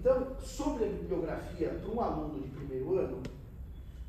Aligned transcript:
Então, 0.00 0.28
sobre 0.42 0.84
a 0.84 0.88
bibliografia, 0.88 1.68
para 1.68 1.94
um 1.94 2.00
aluno 2.00 2.40
de 2.40 2.48
primeiro 2.48 2.98
ano, 2.98 3.22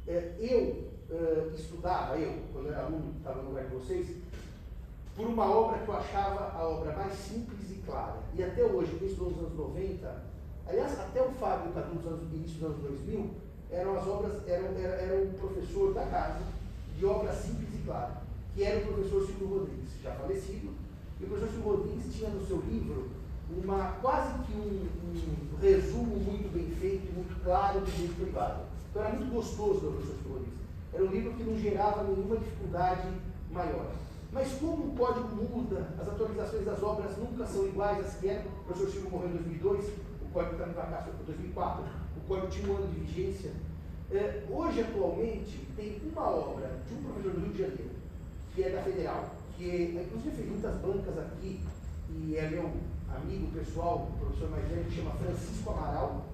é, 0.07 0.35
eu 0.39 0.87
uh, 1.13 1.53
estudava, 1.53 2.17
eu, 2.17 2.33
quando 2.53 2.69
era 2.69 2.85
aluno, 2.85 3.13
estava 3.17 3.41
no 3.41 3.49
lugar 3.49 3.65
de 3.65 3.75
vocês, 3.75 4.07
por 5.17 5.27
uma 5.27 5.46
obra 5.54 5.79
que 5.79 5.89
eu 5.89 5.97
achava 5.97 6.57
a 6.57 6.65
obra 6.65 6.96
mais 6.96 7.12
simples 7.12 7.69
e 7.71 7.81
clara. 7.85 8.19
E 8.33 8.41
até 8.41 8.63
hoje, 8.63 8.96
desde 9.01 9.21
os 9.21 9.38
anos 9.38 9.54
90, 9.54 10.23
aliás, 10.65 10.97
até 10.97 11.21
o 11.21 11.31
Fábio 11.33 11.73
Cadu, 11.73 11.96
nos 11.96 12.08
anos, 12.08 12.34
início 12.34 12.54
dos 12.60 12.64
anos 12.70 12.82
2000, 12.84 13.30
eram 13.70 13.98
as 14.00 14.08
obras, 14.08 14.48
era, 14.48 14.64
era 14.64 15.23
um 15.26 15.34
professor 15.34 15.94
da 15.94 16.05
casa 16.05 16.39
de 16.98 17.05
obra 17.05 17.34
simples 17.34 17.68
e 17.76 17.84
clara, 17.86 18.21
que 18.55 18.64
era 18.64 18.80
o 18.80 18.94
professor 18.94 19.26
Silvio 19.26 19.60
Rodrigues, 19.60 19.89
já 20.02 20.14
falecido. 20.14 20.73
E 21.20 21.26
o 21.26 21.28
professor 21.28 21.52
Silvio 21.52 21.70
Rodrigues 21.70 22.16
tinha 22.16 22.30
no 22.30 22.48
seu 22.48 22.62
livro 22.62 23.10
uma, 23.63 23.91
quase 24.02 24.33
que 24.43 24.54
um, 24.54 24.88
um 25.05 25.59
resumo 25.61 26.17
muito 26.17 26.54
bem 26.54 26.70
feito, 26.79 27.13
muito 27.13 27.43
claro 27.43 27.79
do 27.79 27.85
direito 27.85 28.16
privado. 28.16 28.62
Então 28.89 29.03
era 29.03 29.16
muito 29.16 29.34
gostoso 29.34 29.80
professor 29.80 30.16
Silvio 30.16 30.34
Rodrigues. 30.34 30.59
Era 30.93 31.03
um 31.03 31.07
livro 31.07 31.34
que 31.34 31.43
não 31.43 31.57
gerava 31.57 32.03
nenhuma 32.03 32.38
dificuldade 32.38 33.07
maior. 33.52 33.91
Mas 34.31 34.52
como 34.53 34.88
o 34.88 34.95
código 34.95 35.27
muda, 35.35 35.88
as 35.99 36.07
atualizações 36.07 36.66
das 36.66 36.81
obras 36.81 37.17
nunca 37.17 37.45
são 37.45 37.66
iguais 37.67 38.05
às 38.05 38.16
que 38.16 38.29
eram. 38.29 38.45
O 38.45 38.63
professor 38.66 38.91
Chico 38.91 39.09
morreu 39.09 39.29
em 39.29 39.34
2002, 39.34 39.85
o 40.21 40.34
código 40.34 40.54
está 40.54 40.68
no 40.68 40.73
cá, 40.73 41.04
foi 41.04 41.26
2004, 41.26 41.84
o 42.18 42.27
código 42.27 42.48
tinha 42.48 42.71
um 42.71 42.77
ano 42.77 42.88
de 42.88 42.99
vigência. 43.02 43.52
É, 44.09 44.43
hoje, 44.49 44.81
atualmente, 44.81 45.68
tem 45.76 46.02
uma 46.12 46.29
obra 46.29 46.70
de 46.88 46.93
um 46.95 47.04
professor 47.04 47.31
do 47.31 47.40
Rio 47.41 47.52
de 47.52 47.57
Janeiro, 47.59 47.91
que 48.54 48.63
é 48.63 48.70
da 48.70 48.81
Federal, 48.81 49.35
que 49.57 49.70
é, 49.70 50.04
inclusive 50.04 50.35
fez 50.35 50.49
muitas 50.49 50.76
bancas 50.77 51.18
aqui, 51.18 51.62
e 52.09 52.35
é 52.35 52.49
meu 52.49 52.70
amigo 53.15 53.51
pessoal, 53.51 54.09
o 54.09 54.20
professor 54.20 54.49
mais 54.49 54.67
velho, 54.67 54.85
que 54.85 54.95
chama 54.95 55.11
Francisco 55.11 55.70
Amaral. 55.70 56.25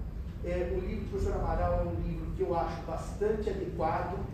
É, 0.44 0.72
o 0.74 0.80
livro 0.80 1.04
do 1.04 1.10
professor 1.10 1.34
Amaral 1.34 1.80
é 1.80 1.82
um 1.84 1.94
livro 2.02 2.30
que 2.36 2.42
eu 2.42 2.56
acho 2.56 2.82
bastante 2.82 3.50
adequado 3.50 4.24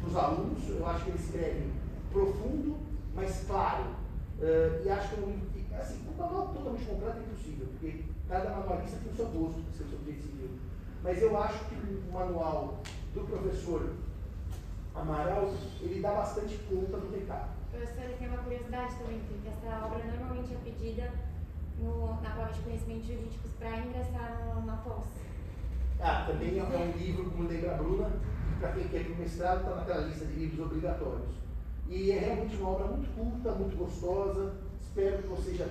para 0.00 0.08
os 0.08 0.16
alunos, 0.16 0.68
eu 0.68 0.86
acho 0.86 1.04
que 1.04 1.10
ele 1.10 1.18
escreve 1.18 1.70
profundo, 2.12 2.76
mas 3.14 3.44
claro. 3.46 3.84
Uh, 4.38 4.84
e 4.84 4.90
acho 4.90 5.08
que 5.08 5.20
é 5.20 5.24
um 5.24 5.30
livro 5.30 5.46
que, 5.50 5.74
assim, 5.74 6.06
um 6.06 6.16
manual 6.16 6.48
totalmente 6.48 6.84
completo 6.84 7.18
é 7.18 7.22
impossível, 7.22 7.66
porque 7.68 8.04
cada 8.28 8.50
manualista 8.50 8.98
tem 8.98 9.12
o 9.12 9.16
seu 9.16 9.26
gosto, 9.26 9.60
o 9.60 9.72
seu 9.72 9.86
direito 9.98 10.22
civil. 10.22 10.50
Mas 11.02 11.22
eu 11.22 11.42
acho 11.42 11.64
que 11.64 11.74
o 11.74 12.12
manual 12.12 12.80
do 13.14 13.20
professor 13.22 13.94
Amaral, 14.94 15.52
ele 15.80 16.00
dá 16.00 16.12
bastante 16.12 16.58
conta 16.68 16.98
do 16.98 17.14
recado. 17.14 17.48
Professor, 17.70 18.04
tenho 18.18 18.30
uma 18.30 18.42
curiosidade 18.42 18.94
também, 18.96 19.20
porque 19.28 19.48
essa 19.48 19.86
obra 19.86 20.04
normalmente 20.04 20.54
é 20.54 20.58
pedida 20.64 21.12
no, 21.78 22.20
na 22.22 22.30
prova 22.30 22.52
de 22.52 22.60
conhecimentos 22.60 23.06
jurídicos 23.06 23.50
para 23.58 23.78
ingressar 23.78 24.62
na 24.64 24.76
pós. 24.76 25.04
Ah, 26.00 26.24
também 26.26 26.58
é 26.58 26.62
um 26.62 26.98
livro, 26.98 27.30
como 27.30 27.48
lembra 27.48 27.74
a 27.74 27.78
Bruna, 27.78 28.12
para 28.60 28.72
quem 28.72 28.88
quer 28.88 29.00
ir 29.00 29.04
para 29.04 29.24
mestrado, 29.24 29.60
está 29.60 29.76
naquela 29.76 30.06
lista 30.06 30.24
de 30.26 30.34
livros 30.34 30.66
obrigatórios. 30.66 31.36
E 31.88 32.10
é 32.10 32.18
realmente 32.18 32.56
uma 32.56 32.70
obra 32.70 32.86
muito 32.88 33.14
culta, 33.14 33.52
muito 33.52 33.76
gostosa. 33.76 34.54
Espero 34.80 35.22
que 35.22 35.28
você 35.28 35.54
já 35.54 35.66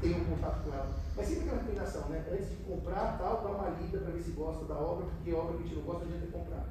tenha 0.00 0.18
um 0.18 0.24
contato 0.24 0.64
com 0.64 0.74
ela. 0.74 0.90
Mas 1.16 1.26
sempre 1.26 1.44
aquela 1.44 1.62
recomendação, 1.62 2.08
né? 2.08 2.24
Antes 2.30 2.50
de 2.50 2.56
comprar, 2.56 3.16
tal, 3.18 3.42
dá 3.42 3.48
uma 3.48 3.70
lida 3.80 3.98
para 3.98 4.12
ver 4.12 4.22
se 4.22 4.32
gosta 4.32 4.64
da 4.66 4.74
obra, 4.74 5.06
porque 5.06 5.32
obra 5.32 5.56
que 5.56 5.62
a 5.62 5.66
gente 5.66 5.76
não 5.76 5.82
gosta, 5.82 6.04
a 6.04 6.08
gente 6.08 6.26
que 6.26 6.32
comprar. 6.32 6.68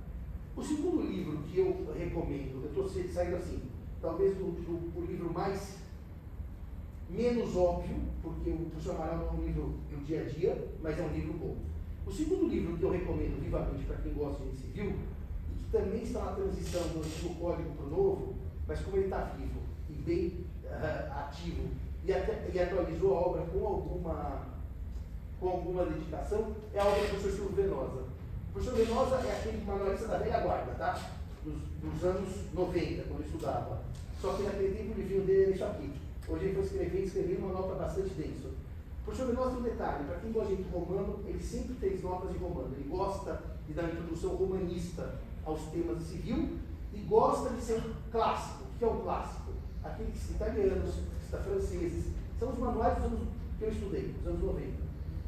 O 0.56 0.64
segundo 0.64 1.02
livro 1.02 1.38
que 1.44 1.60
eu 1.60 1.94
recomendo, 1.98 2.64
eu 2.64 2.70
estou 2.70 2.88
saindo 2.88 3.36
assim, 3.36 3.62
talvez 4.02 4.40
o, 4.40 4.44
o, 4.44 4.92
o, 4.96 5.06
livro 5.06 5.34
mais 5.34 5.80
menos 7.16 7.56
óbvio, 7.56 7.96
porque 8.22 8.50
o 8.50 8.70
professor 8.70 8.96
Amaral 8.96 9.28
é 9.28 9.38
um 9.38 9.46
livro 9.46 9.74
do 9.90 10.06
dia 10.06 10.22
a 10.22 10.26
dia, 10.26 10.68
mas 10.82 11.00
é 11.00 11.02
um 11.02 11.14
livro 11.14 11.34
bom. 11.34 11.56
O 12.06 12.12
segundo 12.12 12.48
livro 12.48 12.78
que 12.78 12.84
eu 12.84 12.92
recomendo 12.92 13.42
vivamente 13.42 13.86
para 13.86 13.98
quem 13.98 14.14
gosta 14.14 14.44
de 14.44 14.58
civil 14.58 14.94
também 15.72 16.04
está 16.04 16.20
na 16.22 16.32
transição 16.34 16.82
do 16.90 17.00
antigo 17.00 17.36
código 17.36 17.72
para 17.72 17.86
o 17.86 17.90
novo, 17.90 18.36
mas 18.68 18.80
como 18.82 18.98
ele 18.98 19.06
está 19.06 19.24
vivo 19.38 19.60
e 19.90 19.94
bem 19.94 20.46
uh, 20.66 21.20
ativo 21.20 21.70
e, 22.04 22.14
até, 22.14 22.48
e, 22.54 22.60
atualizou 22.60 23.18
a 23.18 23.22
obra 23.22 23.42
com 23.44 23.66
alguma, 23.66 24.42
com 25.40 25.50
alguma 25.50 25.86
dedicação, 25.86 26.56
é 26.74 26.80
a 26.80 26.86
obra 26.86 27.02
do 27.02 27.10
professor 27.10 27.32
Silvio 27.32 27.56
Venosa. 27.56 28.04
O 28.50 28.54
professor 28.54 28.76
Venosa 28.76 29.16
é 29.28 29.32
aquele 29.32 29.66
manualista 29.66 30.08
da 30.08 30.18
velha 30.20 30.40
guarda, 30.40 30.72
tá? 30.76 31.12
Dos, 31.44 31.56
dos, 31.82 32.04
anos 32.04 32.30
90, 32.54 33.04
quando 33.04 33.20
eu 33.20 33.26
estudava. 33.26 33.82
Só 34.22 34.34
que 34.34 34.44
naquele 34.44 34.76
tempo 34.76 34.92
o 34.92 35.02
livrinho 35.02 35.26
dele 35.26 35.44
era 35.44 35.52
isso 35.52 35.64
aqui. 35.64 36.05
Hoje 36.28 36.46
ele 36.46 36.56
foi 36.56 36.64
escrever 36.64 37.02
e 37.02 37.06
escrever 37.06 37.38
uma 37.38 37.54
nota 37.54 37.76
bastante 37.76 38.10
densa. 38.16 38.50
Venosa 39.08 39.52
tem 39.52 39.60
um 39.60 39.64
detalhe, 39.64 40.04
para 40.06 40.18
quem 40.18 40.32
gosta 40.32 40.56
de 40.56 40.64
romano, 40.64 41.20
ele 41.28 41.42
sempre 41.42 41.76
fez 41.76 42.02
notas 42.02 42.32
de 42.32 42.38
romano. 42.40 42.74
Ele 42.76 42.90
gosta 42.90 43.42
de 43.68 43.74
dar 43.74 43.84
uma 43.84 43.92
introdução 43.92 44.36
romanista 44.36 45.20
aos 45.46 45.62
temas 45.66 46.02
civil 46.04 46.58
e 46.94 47.00
gosta 47.02 47.50
de 47.52 47.62
ser 47.62 47.78
um 47.78 47.94
clássico. 48.12 48.64
O 48.64 48.80
que 48.80 48.84
é 48.84 48.88
um 48.88 49.02
clássico? 49.02 49.52
Aqueles 49.84 50.30
italianos, 50.32 50.96
franceses, 51.30 52.06
são 52.40 52.50
os 52.50 52.58
manuais 52.58 52.96
dos 52.96 53.06
anos 53.06 53.20
que 53.60 53.64
eu 53.64 53.70
estudei, 53.70 54.14
dos 54.18 54.28
anos 54.28 54.42
90. 54.42 54.68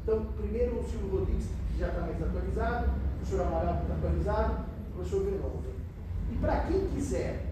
Então, 0.02 0.26
primeiro 0.36 0.80
o 0.80 0.84
Silvio 0.84 1.20
Rodrigues, 1.20 1.46
que 1.72 1.78
já 1.78 1.88
está 1.88 2.00
mais 2.00 2.22
atualizado, 2.22 2.90
o 2.90 3.16
professor 3.18 3.46
Amaral, 3.46 3.82
está 3.82 3.94
atualizado, 3.94 4.64
o 4.90 4.94
professor 4.94 5.24
Venova. 5.24 5.68
E 6.32 6.36
para 6.36 6.60
quem 6.66 6.88
quiser 6.88 7.47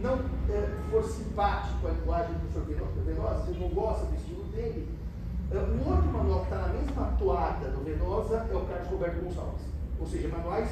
não 0.00 0.14
é, 0.48 0.90
for 0.90 1.04
simpático 1.04 1.86
a 1.86 1.90
linguagem 1.90 2.34
do 2.34 2.52
professor 2.52 3.04
Venosa, 3.04 3.44
você 3.44 3.58
não 3.58 3.68
gosta 3.68 4.06
do 4.06 4.14
estilo 4.14 4.44
dele, 4.44 4.88
é, 5.50 5.56
um 5.56 5.88
outro 5.88 6.12
manual 6.12 6.40
que 6.40 6.52
está 6.52 6.68
na 6.68 6.74
mesma 6.74 7.16
toada 7.18 7.70
do 7.70 7.82
Venosa 7.82 8.46
é 8.50 8.54
o 8.54 8.66
Carlos 8.66 8.88
Roberto 8.90 9.24
Gonçalves. 9.24 9.62
Ou 9.98 10.06
seja, 10.06 10.28
manuais 10.28 10.68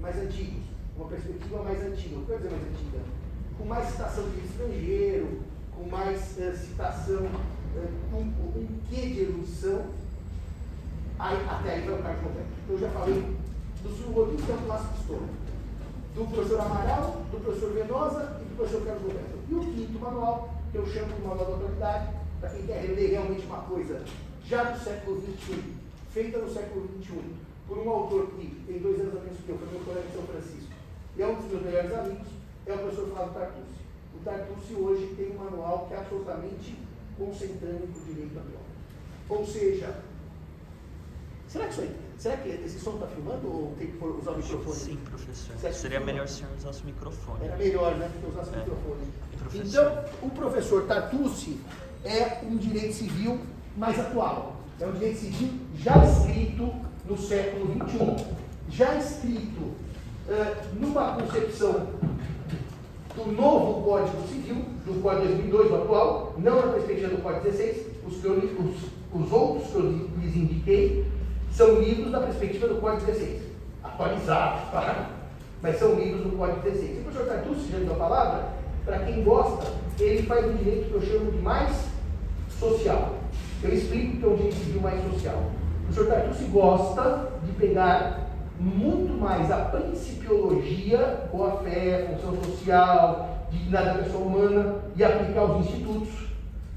mais 0.00 0.16
antigos, 0.16 0.64
uma 0.96 1.08
perspectiva 1.08 1.62
mais 1.62 1.82
antiga. 1.84 2.16
O 2.16 2.24
que 2.24 2.32
eu 2.32 2.36
dizer 2.38 2.50
mais 2.50 2.62
antiga? 2.62 2.98
Com 3.58 3.64
mais 3.66 3.88
citação 3.88 4.24
de 4.30 4.40
estrangeiro, 4.46 5.40
com 5.76 5.88
mais 5.88 6.38
uh, 6.38 6.56
citação, 6.56 7.24
uh, 7.24 7.88
com 8.10 8.18
um 8.18 8.68
quê 8.88 9.00
de 9.08 9.20
erudição. 9.20 9.82
Aí, 11.18 11.36
até 11.48 11.74
aí 11.74 11.86
vai 11.86 11.98
o 11.98 12.02
Carlos 12.02 12.22
Roberto. 12.22 12.48
Eu 12.68 12.78
já 12.78 12.88
falei 12.90 13.36
do 13.82 13.88
Silvio 13.90 14.12
Rodrigues, 14.14 14.46
que 14.46 14.52
é 14.52 14.54
o 14.54 14.58
clássico 14.58 14.94
histórico. 15.00 15.43
Do 16.14 16.30
professor 16.32 16.60
Amaral, 16.60 17.22
do 17.32 17.42
professor 17.42 17.72
Venosa 17.72 18.40
e 18.40 18.44
do 18.44 18.56
professor 18.56 18.84
Carlos 18.84 19.02
Roberto. 19.02 19.38
E 19.50 19.54
o 19.54 19.60
quinto 19.60 19.98
manual, 19.98 20.54
que 20.70 20.78
eu 20.78 20.86
chamo 20.86 21.12
de 21.12 21.20
manual 21.22 21.44
da 21.44 21.52
autoridade, 21.52 22.14
para 22.40 22.50
quem 22.50 22.66
quer 22.66 22.82
ler 22.82 23.10
realmente 23.10 23.46
uma 23.46 23.62
coisa 23.62 24.04
já 24.44 24.64
do 24.64 24.78
século 24.78 25.20
XXI, 25.20 25.74
feita 26.10 26.38
no 26.38 26.52
século 26.52 26.88
XXI, 27.02 27.20
por 27.66 27.78
um 27.78 27.90
autor 27.90 28.26
que 28.28 28.62
tem 28.66 28.78
dois 28.78 29.00
anos 29.00 29.16
a 29.16 29.20
menos 29.20 29.40
que 29.40 29.48
eu, 29.48 29.58
foi 29.58 29.68
meu 29.68 29.80
colega 29.84 30.06
de 30.06 30.14
São 30.14 30.22
Francisco, 30.22 30.72
e 31.16 31.22
é 31.22 31.26
um 31.26 31.34
dos 31.34 31.46
meus 31.46 31.62
melhores 31.62 31.92
amigos, 31.92 32.28
é 32.66 32.72
o 32.72 32.78
professor 32.78 33.08
Flávio 33.08 33.34
Tartucci. 33.34 33.84
O 34.14 34.24
Tartucci 34.24 34.74
hoje 34.74 35.14
tem 35.16 35.32
um 35.32 35.44
manual 35.44 35.86
que 35.88 35.94
é 35.94 35.98
absolutamente 35.98 36.78
concentrando 37.18 37.84
o 37.84 38.04
direito 38.06 38.38
atual. 38.38 38.62
Ou 39.28 39.46
seja, 39.46 39.96
será 41.48 41.66
que 41.66 41.72
isso 41.72 41.80
aí, 41.80 41.96
será 42.18 42.36
que 42.36 42.48
esse 42.48 42.78
som 42.78 42.94
está 42.94 43.06
filmando 43.06 43.46
ou 43.46 43.74
tem 43.78 43.88
que 43.88 44.04
usar 44.04 44.32
o 44.32 44.36
microfone? 44.36 44.76
Sim, 44.76 44.96
professor. 44.96 45.72
Seria 45.72 46.00
melhor 46.00 46.28
se 46.28 46.42
eu 46.42 46.48
usasse 46.56 46.82
o 46.82 46.86
microfone. 46.86 47.44
Era 47.44 47.56
melhor, 47.56 47.94
né? 47.96 48.10
Que 48.20 48.30
usasse 48.30 48.50
o 48.50 48.54
é. 48.54 48.58
microfone. 48.58 49.02
Então, 49.54 50.04
o 50.22 50.30
professor 50.30 50.86
Tartucci 50.86 51.60
é 52.04 52.40
um 52.44 52.56
direito 52.56 52.94
civil 52.94 53.40
mais 53.76 53.98
atual. 53.98 54.56
É 54.80 54.86
um 54.86 54.92
direito 54.92 55.18
civil 55.18 55.50
já 55.76 56.04
escrito 56.04 56.72
no 57.04 57.16
século 57.18 57.66
XXI, 57.66 58.26
já 58.70 58.96
escrito 58.96 59.60
uh, 59.60 60.74
numa 60.78 61.14
concepção 61.14 61.88
do 63.14 63.30
novo 63.30 63.84
Código 63.84 64.26
Civil, 64.26 64.56
do 64.84 65.00
Código 65.00 65.26
2002, 65.26 65.70
o 65.70 65.74
atual, 65.76 66.34
não 66.38 66.66
na 66.66 66.72
perspectiva 66.72 67.08
do 67.08 67.22
Código 67.22 67.44
16, 67.44 67.86
os, 68.06 68.16
que 68.16 68.24
eu, 68.24 68.32
os, 68.34 69.22
os 69.22 69.32
outros 69.32 69.70
que 69.70 69.76
eu 69.76 70.10
lhes 70.18 70.36
indiquei 70.36 71.06
são 71.54 71.80
livros 71.80 72.10
da 72.10 72.20
perspectiva 72.20 72.66
do 72.66 72.80
Código 72.80 73.06
16, 73.06 73.42
atualizados, 73.82 74.68
claro, 74.70 75.06
mas 75.62 75.78
são 75.78 75.94
livros 75.94 76.24
do 76.24 76.36
Código 76.36 76.60
16. 76.62 76.98
o 76.98 77.02
professor 77.02 77.28
Tartucci, 77.28 77.70
já 77.70 77.78
deu 77.78 77.92
a 77.92 77.96
palavra, 77.96 78.48
para 78.84 78.98
quem 78.98 79.22
gosta, 79.22 79.72
ele 80.00 80.24
faz 80.24 80.46
um 80.46 80.56
direito 80.56 80.88
que 80.88 80.94
eu 80.94 81.02
chamo 81.02 81.30
de 81.30 81.38
mais 81.38 81.86
social. 82.58 83.14
Eu 83.62 83.72
explico 83.72 84.16
que 84.18 84.24
é 84.24 84.28
um 84.28 84.36
direito 84.36 84.56
civil 84.56 84.80
mais 84.80 85.02
social. 85.12 85.42
O 85.82 85.86
professor 85.86 86.12
Tartucci 86.12 86.44
gosta 86.44 87.28
de 87.44 87.52
pegar 87.52 88.20
muito 88.58 89.18
mais 89.18 89.50
a 89.50 89.56
principiologia, 89.56 91.28
boa 91.32 91.62
fé, 91.62 92.16
função 92.20 92.42
social, 92.42 93.46
dignidade 93.50 93.98
da 93.98 94.04
pessoa 94.04 94.24
humana 94.24 94.76
e 94.96 95.04
aplicar 95.04 95.40
aos 95.40 95.66
institutos 95.66 96.08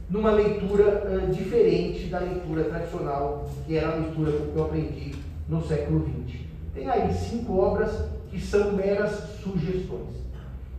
numa 0.10 0.32
leitura 0.32 1.04
uh, 1.06 1.32
diferente 1.32 2.08
da 2.08 2.20
leitura 2.20 2.64
tradicional, 2.66 3.50
que 3.66 3.76
era 3.76 3.92
a 3.92 3.96
leitura 3.96 4.32
que 4.32 4.56
eu 4.56 4.64
aprendi 4.64 5.16
no 5.50 5.62
século 5.66 6.06
XX. 6.26 6.40
Tem 6.74 6.90
aí 6.90 7.14
cinco 7.14 7.58
obras 7.58 7.92
que 8.30 8.40
são 8.40 8.74
meras 8.74 9.12
sugestões. 9.42 10.16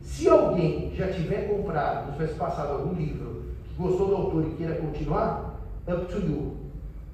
Se 0.03 0.29
alguém 0.29 0.93
já 0.95 1.09
tiver 1.09 1.49
comprado, 1.49 2.07
se 2.07 2.13
tivesse 2.13 2.35
passado 2.35 2.73
algum 2.73 2.95
livro, 2.95 3.43
que 3.69 3.83
gostou 3.83 4.09
do 4.09 4.17
autor 4.17 4.47
e 4.47 4.55
queira 4.55 4.77
continuar, 4.77 5.61
up 5.87 6.07
to 6.07 6.19
you. 6.19 6.57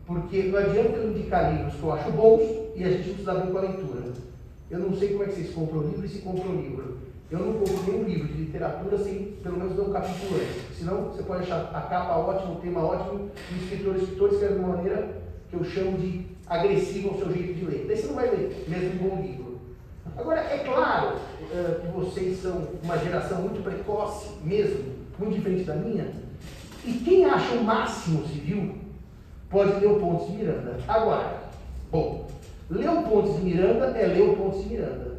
Porque 0.06 0.44
não 0.44 0.58
adianta 0.58 0.99
eu 0.99 1.11
indicar 1.11 1.55
livros 1.55 1.75
que 1.75 1.82
eu 1.82 1.93
acho 1.93 2.12
bons 2.12 2.43
e 2.76 2.84
a 2.84 2.90
gente 2.90 3.08
não 3.08 3.16
se 3.16 3.40
bem 3.40 3.52
com 3.52 3.58
a 3.58 3.62
leitura. 3.62 4.12
Eu 4.70 4.78
não 4.78 4.96
sei 4.96 5.08
como 5.08 5.25
é 5.25 5.26
que 5.26 5.34
vocês 5.34 5.55
compram 5.55 5.82
livro 5.82 6.05
e 6.05 6.08
se 6.08 6.19
compram 6.19 6.55
livro. 6.56 6.94
Eu 7.35 7.47
não 7.47 7.53
compro 7.55 7.83
nenhum 7.91 8.05
livro 8.05 8.29
de 8.29 8.43
literatura 8.45 8.97
sem 8.97 9.35
pelo 9.43 9.59
menos 9.59 9.75
ver 9.75 9.83
um 9.83 9.93
capítulo 9.93 10.37
antes. 10.37 10.79
Senão 10.79 11.09
você 11.09 11.23
pode 11.25 11.43
achar 11.43 11.69
a 11.75 11.81
capa 11.81 12.17
ótima, 12.17 12.53
o 12.53 12.61
tema 12.61 12.85
ótimo, 12.85 13.29
e 13.51 13.55
o 13.55 13.57
escritor, 13.57 13.95
o 13.95 13.99
escritor 13.99 14.33
escreve 14.33 14.55
de 14.55 14.61
uma 14.61 14.77
maneira 14.77 15.09
que 15.51 15.57
eu 15.57 15.65
chamo 15.65 15.99
de 15.99 16.27
agressiva 16.47 17.09
ao 17.09 17.19
seu 17.19 17.33
jeito 17.33 17.55
de 17.55 17.65
ler. 17.65 17.87
Daí 17.89 17.97
você 17.97 18.07
não 18.07 18.15
vai 18.15 18.31
ler, 18.31 18.65
mesmo 18.69 19.05
um 19.05 19.09
bom 19.09 19.23
livro. 19.23 19.61
Agora, 20.17 20.41
é 20.43 20.59
claro 20.59 21.17
uh, 21.17 21.81
que 21.81 21.87
vocês 21.89 22.41
são 22.41 22.69
uma 22.85 22.97
geração 22.99 23.43
muito 23.43 23.65
precoce, 23.65 24.31
mesmo, 24.45 24.85
muito 25.19 25.35
diferente 25.35 25.65
da 25.65 25.75
minha, 25.75 26.13
e 26.85 26.93
quem 26.93 27.25
acha 27.25 27.55
o 27.57 27.65
máximo 27.65 28.25
civil 28.29 28.77
pode 29.51 29.81
ler 29.81 29.87
o 29.89 29.99
Pontes 29.99 30.29
de 30.29 30.37
Miranda. 30.37 30.79
Agora, 30.87 31.41
bom, 31.91 32.29
ler 32.71 32.91
o 32.91 33.03
Pontes 33.03 33.35
de 33.37 33.43
Miranda 33.43 33.87
é 33.87 34.07
ler 34.07 34.23
o 34.23 34.37
Pontes 34.37 34.63
de 34.63 34.69
Miranda. 34.69 35.13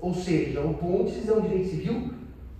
Ou 0.00 0.14
seja, 0.14 0.60
o 0.60 0.74
Pontes 0.74 1.28
é 1.28 1.32
um 1.32 1.40
direito 1.40 1.70
civil 1.70 2.10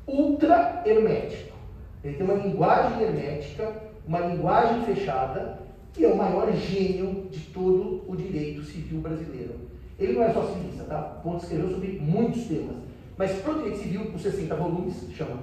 ultra 0.07 0.83
hermético. 0.85 1.55
Ele 2.03 2.17
tem 2.17 2.27
uma 2.27 2.35
linguagem 2.35 3.03
hermética, 3.03 3.73
uma 4.07 4.21
linguagem 4.21 4.83
fechada, 4.85 5.59
e 5.97 6.05
é 6.05 6.09
o 6.09 6.17
maior 6.17 6.53
gênio 6.53 7.29
de 7.31 7.41
todo 7.41 8.03
o 8.07 8.17
direito 8.17 8.63
civil 8.65 9.01
brasileiro. 9.01 9.55
Ele 9.99 10.15
não 10.15 10.25
é 10.25 10.33
só 10.33 10.43
civilista, 10.43 10.85
tá? 10.85 11.01
Pontes 11.23 11.45
escreveu 11.45 11.71
sobre 11.71 12.01
muitos 12.01 12.45
temas. 12.45 12.77
Mas 13.17 13.33
para 13.41 13.53
o 13.53 13.57
direito 13.59 13.79
civil, 13.79 14.07
com 14.07 14.19
60 14.19 14.55
volumes, 14.57 14.95
chama 15.17 15.39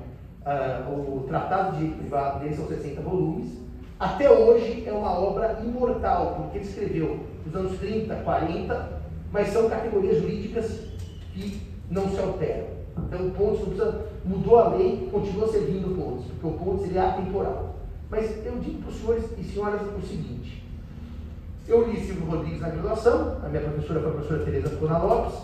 uh, 0.46 1.18
o 1.18 1.24
Tratado 1.28 1.72
de 1.72 1.78
Direito 1.78 2.00
Privado 2.00 2.40
dele, 2.42 2.56
são 2.56 2.68
60 2.68 3.02
volumes. 3.02 3.50
Até 3.98 4.30
hoje 4.30 4.84
é 4.86 4.92
uma 4.92 5.18
obra 5.18 5.62
imortal, 5.64 6.36
porque 6.36 6.58
ele 6.58 6.66
escreveu 6.66 7.20
nos 7.46 7.56
anos 7.56 7.80
30, 7.80 8.14
40, 8.16 9.02
mas 9.32 9.48
são 9.50 9.70
categorias 9.70 10.18
jurídicas 10.18 10.80
que 11.34 11.62
não 11.92 12.10
se 12.10 12.20
alteram. 12.20 12.68
Então 12.98 13.28
o 13.28 13.32
Pontes 13.32 13.62
precisa, 13.62 14.06
mudou 14.26 14.58
a 14.58 14.70
lei, 14.70 15.08
continua 15.12 15.48
servindo 15.48 15.92
o 15.92 15.96
Pontes, 15.96 16.26
porque 16.32 16.48
o 16.48 16.60
Pontes 16.60 16.86
ele 16.86 16.98
é 16.98 17.02
atemporal. 17.02 17.76
Mas 18.10 18.46
eu 18.46 18.54
digo 18.60 18.82
para 18.82 18.92
os 18.92 18.98
senhores 18.98 19.26
e 19.38 19.44
senhoras 19.44 19.82
o 19.82 20.02
seguinte: 20.02 20.64
eu 21.68 21.90
li 21.90 22.00
Silvio 22.00 22.26
Rodrigues 22.26 22.60
na 22.60 22.70
graduação, 22.70 23.38
a 23.44 23.48
minha 23.48 23.62
professora 23.62 24.00
foi 24.00 24.10
a 24.10 24.14
professora 24.14 24.44
Tereza 24.44 24.76
Cona 24.78 24.98
Lopes, 24.98 25.40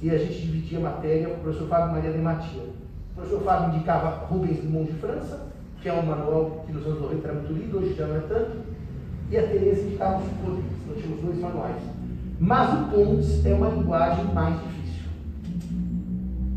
e 0.00 0.10
a 0.10 0.18
gente 0.18 0.40
dividia 0.40 0.78
a 0.78 0.82
matéria 0.82 1.28
com 1.28 1.34
o 1.34 1.40
professor 1.40 1.68
Fábio 1.68 1.92
Maria 1.92 2.12
de 2.12 2.18
Matia. 2.18 2.62
O 2.62 3.14
professor 3.16 3.40
Fábio 3.42 3.74
indicava 3.74 4.26
Rubens 4.26 4.60
Dumont 4.60 4.92
de 4.92 4.98
França, 4.98 5.40
que 5.80 5.88
é 5.88 5.92
um 5.92 6.02
manual 6.02 6.62
que 6.66 6.72
nos 6.72 6.86
anos 6.86 7.00
90 7.00 7.28
era 7.28 7.36
muito 7.36 7.52
lido, 7.52 7.78
hoje 7.78 7.94
já 7.94 8.06
não 8.06 8.16
é 8.16 8.20
tanto, 8.20 8.50
e 9.30 9.36
a 9.36 9.42
Tereza 9.42 9.82
indicava 9.82 10.18
o 10.18 10.20
Silvio 10.20 10.44
Rodrigues. 10.46 10.86
Nós 10.86 10.98
tínhamos 10.98 11.24
dois 11.24 11.38
manuais. 11.38 11.82
Mas 12.38 12.72
o 12.72 12.90
Pontes 12.90 13.46
é 13.46 13.54
uma 13.54 13.68
linguagem 13.68 14.24
mais 14.26 14.54
difícil. 14.54 14.81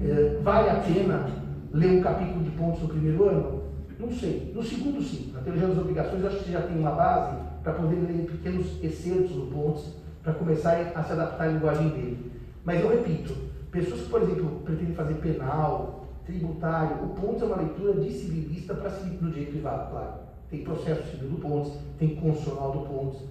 É, 0.06 0.40
vale 0.44 0.70
a 0.70 0.76
pena 0.76 1.26
ler 1.74 1.98
um 1.98 2.02
capítulo 2.02 2.44
de 2.44 2.52
Pontes 2.52 2.82
no 2.82 2.90
primeiro 2.90 3.28
ano? 3.28 3.64
Não 4.00 4.12
sei. 4.12 4.52
No 4.54 4.62
segundo, 4.62 5.02
sim. 5.02 5.32
Na 5.34 5.42
teologia 5.42 5.68
das 5.68 5.78
obrigações, 5.78 6.26
acho 6.26 6.38
que 6.38 6.44
você 6.46 6.52
já 6.52 6.62
tem 6.62 6.78
uma 6.78 6.92
base 6.92 7.38
para 7.64 7.74
poder 7.74 7.96
ler 7.96 8.26
pequenos 8.26 8.84
excertos 8.84 9.32
do 9.32 9.48
Pontes, 9.52 9.94
para 10.22 10.34
começar 10.34 10.80
a 10.96 11.04
se 11.04 11.12
adaptar 11.12 11.46
à 11.46 11.52
linguagem 11.52 11.90
dele. 11.90 12.32
Mas 12.64 12.82
eu 12.82 12.90
repito, 12.90 13.36
pessoas 13.72 14.02
que, 14.02 14.10
por 14.10 14.22
exemplo, 14.22 14.62
pretendem 14.64 14.94
fazer 14.94 15.16
penal, 15.16 16.08
tributário, 16.26 17.04
o 17.04 17.10
Pontes 17.10 17.42
é 17.42 17.46
uma 17.46 17.58
leitura 17.58 17.94
de 17.94 18.12
civilista 18.12 18.74
para 18.74 18.90
no 18.90 19.30
direito 19.30 19.52
privado, 19.52 19.92
claro. 19.92 20.14
Tem 20.50 20.64
processo 20.64 21.10
civil 21.12 21.30
do 21.30 21.38
Pontes, 21.38 21.74
tem 21.98 22.16
constitucional 22.16 22.72
do 22.72 22.80
Pontes, 22.82 23.22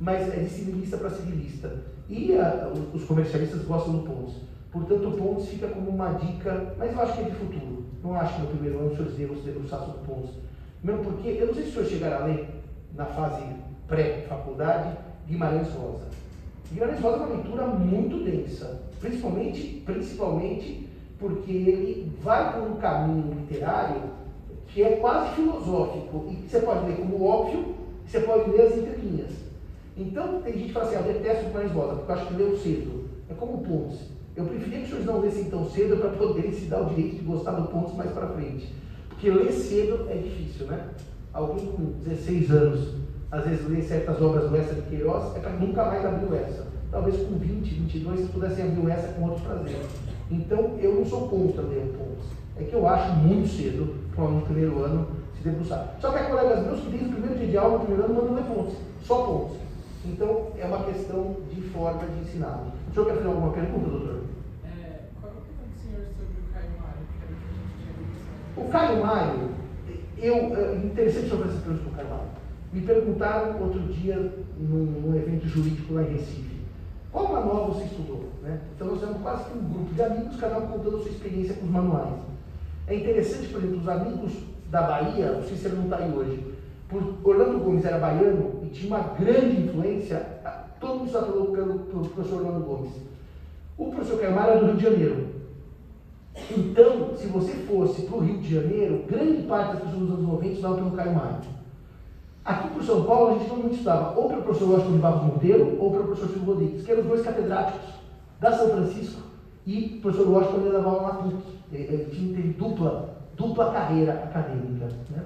mas 0.00 0.32
é 0.32 0.40
de 0.40 0.48
civilista 0.48 0.96
para 0.96 1.10
civilista. 1.10 1.84
E 2.08 2.36
a, 2.36 2.72
os 2.92 3.04
comercialistas 3.04 3.62
gostam 3.62 3.98
do 3.98 4.02
Pontes. 4.02 4.34
Portanto, 4.76 5.16
Pontes 5.16 5.48
fica 5.48 5.68
como 5.68 5.88
uma 5.88 6.12
dica, 6.12 6.74
mas 6.76 6.92
eu 6.92 7.00
acho 7.00 7.14
que 7.14 7.20
é 7.20 7.24
de 7.24 7.36
futuro. 7.36 7.84
Não 8.04 8.14
acho 8.14 8.34
que 8.34 8.42
no 8.42 8.48
primeiro 8.48 8.78
ano 8.78 8.88
os 8.88 8.96
senhores 8.96 9.16
devam 9.16 9.36
se 9.36 9.42
debruçar 9.42 9.80
sobre 9.80 10.06
Pontes. 10.06 10.34
Mesmo 10.84 11.02
porque, 11.02 11.28
eu 11.28 11.46
não 11.46 11.54
sei 11.54 11.62
se 11.62 11.70
o 11.70 11.72
senhor 11.72 11.86
chegará 11.86 12.16
a 12.20 12.26
ler, 12.26 12.46
na 12.94 13.06
fase 13.06 13.42
pré-faculdade, 13.88 14.98
Guimarães 15.26 15.68
Rosa. 15.70 16.08
Guimarães 16.70 17.00
Rosa 17.00 17.16
é 17.16 17.20
uma 17.20 17.34
leitura 17.34 17.66
muito 17.66 18.22
densa, 18.22 18.82
principalmente, 19.00 19.82
principalmente 19.86 20.88
porque 21.18 21.50
ele 21.50 22.12
vai 22.22 22.52
por 22.52 22.70
um 22.70 22.76
caminho 22.76 23.32
literário 23.32 24.02
que 24.68 24.82
é 24.82 24.96
quase 24.96 25.36
filosófico 25.36 26.26
e 26.30 26.34
que 26.34 26.48
você 26.50 26.60
pode 26.60 26.86
ler 26.86 26.96
como 26.96 27.24
óbvio, 27.24 27.74
você 28.06 28.20
pode 28.20 28.50
ler 28.50 28.66
as 28.66 28.76
entrelinhas. 28.76 29.32
Então, 29.96 30.42
tem 30.42 30.52
gente 30.52 30.66
que 30.66 30.72
fala 30.72 30.86
assim, 30.86 30.96
ah, 30.96 31.00
eu 31.00 31.12
detesto 31.14 31.46
Guimarães 31.46 31.72
Rosa, 31.72 31.94
porque 31.94 32.12
eu 32.12 32.16
acho 32.16 32.26
que 32.26 32.34
leu 32.34 32.56
cedo. 32.58 33.06
É 33.30 33.34
como 33.34 33.64
Pontes. 33.64 34.15
Eu 34.36 34.44
preferia 34.44 34.80
que 34.80 34.84
os 34.84 34.88
senhores 34.88 35.06
não 35.06 35.20
lessem 35.20 35.44
tão 35.44 35.64
cedo 35.70 35.96
para 35.96 36.10
poderem 36.10 36.52
se 36.52 36.66
dar 36.66 36.82
o 36.82 36.90
direito 36.90 37.16
de 37.16 37.22
gostar 37.22 37.52
do 37.52 37.68
Pontes 37.68 37.96
mais 37.96 38.10
para 38.10 38.28
frente. 38.28 38.70
Porque 39.08 39.30
ler 39.30 39.50
cedo 39.50 40.06
é 40.10 40.16
difícil, 40.16 40.66
né? 40.66 40.88
Alguém 41.32 41.66
com 41.66 41.84
16 42.04 42.50
anos, 42.50 42.94
às 43.30 43.44
vezes 43.46 43.66
lê 43.66 43.80
certas 43.80 44.20
obras 44.20 44.50
do 44.50 44.56
Essa 44.56 44.74
de 44.74 44.82
Queiroz, 44.82 45.34
é 45.36 45.38
para 45.38 45.52
nunca 45.52 45.86
mais 45.86 46.04
abrir 46.04 46.36
essa. 46.36 46.66
Talvez 46.90 47.16
com 47.16 47.38
20, 47.38 47.62
22, 47.66 48.16
vocês 48.16 48.30
pudessem 48.30 48.64
abrir 48.66 48.90
essa 48.90 49.08
com 49.14 49.24
outro 49.24 49.42
prazer. 49.42 49.80
Então, 50.30 50.76
eu 50.80 50.96
não 50.96 51.06
sou 51.06 51.28
contra 51.28 51.62
ler 51.62 51.94
o 51.94 51.98
Pontes. 51.98 52.26
É 52.58 52.64
que 52.64 52.74
eu 52.74 52.86
acho 52.86 53.16
muito 53.16 53.48
cedo 53.48 53.94
para 54.14 54.24
um 54.24 54.42
primeiro 54.42 54.82
ano 54.84 55.08
se 55.34 55.48
debruçar. 55.48 55.96
Só 55.98 56.10
que 56.10 56.18
há 56.18 56.24
colegas 56.24 56.66
meus 56.66 56.80
que 56.80 56.90
desde 56.90 57.08
o 57.08 57.12
primeiro 57.12 57.38
dia 57.38 57.48
de 57.48 57.56
aula, 57.56 57.78
no 57.78 57.84
primeiro 57.86 58.04
ano, 58.04 58.14
mandam 58.14 58.34
ler 58.34 58.44
Pontes. 58.44 58.76
Só 59.02 59.22
Pontes. 59.22 59.56
Então, 60.04 60.52
é 60.58 60.66
uma 60.66 60.84
questão 60.84 61.36
de 61.50 61.60
forma 61.62 62.02
de 62.06 62.20
ensinar. 62.20 62.64
O 62.88 62.94
senhor 62.94 63.06
quer 63.06 63.16
fazer 63.16 63.28
alguma 63.28 63.52
pergunta, 63.52 63.90
doutor? 63.90 64.22
É, 64.64 65.10
qual 65.20 65.32
é 65.32 65.36
a 65.36 65.38
opinião 65.38 65.66
do 65.66 65.76
senhor 65.82 66.06
sobre 66.16 66.38
o 66.40 66.54
Caio 66.54 66.70
Mário? 66.80 67.02
O 68.56 68.64
Caio 68.68 69.04
Mário, 69.04 69.50
eu, 70.16 70.34
é 70.34 70.76
interessante 70.76 71.28
sobre 71.28 71.48
essa 71.48 71.60
pergunta 71.60 71.84
do 71.84 71.94
Caio 71.94 72.08
Mário. 72.08 72.28
Me 72.72 72.80
perguntaram 72.80 73.62
outro 73.62 73.80
dia 73.80 74.32
num, 74.58 74.84
num, 75.02 75.14
evento 75.14 75.46
jurídico 75.46 75.92
lá 75.94 76.02
em 76.02 76.14
Recife, 76.14 76.56
qual 77.12 77.32
manual 77.32 77.72
você 77.72 77.84
estudou? 77.84 78.24
Né? 78.42 78.58
Então 78.74 78.88
nós 78.88 79.00
temos 79.00 79.20
quase 79.20 79.44
que 79.44 79.58
um 79.58 79.62
grupo 79.62 79.94
de 79.94 80.02
amigos, 80.02 80.36
cada 80.40 80.58
um 80.58 80.68
contando 80.68 80.96
a 80.96 81.00
sua 81.00 81.10
experiência 81.10 81.54
com 81.54 81.66
os 81.66 81.70
manuais. 81.70 82.14
É 82.86 82.94
interessante, 82.94 83.48
por 83.48 83.58
exemplo, 83.58 83.80
os 83.80 83.88
amigos 83.88 84.32
da 84.70 84.82
Bahia, 84.82 85.38
o 85.38 85.42
Cícero 85.42 85.76
não 85.76 85.84
está 85.84 85.98
aí 85.98 86.12
hoje, 86.12 86.42
por 86.88 87.02
Orlando 87.24 87.58
Gomes 87.58 87.84
era 87.84 87.98
baiano 87.98 88.60
e 88.62 88.68
tinha 88.68 88.88
uma 88.88 89.14
grande 89.14 89.62
influência, 89.62 90.24
todo 90.80 91.00
mundo 91.00 91.10
sabe 91.10 91.32
pelo, 91.32 91.46
pelo, 91.52 92.08
professor 92.08 92.42
Orlando 92.42 92.64
Gomes. 92.64 92.92
O 93.76 93.90
professor 93.90 94.20
Caimara 94.20 94.52
era 94.52 94.60
do 94.60 94.66
Rio 94.66 94.76
de 94.76 94.82
Janeiro. 94.82 95.26
Então, 96.50 97.16
se 97.16 97.26
você 97.28 97.52
fosse 97.52 98.02
para 98.02 98.16
o 98.16 98.20
Rio 98.20 98.38
de 98.38 98.54
Janeiro, 98.54 99.04
grande 99.08 99.42
parte 99.42 99.72
das 99.72 99.82
pessoas 99.82 100.00
dos 100.00 100.10
anos 100.10 100.28
90 100.28 100.52
estudavam 100.52 100.76
pelo 100.76 100.90
Caio 100.92 101.14
Mário. 101.14 101.56
Aqui 102.44 102.68
para 102.68 102.82
São 102.84 103.04
Paulo, 103.04 103.30
a 103.30 103.38
gente 103.38 103.48
todo 103.48 103.62
mundo 103.62 103.72
estudava 103.72 104.18
ou 104.18 104.28
pelo 104.28 104.42
professor 104.42 104.70
Washington 104.70 104.92
de 104.92 104.98
Barros 104.98 105.22
Monteiro 105.22 105.76
ou 105.80 105.90
pelo 105.90 106.04
professor 106.04 106.28
Silvio 106.28 106.54
Rodrigues, 106.54 106.84
que 106.84 106.92
eram 106.92 107.02
os 107.02 107.08
dois 107.08 107.22
catedráticos 107.22 107.94
da 108.38 108.52
São 108.52 108.68
Francisco 108.68 109.22
e 109.66 109.96
o 109.98 110.00
professor 110.00 110.60
ele 110.60 110.70
dava 110.70 110.90
aula 110.90 111.02
na 111.02 111.14
PUC. 111.14 111.42
Ele 111.72 112.04
teve 112.04 112.48
dupla, 112.50 113.16
dupla 113.36 113.72
carreira 113.72 114.12
acadêmica. 114.12 114.86
Né? 115.10 115.24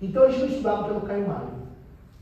Então 0.00 0.22
a 0.22 0.28
gente 0.28 0.40
não 0.40 0.48
estudava 0.48 0.84
pelo 0.84 1.00
Caio 1.00 1.26
Mário. 1.26 1.48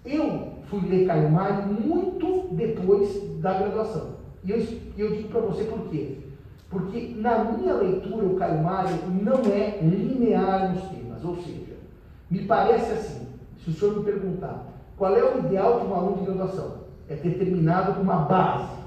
Eu 0.06 0.54
fui 0.70 0.80
ler 0.88 1.06
Caio 1.06 1.30
Mário 1.30 1.66
muito 1.66 2.48
depois 2.52 3.22
da 3.40 3.52
graduação. 3.52 4.20
E 4.42 4.50
eu, 4.50 4.66
eu 4.96 5.14
digo 5.14 5.28
para 5.28 5.40
você 5.42 5.64
por 5.64 5.80
quê. 5.90 6.16
Porque 6.70 7.14
na 7.16 7.44
minha 7.44 7.74
leitura 7.74 8.24
o 8.24 8.36
Caio 8.36 8.62
Mário 8.62 8.96
não 9.20 9.40
é 9.52 9.80
linear 9.82 10.72
nos 10.72 10.84
temas. 10.84 11.24
Ou 11.24 11.36
seja, 11.36 11.76
me 12.30 12.44
parece 12.44 12.92
assim, 12.92 13.26
se 13.58 13.70
o 13.70 13.72
senhor 13.72 13.98
me 13.98 14.04
perguntar 14.04 14.66
qual 14.96 15.16
é 15.16 15.24
o 15.24 15.40
ideal 15.40 15.80
de 15.80 15.86
um 15.86 15.94
aluno 15.94 16.18
de 16.18 16.26
graduação, 16.26 16.74
é 17.08 17.16
ter 17.16 17.38
terminado 17.38 17.94
com 17.94 18.02
uma 18.02 18.18
base. 18.18 18.80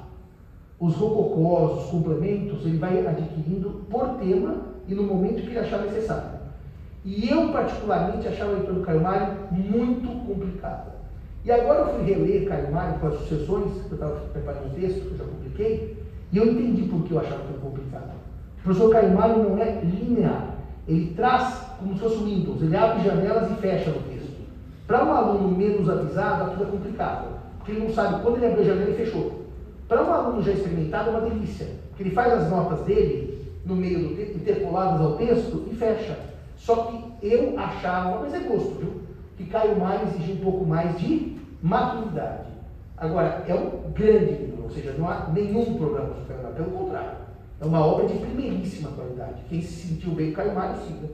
Os 0.80 0.96
rococós, 0.96 1.84
os 1.84 1.92
complementos, 1.92 2.66
ele 2.66 2.78
vai 2.78 3.06
adquirindo 3.06 3.86
por 3.90 4.18
tema 4.20 4.56
e 4.88 4.96
no 4.96 5.04
momento 5.04 5.42
que 5.42 5.50
ele 5.50 5.60
achar 5.60 5.82
necessário. 5.82 6.40
E 7.04 7.30
eu, 7.30 7.52
particularmente, 7.52 8.28
achava 8.28 8.52
a 8.52 8.54
leitura 8.54 8.76
do 8.76 8.86
Caio 8.86 9.02
Mário 9.02 9.38
muito 9.52 10.26
complicada. 10.26 10.94
E 11.44 11.52
agora 11.52 11.82
eu 11.82 11.96
fui 11.96 12.04
reler 12.06 12.48
Caio 12.48 12.72
Mário 12.72 13.00
com 13.00 13.08
as 13.08 13.16
sucessões, 13.16 13.74
que 13.74 13.92
eu 13.92 13.96
estava 13.96 14.16
preparando 14.32 14.68
um 14.68 14.80
texto, 14.80 15.02
que 15.02 15.12
eu 15.12 15.18
já 15.18 15.24
publiquei, 15.26 16.03
e 16.34 16.38
eu 16.40 16.52
entendi 16.52 16.82
por 16.90 17.04
que 17.04 17.12
eu 17.14 17.20
achava 17.20 17.44
tão 17.44 17.60
complicado. 17.62 18.10
O 18.58 18.64
professor 18.64 18.92
Caio 18.92 19.14
Mário 19.14 19.44
não 19.44 19.58
é 19.60 19.82
linear. 19.82 20.56
Ele 20.88 21.14
traz 21.16 21.64
como 21.78 21.94
se 21.94 22.00
fosse 22.00 22.18
um 22.18 22.26
Windows, 22.26 22.62
ele 22.62 22.76
abre 22.76 23.04
janelas 23.04 23.52
e 23.52 23.56
fecha 23.62 23.92
no 23.92 24.02
texto. 24.02 24.34
Para 24.88 25.06
um 25.06 25.14
aluno 25.14 25.56
menos 25.56 25.88
avisado, 25.88 26.46
aquilo 26.46 26.64
é 26.64 26.72
complicado, 26.72 27.28
porque 27.58 27.72
ele 27.74 27.86
não 27.86 27.94
sabe 27.94 28.24
quando 28.24 28.38
ele 28.38 28.48
abriu 28.48 28.64
a 28.64 28.66
janela 28.66 28.90
e 28.90 28.96
fechou. 28.96 29.44
Para 29.88 30.04
um 30.04 30.12
aluno 30.12 30.42
já 30.42 30.52
experimentado, 30.54 31.10
é 31.10 31.12
uma 31.12 31.30
delícia, 31.30 31.68
porque 31.90 32.04
ele 32.04 32.16
faz 32.16 32.34
as 32.34 32.50
notas 32.50 32.80
dele 32.86 33.40
no 33.64 33.76
meio 33.76 34.10
do 34.10 34.16
texto, 34.16 34.36
interpoladas 34.36 35.02
ao 35.02 35.16
texto 35.18 35.68
e 35.72 35.76
fecha. 35.76 36.18
Só 36.58 36.76
que 36.76 37.28
eu 37.28 37.60
achava, 37.60 38.22
mas 38.22 38.34
é 38.34 38.40
gosto, 38.40 38.76
viu? 38.80 39.02
Que 39.38 39.46
Caio 39.46 39.80
Mário 39.80 40.08
exigia 40.08 40.34
um 40.34 40.40
pouco 40.44 40.66
mais 40.66 41.00
de 41.00 41.38
maturidade. 41.62 42.48
Agora, 42.98 43.44
é 43.48 43.54
um 43.54 43.92
grande 43.94 44.53
seja, 44.74 44.94
não 44.98 45.10
há 45.10 45.30
nenhum 45.34 45.78
problema 45.78 46.10
com 46.10 46.22
o 46.22 46.26
Caio 46.26 46.44
Mário, 46.44 46.56
pelo 46.56 46.72
contrário. 46.72 47.18
É 47.62 47.66
uma 47.66 47.86
obra 47.86 48.08
de 48.08 48.18
primeiríssima 48.18 48.90
qualidade. 48.92 49.44
Quem 49.50 49.62
se 49.62 49.88
sentiu 49.88 50.12
bem 50.12 50.32
com 50.32 50.38
Caio 50.38 50.56
Mário, 50.56 50.82
siga. 50.86 51.08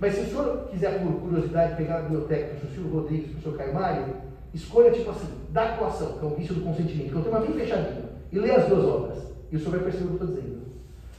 Mas 0.00 0.14
se 0.14 0.20
o 0.22 0.26
senhor 0.26 0.68
quiser, 0.70 1.00
por 1.00 1.12
curiosidade, 1.20 1.76
pegar 1.76 1.98
a 1.98 2.02
biblioteca 2.02 2.54
do. 2.54 2.74
Silvio 2.74 3.00
Rodrigues, 3.00 3.30
do 3.30 3.42
Sr. 3.42 3.56
Caio 3.56 3.74
Mário, 3.74 4.04
escolha, 4.52 4.90
tipo 4.90 5.10
assim, 5.10 5.28
da 5.50 5.74
atuação, 5.74 6.18
que 6.18 6.24
é 6.24 6.28
o 6.28 6.34
vício 6.34 6.54
do 6.54 6.62
consentimento, 6.62 7.10
que 7.10 7.14
é 7.14 7.18
um 7.18 7.22
tema 7.22 7.40
bem 7.40 7.52
fechadinho, 7.52 8.04
e 8.32 8.38
lê 8.38 8.50
as 8.50 8.66
duas 8.66 8.84
obras. 8.84 9.18
E 9.50 9.56
o 9.56 9.58
senhor 9.58 9.72
vai 9.72 9.80
perceber 9.80 10.04
o 10.04 10.16
que 10.16 10.22
eu 10.24 10.28
estou 10.28 10.42
dizendo. 10.42 10.62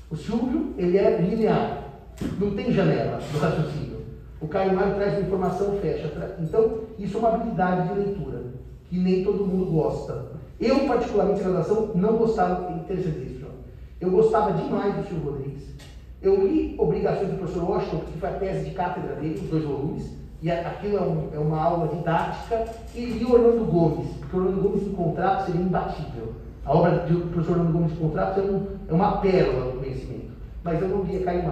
O 0.10 0.16
Silvio, 0.16 0.74
ele 0.78 0.98
é 0.98 1.18
linear. 1.18 1.84
Não 2.40 2.52
tem 2.56 2.72
janela 2.74 3.20
no 3.34 3.40
raciocínio. 3.40 3.98
O 4.42 4.48
Caio 4.48 4.74
Mário 4.74 4.96
traz 4.96 5.14
uma 5.14 5.22
informação, 5.22 5.78
fecha. 5.80 6.12
Então, 6.40 6.82
isso 7.00 7.16
é 7.16 7.20
uma 7.20 7.36
habilidade 7.36 7.88
de 7.88 8.00
leitura, 8.00 8.42
que 8.90 9.00
nem 9.00 9.24
todo 9.24 9.46
mundo 9.46 9.72
gosta. 9.72 10.26
Eu, 10.64 10.88
particularmente, 10.88 11.42
em 11.42 11.44
graduação, 11.44 11.92
não 11.94 12.14
gostava, 12.16 12.72
interessante 12.72 13.20
isso, 13.26 13.42
João. 13.42 13.52
Eu 14.00 14.12
gostava 14.12 14.54
demais 14.54 14.96
do 14.96 15.04
Silvio 15.04 15.32
Rodrigues. 15.32 15.64
Eu 16.22 16.48
li 16.48 16.76
Obrigações 16.78 17.32
do 17.32 17.38
Professor 17.38 17.70
Washington, 17.70 17.98
que 17.98 18.18
foi 18.18 18.30
a 18.30 18.34
tese 18.34 18.70
de 18.70 18.72
cátedra 18.72 19.16
dele, 19.16 19.42
os 19.44 19.50
dois 19.50 19.66
volumes, 19.66 20.10
e 20.42 20.50
aquilo 20.50 20.98
é, 20.98 21.02
um, 21.02 21.30
é 21.34 21.38
uma 21.38 21.62
aula 21.62 21.94
didática, 21.94 22.64
e 22.96 23.04
li 23.04 23.26
Orlando 23.26 23.66
Gomes, 23.66 24.08
porque 24.20 24.38
Orlando 24.38 24.62
Gomes 24.62 24.88
em 24.88 24.94
contrato 24.94 25.46
seria 25.48 25.62
imbatível. 25.62 26.34
A 26.66 26.74
obra 26.74 26.92
do 27.00 27.30
professor 27.32 27.58
Orlando 27.58 27.74
Gomes 27.74 27.92
de 27.92 27.98
Contrato 27.98 28.40
é, 28.40 28.44
um, 28.44 28.66
é 28.88 28.94
uma 28.94 29.18
pérola 29.18 29.70
do 29.70 29.80
conhecimento. 29.80 30.32
Mas 30.64 30.82
eu 30.82 30.88
não 30.88 31.04
lia 31.04 31.26
Caio. 31.26 31.44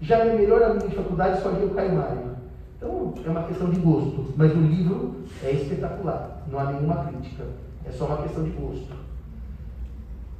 Já 0.00 0.24
minha 0.24 0.36
melhor 0.36 0.62
amiga 0.62 0.88
de 0.88 0.96
faculdade 0.96 1.42
só 1.42 1.50
lia 1.50 1.66
o 1.66 1.74
Caio 1.74 1.94
Mário. 1.96 2.32
Então 2.78 3.12
é 3.26 3.28
uma 3.28 3.42
questão 3.42 3.68
de 3.68 3.78
gosto. 3.78 4.32
Mas 4.38 4.52
o 4.52 4.58
livro 4.58 5.16
é 5.44 5.50
espetacular. 5.50 6.42
Não 6.50 6.58
há 6.58 6.72
nenhuma 6.72 7.04
crítica. 7.04 7.44
É 7.86 7.90
só 7.90 8.06
uma 8.06 8.18
questão 8.18 8.44
de 8.44 8.50
gosto. 8.50 8.94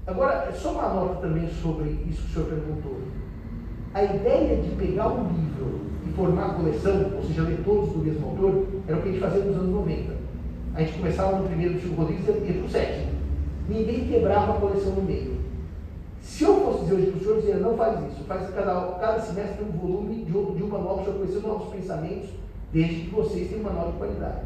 Agora, 0.06 0.48
é 0.48 0.52
só 0.52 0.72
uma 0.72 0.88
nota 0.88 1.20
também 1.20 1.48
sobre 1.48 1.90
isso 2.08 2.22
que 2.22 2.30
o 2.30 2.32
senhor 2.34 2.48
perguntou. 2.48 2.98
A 3.94 4.02
ideia 4.02 4.60
de 4.62 4.70
pegar 4.70 5.08
um 5.08 5.28
livro 5.28 5.80
e 6.06 6.12
formar 6.12 6.54
coleção, 6.54 7.12
ou 7.16 7.22
seja, 7.22 7.42
ler 7.42 7.62
todos 7.64 7.92
do 7.92 7.98
mesmo 7.98 8.26
autor, 8.26 8.66
era 8.88 8.96
o 8.96 9.02
que 9.02 9.08
a 9.08 9.12
gente 9.12 9.20
fazia 9.20 9.44
nos 9.44 9.56
anos 9.56 9.70
90. 9.70 10.12
A 10.74 10.80
gente 10.80 10.98
começava 10.98 11.38
no 11.38 11.46
primeiro 11.46 11.74
do 11.74 11.80
Chico 11.80 11.94
Rodrigues 11.94 12.26
e 12.26 12.30
ia 12.30 12.54
para 12.54 12.66
o 12.66 12.70
sétimo. 12.70 13.12
Ninguém 13.68 14.08
quebrava 14.08 14.52
a 14.52 14.60
coleção 14.60 14.92
no 14.92 15.02
meio. 15.02 15.42
Se 16.22 16.44
eu 16.44 16.54
fosse 16.62 16.84
dizer 16.84 16.94
hoje 16.94 17.06
para 17.10 17.16
o 17.16 17.20
senhor, 17.20 17.36
dizia, 17.40 17.56
não 17.56 17.76
faz 17.76 18.12
isso, 18.12 18.24
faz 18.24 18.48
cada, 18.50 18.92
cada 18.92 19.20
semestre 19.20 19.64
um 19.64 19.76
volume 19.76 20.24
de, 20.24 20.32
de 20.32 20.62
um 20.62 20.68
manual 20.68 20.98
para 20.98 21.02
o 21.02 21.04
senhor 21.04 21.18
conhecer 21.18 21.46
novos 21.46 21.74
pensamentos, 21.74 22.30
desde 22.72 22.94
que 23.02 23.14
vocês 23.14 23.48
tenham 23.48 23.62
uma 23.62 23.72
nova 23.72 23.92
qualidade. 23.98 24.40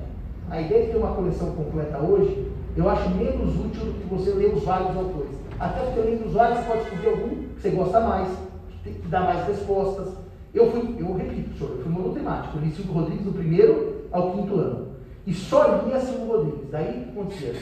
A 0.51 0.61
ideia 0.61 0.87
de 0.87 0.93
ter 0.93 0.97
uma 0.97 1.15
coleção 1.15 1.53
completa 1.53 1.99
hoje, 1.99 2.51
eu 2.77 2.89
acho 2.91 3.09
menos 3.11 3.57
útil 3.57 3.87
do 3.87 4.01
que 4.01 4.15
você 4.15 4.31
ler 4.33 4.55
os 4.55 4.63
vários 4.63 4.97
autores. 4.97 5.31
Até 5.59 5.81
porque 5.81 6.01
lendo 6.01 6.27
os 6.27 6.33
vários, 6.33 6.59
você 6.59 6.67
pode 6.67 6.83
escolher 6.83 7.09
algum 7.09 7.29
que 7.29 7.61
você 7.61 7.71
gosta 7.71 8.01
mais, 8.01 8.29
que 8.85 8.91
dá 9.09 9.21
mais 9.21 9.47
respostas. 9.47 10.09
Eu 10.53 10.71
fui, 10.71 10.97
eu 10.99 11.15
repito, 11.15 11.57
senhor, 11.57 11.77
eu 11.77 11.83
fui 11.83 11.93
monotemático, 11.93 12.59
eu 12.59 12.63
li 12.63 12.71
Silvio 12.71 12.93
Rodrigues 12.93 13.25
do 13.25 13.33
primeiro 13.33 14.05
ao 14.13 14.33
quinto 14.33 14.55
ano. 14.55 14.89
E 15.27 15.33
só 15.33 15.83
lia 15.85 16.01
Silvio 16.01 16.27
Rodrigues. 16.27 16.71
Daí 16.71 16.89
o 16.89 17.05
que 17.05 17.11
acontecia? 17.11 17.55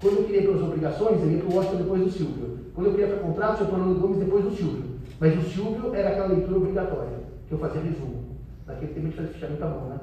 Quando 0.00 0.16
eu 0.16 0.24
queria 0.24 0.42
pelas 0.42 0.62
obrigações, 0.62 1.20
eu 1.20 1.30
ia 1.30 1.38
para 1.38 1.48
o 1.48 1.56
Washington 1.56 1.76
depois 1.76 2.02
do 2.02 2.10
Silvio. 2.10 2.58
Quando 2.74 2.86
eu 2.86 2.92
queria 2.92 3.08
para 3.08 3.18
contratos, 3.18 3.60
eu 3.60 3.66
para 3.66 3.78
o 3.78 3.94
Gomes 3.94 4.18
depois 4.18 4.44
do 4.44 4.50
Silvio. 4.50 4.84
Mas 5.20 5.38
o 5.38 5.48
Silvio 5.48 5.94
era 5.94 6.08
aquela 6.08 6.26
leitura 6.26 6.56
obrigatória, 6.56 7.18
que 7.46 7.52
eu 7.52 7.58
fazia 7.58 7.82
resumo. 7.82 8.24
Naquele 8.66 8.94
tempo 8.94 9.06
a 9.06 9.10
gente 9.10 9.16
fazia 9.16 9.32
fichamento 9.32 9.64
à 9.64 9.68
mão, 9.68 9.88
né? 9.90 10.00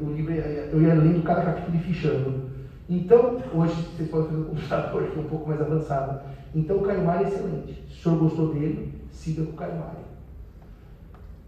O 0.00 0.12
livro, 0.12 0.32
eu 0.32 0.82
ia 0.82 0.94
lendo 0.94 1.24
cada 1.24 1.42
capítulo 1.42 1.76
e 1.76 1.80
fichando. 1.80 2.45
Então, 2.88 3.42
hoje 3.52 3.74
vocês 3.82 4.08
podem 4.08 4.28
fazer 4.28 4.40
um 4.40 4.44
computador 4.44 5.10
que 5.10 5.18
é 5.18 5.22
um 5.22 5.26
pouco 5.26 5.48
mais 5.48 5.60
avançado. 5.60 6.20
Então, 6.54 6.76
o 6.76 6.82
Caio 6.82 7.04
Mário 7.04 7.26
é 7.26 7.28
excelente. 7.28 7.72
Se 7.88 7.98
o 7.98 8.02
senhor 8.02 8.18
gostou 8.18 8.54
dele, 8.54 8.94
siga 9.10 9.44
com 9.44 9.50
o 9.50 9.54
Caio 9.54 9.74
Mário. 9.74 10.06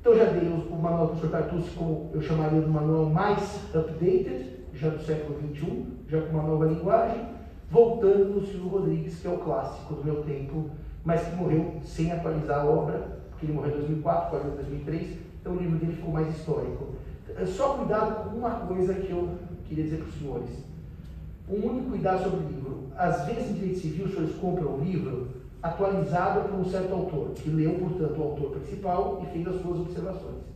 Então, 0.01 0.17
já 0.17 0.25
dei 0.25 0.49
o, 0.49 0.77
manual 0.77 1.07
do 1.07 1.13
professor 1.13 1.31
Tartucci, 1.31 1.71
como 1.77 2.11
eu 2.13 2.21
chamaria 2.21 2.61
do 2.61 2.69
manual 2.69 3.07
mais 3.07 3.63
updated, 3.73 4.51
já 4.75 4.89
do 4.89 5.01
século 5.05 5.39
XXI, 5.39 5.87
já 6.09 6.21
com 6.23 6.31
uma 6.31 6.43
nova 6.43 6.67
linguagem, 6.67 7.25
voltando 7.71 8.35
no 8.35 8.47
Silvio 8.47 8.69
Rodrigues, 8.69 9.21
que 9.21 9.29
é 9.29 9.31
o 9.31 9.39
clássico 9.39 9.95
do 9.95 10.05
meu 10.05 10.23
tempo, 10.23 10.71
mas 11.05 11.23
que 11.23 11.37
morreu 11.37 11.75
sem 11.85 12.11
atualizar 12.11 12.61
a 12.61 12.65
obra, 12.65 13.19
porque 13.31 13.47
ele 13.47 13.53
morreu 13.53 13.75
em 13.75 13.79
2004, 13.79 14.31
quase 14.31 14.49
em 14.49 14.57
2003, 14.57 15.19
então 15.41 15.53
o 15.53 15.57
livro 15.57 15.79
dele 15.79 15.93
ficou 15.93 16.13
mais 16.13 16.37
histórico. 16.37 16.89
Só 17.47 17.75
cuidado 17.75 18.25
com 18.25 18.39
uma 18.39 18.51
coisa 18.51 18.95
que 18.95 19.11
eu 19.11 19.37
queria 19.69 19.85
dizer 19.85 19.99
para 19.99 20.09
os 20.09 20.19
senhores. 20.19 20.68
Um 21.51 21.67
único 21.67 21.91
cuidado 21.91 22.25
sobre 22.25 22.41
o 22.41 22.49
livro. 22.49 22.79
Às 22.97 23.25
vezes, 23.27 23.51
em 23.51 23.55
direito 23.55 23.79
civil, 23.79 24.07
os 24.07 24.13
senhores 24.13 24.37
compram 24.37 24.75
um 24.75 24.85
livro 24.85 25.29
atualizado 25.63 26.49
por 26.49 26.61
um 26.61 26.65
certo 26.65 26.93
autor, 26.93 27.31
que 27.35 27.49
leu, 27.49 27.75
portanto, 27.75 28.19
o 28.19 28.23
autor 28.23 28.51
principal 28.51 29.23
e 29.23 29.33
fez 29.33 29.47
as 29.47 29.61
suas 29.63 29.81
observações. 29.81 30.49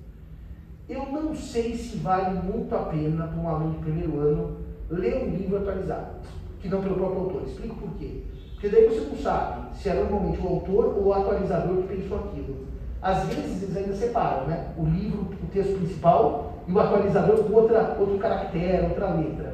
Eu 0.88 1.06
não 1.06 1.34
sei 1.34 1.74
se 1.74 1.96
vale 1.96 2.40
muito 2.42 2.74
a 2.74 2.80
pena 2.80 3.26
para 3.26 3.40
um 3.40 3.48
aluno 3.48 3.72
de 3.72 3.78
primeiro 3.78 4.18
ano 4.18 4.56
ler 4.90 5.24
um 5.24 5.30
livro 5.30 5.56
atualizado, 5.56 6.16
que 6.60 6.68
não 6.68 6.82
pelo 6.82 6.96
próprio 6.96 7.20
autor. 7.20 7.42
Explico 7.46 7.76
por 7.76 7.90
quê. 7.98 8.22
Porque 8.52 8.68
daí 8.68 8.86
você 8.88 9.00
não 9.00 9.16
sabe 9.16 9.76
se 9.76 9.88
é 9.88 9.94
normalmente 9.94 10.40
o 10.40 10.48
autor 10.48 10.96
ou 10.96 11.04
o 11.06 11.12
atualizador 11.12 11.82
que 11.82 11.96
pensou 11.96 12.18
aquilo. 12.18 12.66
Às 13.00 13.26
vezes 13.26 13.62
eles 13.62 13.76
ainda 13.76 13.94
separam, 13.94 14.46
né? 14.46 14.72
O 14.76 14.84
livro, 14.84 15.22
o 15.42 15.46
texto 15.52 15.76
principal 15.78 16.52
e 16.68 16.72
o 16.72 16.78
atualizador 16.78 17.42
com 17.42 17.52
outra, 17.54 17.96
outro 17.98 18.18
caractere, 18.18 18.86
outra 18.86 19.14
letra. 19.14 19.51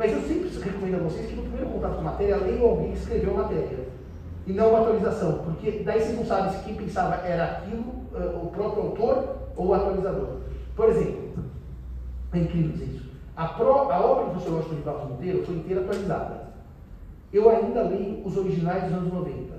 Mas 0.00 0.12
eu 0.12 0.22
sempre 0.22 0.48
recomendo 0.48 0.94
a 0.94 0.98
vocês 1.00 1.26
que 1.26 1.36
no 1.36 1.42
primeiro 1.42 1.68
contato 1.68 1.96
com 1.96 2.00
a 2.00 2.04
matéria, 2.04 2.38
leiam 2.38 2.70
alguém 2.70 2.92
que 2.92 2.98
escreveu 3.00 3.34
a 3.34 3.42
matéria. 3.42 3.86
E 4.46 4.52
não 4.54 4.70
uma 4.70 4.80
atualização. 4.80 5.40
Porque 5.44 5.82
daí 5.84 6.00
vocês 6.00 6.16
não 6.16 6.24
sabem 6.24 6.52
se 6.52 6.64
quem 6.64 6.74
pensava 6.74 7.16
era 7.16 7.44
aquilo, 7.44 7.82
uh, 7.82 8.42
o 8.42 8.50
próprio 8.50 8.84
autor 8.84 9.36
ou 9.54 9.66
o 9.66 9.74
atualizador. 9.74 10.38
Por 10.74 10.88
exemplo, 10.88 11.44
é 12.32 12.38
incrível 12.38 12.72
dizer 12.72 12.86
isso. 12.86 13.10
A, 13.36 13.44
a 13.44 14.00
obra 14.00 14.32
do 14.32 14.56
Washington 14.56 14.74
de 14.74 14.80
Barros 14.80 15.10
Monteiro 15.10 15.44
foi 15.44 15.56
inteira 15.56 15.82
atualizada. 15.82 16.48
Eu 17.30 17.50
ainda 17.50 17.82
leio 17.82 18.26
os 18.26 18.38
originais 18.38 18.84
dos 18.84 18.94
anos 18.94 19.12
90, 19.12 19.52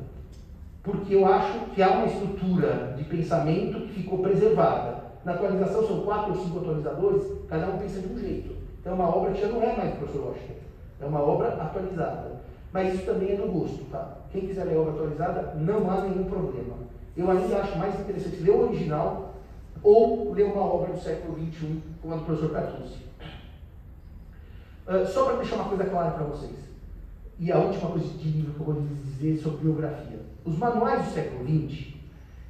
porque 0.81 1.13
eu 1.13 1.27
acho 1.27 1.59
que 1.75 1.83
há 1.83 1.91
uma 1.91 2.07
estrutura 2.07 2.95
de 2.97 3.03
pensamento 3.03 3.81
que 3.81 4.01
ficou 4.01 4.17
preservada. 4.17 5.03
Na 5.23 5.33
atualização 5.33 5.85
são 5.85 6.01
quatro 6.01 6.31
ou 6.31 6.43
cinco 6.43 6.57
atualizadores, 6.61 7.27
cada 7.47 7.67
um 7.67 7.77
pensa 7.77 7.99
de 7.99 8.11
um 8.11 8.17
jeito. 8.17 8.60
Então, 8.81 8.93
é 8.93 8.95
uma 8.95 9.15
obra 9.15 9.31
que 9.31 9.41
já 9.41 9.47
não 9.47 9.61
é 9.61 9.77
mais 9.77 9.91
do 9.91 9.97
professor 9.99 10.27
Washington, 10.29 10.53
é 10.99 11.05
uma 11.05 11.21
obra 11.21 11.49
atualizada. 11.49 12.41
Mas 12.73 12.95
isso 12.95 13.05
também 13.05 13.31
é 13.31 13.35
do 13.35 13.51
gosto, 13.51 13.85
tá? 13.91 14.17
Quem 14.31 14.47
quiser 14.47 14.63
ler 14.65 14.75
a 14.77 14.81
obra 14.81 14.93
atualizada, 14.93 15.53
não 15.55 15.89
há 15.89 16.01
nenhum 16.01 16.23
problema. 16.23 16.73
Eu 17.15 17.29
ainda 17.29 17.57
acho 17.57 17.77
mais 17.77 17.99
interessante 17.99 18.37
ler 18.37 18.51
o 18.51 18.67
original 18.67 19.35
ou 19.83 20.33
ler 20.33 20.45
uma 20.45 20.61
obra 20.61 20.93
do 20.93 20.99
século 20.99 21.37
XXI, 21.37 21.81
como 22.01 22.13
a 22.13 22.17
do 22.17 22.25
professor 22.25 22.51
Catrucci. 22.51 23.05
Uh, 24.87 25.05
só 25.05 25.25
para 25.25 25.37
deixar 25.37 25.55
uma 25.57 25.65
coisa 25.65 25.85
clara 25.85 26.11
para 26.11 26.23
vocês, 26.23 26.57
e 27.39 27.51
a 27.51 27.57
última 27.59 27.91
coisa 27.91 28.07
de 28.07 28.29
livro 28.29 28.53
que 28.53 28.59
eu 28.59 28.65
vou 28.65 28.81
dizer 28.81 29.37
sobre 29.37 29.59
biografia. 29.59 30.19
Os 30.43 30.57
manuais 30.57 31.05
do 31.05 31.11
século 31.11 31.43
XX, 31.43 31.93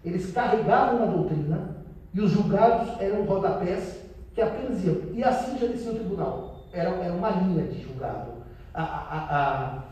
eles 0.06 0.32
carregavam 0.32 1.00
na 1.00 1.06
doutrina 1.12 1.78
e 2.14 2.22
os 2.22 2.32
julgados 2.32 3.00
eram 3.02 3.24
rodapés 3.26 4.01
que 4.34 4.42
apenas 4.42 4.84
iam. 4.84 4.98
E 5.14 5.24
assim 5.24 5.58
já 5.58 5.68
descia 5.68 5.92
o 5.92 5.96
tribunal. 5.96 6.56
Era, 6.74 6.90
era 6.90 7.14
uma 7.14 7.30
linha 7.30 7.64
de 7.66 7.82
julgado. 7.82 8.32
A, 8.74 8.82
a, 8.82 9.18
a, 9.30 9.84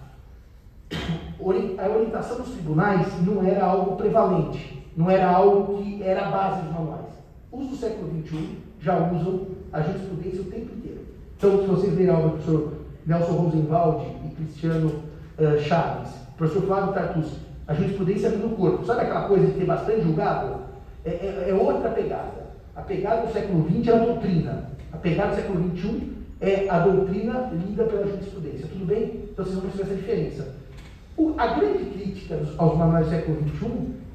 a 1.77 1.87
orientação 1.95 2.37
dos 2.37 2.51
tribunais 2.51 3.07
não 3.25 3.45
era 3.45 3.65
algo 3.65 3.97
prevalente, 3.97 4.87
não 4.95 5.09
era 5.09 5.29
algo 5.29 5.83
que 5.83 6.01
era 6.01 6.29
base 6.29 6.61
dos 6.61 6.73
manuais. 6.73 7.09
Os 7.51 7.67
do 7.67 7.75
século 7.75 8.21
XXI 8.21 8.57
já 8.79 8.97
usam 8.97 9.47
a 9.73 9.81
jurisprudência 9.81 10.41
o 10.41 10.45
tempo 10.45 10.75
inteiro. 10.75 11.01
Então, 11.37 11.59
se 11.61 11.65
vocês 11.67 11.95
lerem 11.95 12.11
obra 12.11 12.23
do 12.23 12.31
professor 12.31 12.73
Nelson 13.05 13.31
Rosenwald 13.33 14.05
e 14.25 14.35
Cristiano 14.35 15.03
uh, 15.37 15.59
Chaves, 15.59 16.11
professor 16.37 16.63
Flávio 16.63 16.93
Tartus, 16.93 17.31
a 17.67 17.73
jurisprudência 17.73 18.29
no 18.29 18.55
corpo, 18.55 18.85
sabe 18.85 19.01
aquela 19.01 19.27
coisa 19.27 19.47
de 19.47 19.53
ter 19.53 19.65
bastante 19.65 20.01
julgado? 20.01 20.61
É, 21.05 21.09
é, 21.09 21.45
é, 21.49 21.53
outra 21.53 21.89
pegada. 21.91 22.38
A 22.79 22.81
pegada 22.81 23.27
do 23.27 23.33
século 23.33 23.67
XX 23.69 23.87
é 23.89 23.91
a 23.91 24.05
doutrina. 24.05 24.69
A 24.93 24.97
pegada 24.97 25.31
do 25.31 25.35
século 25.35 25.77
XXI 25.77 26.13
é 26.39 26.69
a 26.69 26.79
doutrina 26.79 27.51
lida 27.51 27.83
pela 27.83 28.07
jurisprudência. 28.07 28.67
Tudo 28.71 28.85
bem? 28.85 29.25
Então 29.33 29.43
vocês 29.43 29.59
vão 29.59 29.69
perceber 29.69 29.83
essa 29.83 29.95
diferença. 29.95 30.55
O, 31.17 31.35
a 31.37 31.47
grande 31.47 31.83
crítica 31.89 32.39
aos 32.57 32.77
manuais 32.77 33.07
do 33.07 33.11
século 33.11 33.37
XXI 33.49 33.69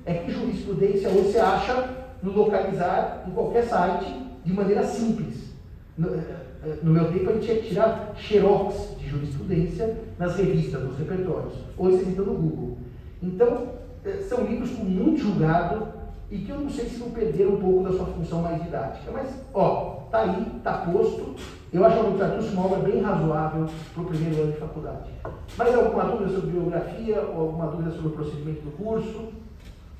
é 0.06 0.14
que 0.14 0.32
jurisprudência 0.32 1.10
hoje 1.10 1.32
você 1.32 1.38
acha 1.38 1.90
no 2.22 2.32
localizar 2.32 3.24
em 3.28 3.32
qualquer 3.32 3.64
site 3.64 4.10
de 4.42 4.52
maneira 4.54 4.82
simples. 4.82 5.50
No, 5.98 6.14
eh, 6.14 6.22
eh, 6.64 6.78
no 6.82 6.90
meu 6.90 7.12
tempo 7.12 7.28
a 7.28 7.32
gente 7.34 7.44
tinha 7.44 7.58
que 7.58 7.68
tirar 7.68 8.14
xerox 8.16 8.96
de 8.98 9.06
jurisprudência 9.10 9.94
nas 10.18 10.36
revistas, 10.36 10.82
nos 10.82 10.98
repertórios. 10.98 11.52
Hoje 11.76 11.96
vocês 11.96 12.08
estão 12.08 12.24
no 12.24 12.34
Google. 12.34 12.78
Então, 13.22 13.68
eh, 14.06 14.22
são 14.26 14.46
livros 14.46 14.70
com 14.70 14.84
muito 14.84 15.20
julgado 15.20 16.03
e 16.34 16.38
que 16.38 16.50
eu 16.50 16.58
não 16.58 16.68
sei 16.68 16.86
se 16.86 16.98
não 16.98 17.10
perderam 17.10 17.52
um 17.52 17.60
pouco 17.60 17.84
da 17.84 17.92
sua 17.96 18.06
função 18.06 18.42
mais 18.42 18.60
didática. 18.60 19.08
Mas, 19.12 19.40
ó, 19.54 20.00
está 20.06 20.22
aí, 20.22 20.52
está 20.56 20.78
posto. 20.78 21.36
Eu 21.72 21.84
acho 21.84 22.00
a 22.00 22.02
literatura 22.02 22.50
uma 22.50 22.66
obra 22.66 22.78
bem 22.80 23.00
razoável 23.00 23.68
para 23.94 24.02
o 24.02 24.06
primeiro 24.06 24.42
ano 24.42 24.52
de 24.52 24.58
faculdade. 24.58 25.10
Mais 25.56 25.74
alguma 25.76 26.04
dúvida 26.06 26.30
sobre 26.32 26.50
biografia 26.50 27.20
ou 27.20 27.40
alguma 27.40 27.68
dúvida 27.68 27.92
sobre 27.92 28.08
o 28.08 28.10
procedimento 28.10 28.62
do 28.62 28.72
curso? 28.72 29.28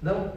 Não? 0.03 0.33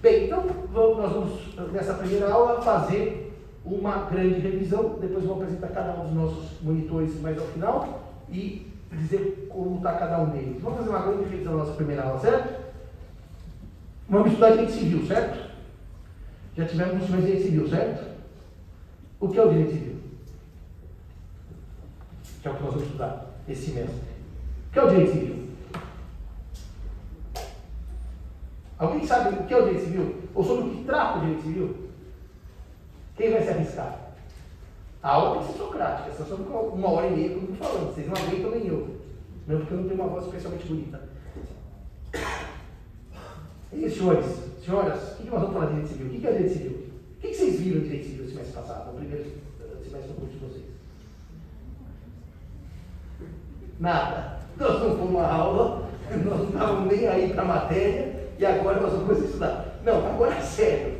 Bem, 0.00 0.26
então 0.26 0.44
nós 0.72 1.12
vamos, 1.12 1.72
nessa 1.72 1.94
primeira 1.94 2.30
aula, 2.32 2.62
fazer 2.62 3.36
uma 3.64 4.04
grande 4.04 4.38
revisão. 4.38 4.98
Depois 5.00 5.24
vou 5.24 5.34
apresentar 5.34 5.68
cada 5.68 6.00
um 6.00 6.04
dos 6.04 6.14
nossos 6.14 6.62
monitores 6.62 7.20
mais 7.20 7.36
ao 7.36 7.46
final 7.46 8.02
e 8.28 8.70
dizer 8.92 9.48
como 9.50 9.78
está 9.78 9.94
cada 9.94 10.20
um 10.20 10.30
deles. 10.30 10.62
Vamos 10.62 10.78
fazer 10.78 10.90
uma 10.90 11.00
grande 11.00 11.24
revisão 11.24 11.56
na 11.56 11.58
nossa 11.64 11.72
primeira 11.72 12.04
aula, 12.04 12.20
certo? 12.20 12.69
Vamos 14.10 14.26
estudar 14.26 14.50
direito 14.50 14.72
civil, 14.72 15.06
certo? 15.06 15.50
Já 16.56 16.66
tivemos 16.66 17.06
semestre 17.06 17.16
de 17.16 17.26
direito 17.26 17.44
civil, 17.44 17.68
certo? 17.68 18.10
O 19.20 19.28
que 19.28 19.38
é 19.38 19.44
o 19.44 19.48
direito 19.48 19.70
civil? 19.70 20.00
Que 22.42 22.48
é 22.48 22.50
o 22.50 22.54
que 22.56 22.62
nós 22.62 22.72
vamos 22.72 22.86
estudar 22.86 23.26
esse 23.48 23.66
semestre. 23.66 24.00
O 24.68 24.72
que 24.72 24.78
é 24.80 24.82
o 24.82 24.88
direito 24.88 25.12
civil? 25.12 25.48
Alguém 28.78 29.06
sabe 29.06 29.36
o 29.36 29.46
que 29.46 29.54
é 29.54 29.56
o 29.56 29.64
direito 29.64 29.84
civil? 29.84 30.22
Ou 30.34 30.42
sobre 30.42 30.64
o 30.64 30.70
que 30.70 30.84
trata 30.84 31.18
o 31.18 31.20
direito 31.20 31.42
civil? 31.42 31.90
Quem 33.14 33.30
vai 33.30 33.42
se 33.42 33.50
arriscar? 33.50 34.10
A 35.04 35.08
aula 35.08 35.38
tem 35.38 35.46
que 35.46 35.52
ser 35.52 35.58
socrática, 35.58 36.12
só 36.16 36.24
sobre 36.24 36.46
uma 36.52 36.90
hora 36.90 37.06
e 37.06 37.10
meia 37.12 37.28
que 37.28 37.34
eu 37.36 37.42
estou 37.42 37.56
falando. 37.56 37.94
Vocês 37.94 38.08
não 38.08 38.16
aguentam 38.16 38.50
nem 38.50 38.66
eu. 38.66 39.00
Mesmo 39.46 39.60
porque 39.60 39.74
eu 39.74 39.80
não 39.80 39.88
tenho 39.88 40.00
uma 40.00 40.10
voz 40.10 40.24
especialmente 40.24 40.66
bonita. 40.66 41.08
E 43.72 43.88
senhores, 43.88 44.26
senhoras, 44.64 45.12
o 45.12 45.16
que, 45.16 45.30
nós 45.30 45.40
vamos 45.40 45.52
falar 45.52 45.66
de 45.66 45.72
direito 45.74 45.92
civil? 45.92 46.06
O 46.06 46.10
que 46.10 46.26
é 46.26 46.32
direito 46.32 46.52
civil? 46.52 46.70
O 46.70 47.20
que, 47.20 47.34
vocês 47.34 47.60
viram 47.60 47.80
de 47.80 47.84
direito 47.84 48.06
civil 48.06 48.24
no 48.24 48.30
semestre 48.30 48.54
passado, 48.54 48.92
no 48.92 48.98
primeiro 48.98 49.30
eh, 49.60 49.84
semestre 49.84 50.08
do 50.08 50.14
curso 50.20 50.32
de 50.32 50.38
vocês? 50.44 50.64
Nada. 53.78 54.40
Nós 54.58 54.80
não 54.80 54.96
fomos 54.96 55.10
uma 55.10 55.26
aula, 55.26 55.88
nós 56.10 56.38
não 56.38 56.48
estávamos 56.48 56.92
nem 56.92 57.06
aí 57.06 57.32
para 57.32 57.42
a 57.42 57.44
matéria, 57.44 58.28
e 58.38 58.44
agora 58.44 58.80
nós 58.80 58.92
vamos 58.92 59.24
estudar. 59.24 59.80
Não, 59.84 60.04
agora 60.04 60.34
é 60.34 60.42
sério. 60.42 60.94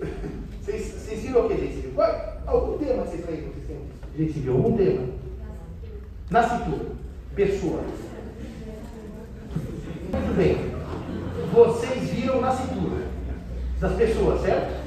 Vocês, 0.60 0.92
vocês 0.92 1.22
viram 1.22 1.46
o 1.46 1.48
que 1.48 1.54
é 1.54 1.56
direito 1.56 1.76
civil? 1.76 1.92
Qual, 1.94 2.42
algum 2.46 2.78
tema 2.78 3.02
vocês 3.02 3.24
têm 3.24 3.40
no 3.40 3.54
sistema 3.54 3.80
direito 4.12 4.34
civil? 4.34 4.52
Algum 4.52 4.76
tema? 4.76 5.08
Nascitura. 6.30 6.86
Pessoa. 7.34 7.82
Muito 10.12 10.36
bem 10.36 10.79
vocês 11.52 12.10
viram 12.10 12.40
nascituro 12.40 13.02
das 13.80 13.94
pessoas, 13.94 14.40
certo? 14.42 14.80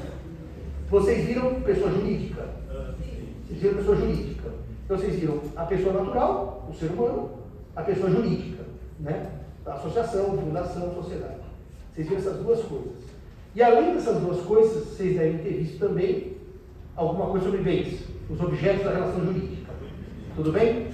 Vocês 0.88 1.26
viram 1.26 1.60
pessoa 1.60 1.90
jurídica. 1.90 2.48
Vocês 3.46 3.60
viram 3.60 3.76
pessoa 3.76 3.96
jurídica. 3.96 4.50
Então 4.84 4.98
vocês 4.98 5.14
viram 5.18 5.40
a 5.56 5.64
pessoa 5.64 5.94
natural, 5.94 6.68
o 6.70 6.74
ser 6.74 6.90
humano, 6.90 7.30
a 7.74 7.82
pessoa 7.82 8.10
jurídica, 8.10 8.64
né? 9.00 9.30
Associação, 9.66 10.38
fundação, 10.38 10.94
sociedade. 10.94 11.40
Vocês 11.92 12.08
viram 12.08 12.20
essas 12.20 12.36
duas 12.38 12.60
coisas. 12.62 12.92
E 13.54 13.62
além 13.62 13.94
dessas 13.94 14.20
duas 14.20 14.40
coisas, 14.42 14.84
vocês 14.88 15.16
devem 15.16 15.38
ter 15.38 15.54
visto 15.54 15.78
também 15.78 16.36
alguma 16.96 17.26
coisa 17.26 17.46
sobre 17.46 17.62
bens, 17.62 18.00
os 18.28 18.40
objetos 18.40 18.84
da 18.84 18.92
relação 18.92 19.24
jurídica. 19.24 19.72
Tudo 20.36 20.52
bem? 20.52 20.88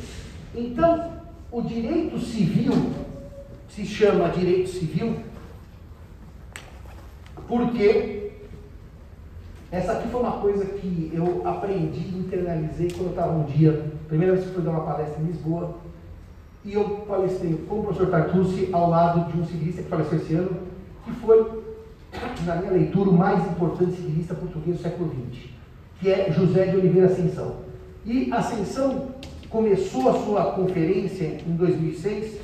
Então, 0.54 1.12
o 1.50 1.62
direito 1.62 2.18
civil 2.18 2.72
se 3.68 3.84
chama 3.86 4.28
direito 4.30 4.68
civil 4.68 5.16
porque 7.50 8.30
essa 9.72 9.92
aqui 9.92 10.08
foi 10.08 10.20
uma 10.20 10.38
coisa 10.38 10.64
que 10.64 11.10
eu 11.12 11.42
aprendi, 11.44 12.16
internalizei 12.16 12.88
quando 12.92 13.06
eu 13.06 13.10
estava 13.10 13.32
um 13.32 13.42
dia, 13.42 13.92
primeira 14.06 14.34
vez 14.34 14.46
que 14.46 14.54
fui 14.54 14.62
dar 14.62 14.70
uma 14.70 14.84
palestra 14.84 15.20
em 15.20 15.26
Lisboa, 15.26 15.78
e 16.64 16.74
eu 16.74 16.84
palestrei 17.08 17.54
com 17.68 17.80
o 17.80 17.82
professor 17.82 18.08
Tartucci 18.08 18.68
ao 18.72 18.88
lado 18.88 19.32
de 19.32 19.40
um 19.40 19.44
civilista 19.44 19.82
que 19.82 19.88
faleceu 19.88 20.18
esse 20.18 20.34
ano, 20.34 20.58
que 21.04 21.10
foi, 21.14 21.64
na 22.46 22.54
minha 22.54 22.70
leitura, 22.70 23.10
o 23.10 23.18
mais 23.18 23.44
importante 23.50 23.96
civilista 23.96 24.32
português 24.34 24.76
do 24.76 24.82
século 24.82 25.10
XX, 25.10 25.50
que 25.98 26.08
é 26.08 26.30
José 26.30 26.66
de 26.66 26.76
Oliveira 26.76 27.08
Ascensão. 27.08 27.56
E 28.06 28.32
Ascensão 28.32 29.08
começou 29.48 30.08
a 30.08 30.24
sua 30.24 30.52
conferência 30.52 31.40
em 31.44 31.56
2006, 31.56 32.40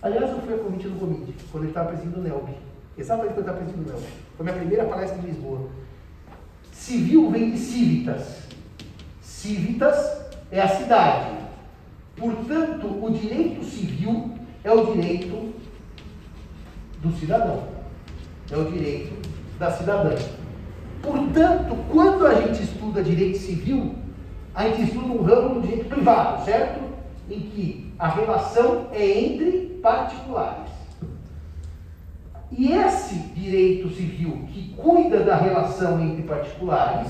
aliás, 0.00 0.30
eu 0.30 0.38
fui 0.38 0.54
a 0.54 0.58
convite 0.58 0.88
do 0.88 0.98
Comite, 0.98 1.34
quando 1.52 1.64
ele 1.64 1.70
estava 1.70 1.88
presidindo 1.90 2.20
o 2.20 2.22
NELB. 2.22 2.67
Exatamente 2.98 3.34
quando 3.34 3.46
eu 3.46 3.52
estava 3.52 3.58
presidindo 3.58 3.88
o 3.88 3.92
NELB. 3.92 4.06
Foi 4.36 4.44
minha 4.44 4.56
primeira 4.56 4.84
palestra 4.84 5.18
em 5.18 5.26
Lisboa. 5.26 5.68
Civil 6.72 7.30
vem 7.30 7.52
de 7.52 7.58
civitas. 7.58 8.42
Civitas 9.22 10.26
é 10.50 10.60
a 10.60 10.68
cidade. 10.68 11.38
Portanto, 12.16 12.86
o 12.86 13.10
direito 13.10 13.64
civil 13.64 14.34
é 14.64 14.72
o 14.72 14.92
direito 14.92 15.54
do 17.00 17.12
cidadão. 17.12 17.68
É 18.50 18.56
o 18.56 18.64
direito 18.70 19.28
da 19.58 19.70
cidadã. 19.70 20.16
Portanto, 21.00 21.76
quando 21.92 22.26
a 22.26 22.34
gente 22.40 22.64
estuda 22.64 23.02
direito 23.02 23.38
civil, 23.38 23.94
a 24.52 24.66
gente 24.66 24.82
estuda 24.82 25.06
um 25.06 25.22
ramo 25.22 25.54
do 25.54 25.60
direito 25.60 25.88
privado, 25.88 26.44
certo? 26.44 26.80
Em 27.30 27.40
que 27.40 27.92
a 27.96 28.08
relação 28.08 28.88
é 28.92 29.06
entre 29.06 29.78
particulares. 29.80 30.77
E 32.58 32.72
esse 32.72 33.14
direito 33.14 33.88
civil 33.90 34.48
que 34.52 34.74
cuida 34.74 35.20
da 35.20 35.36
relação 35.36 36.02
entre 36.02 36.24
particulares, 36.24 37.08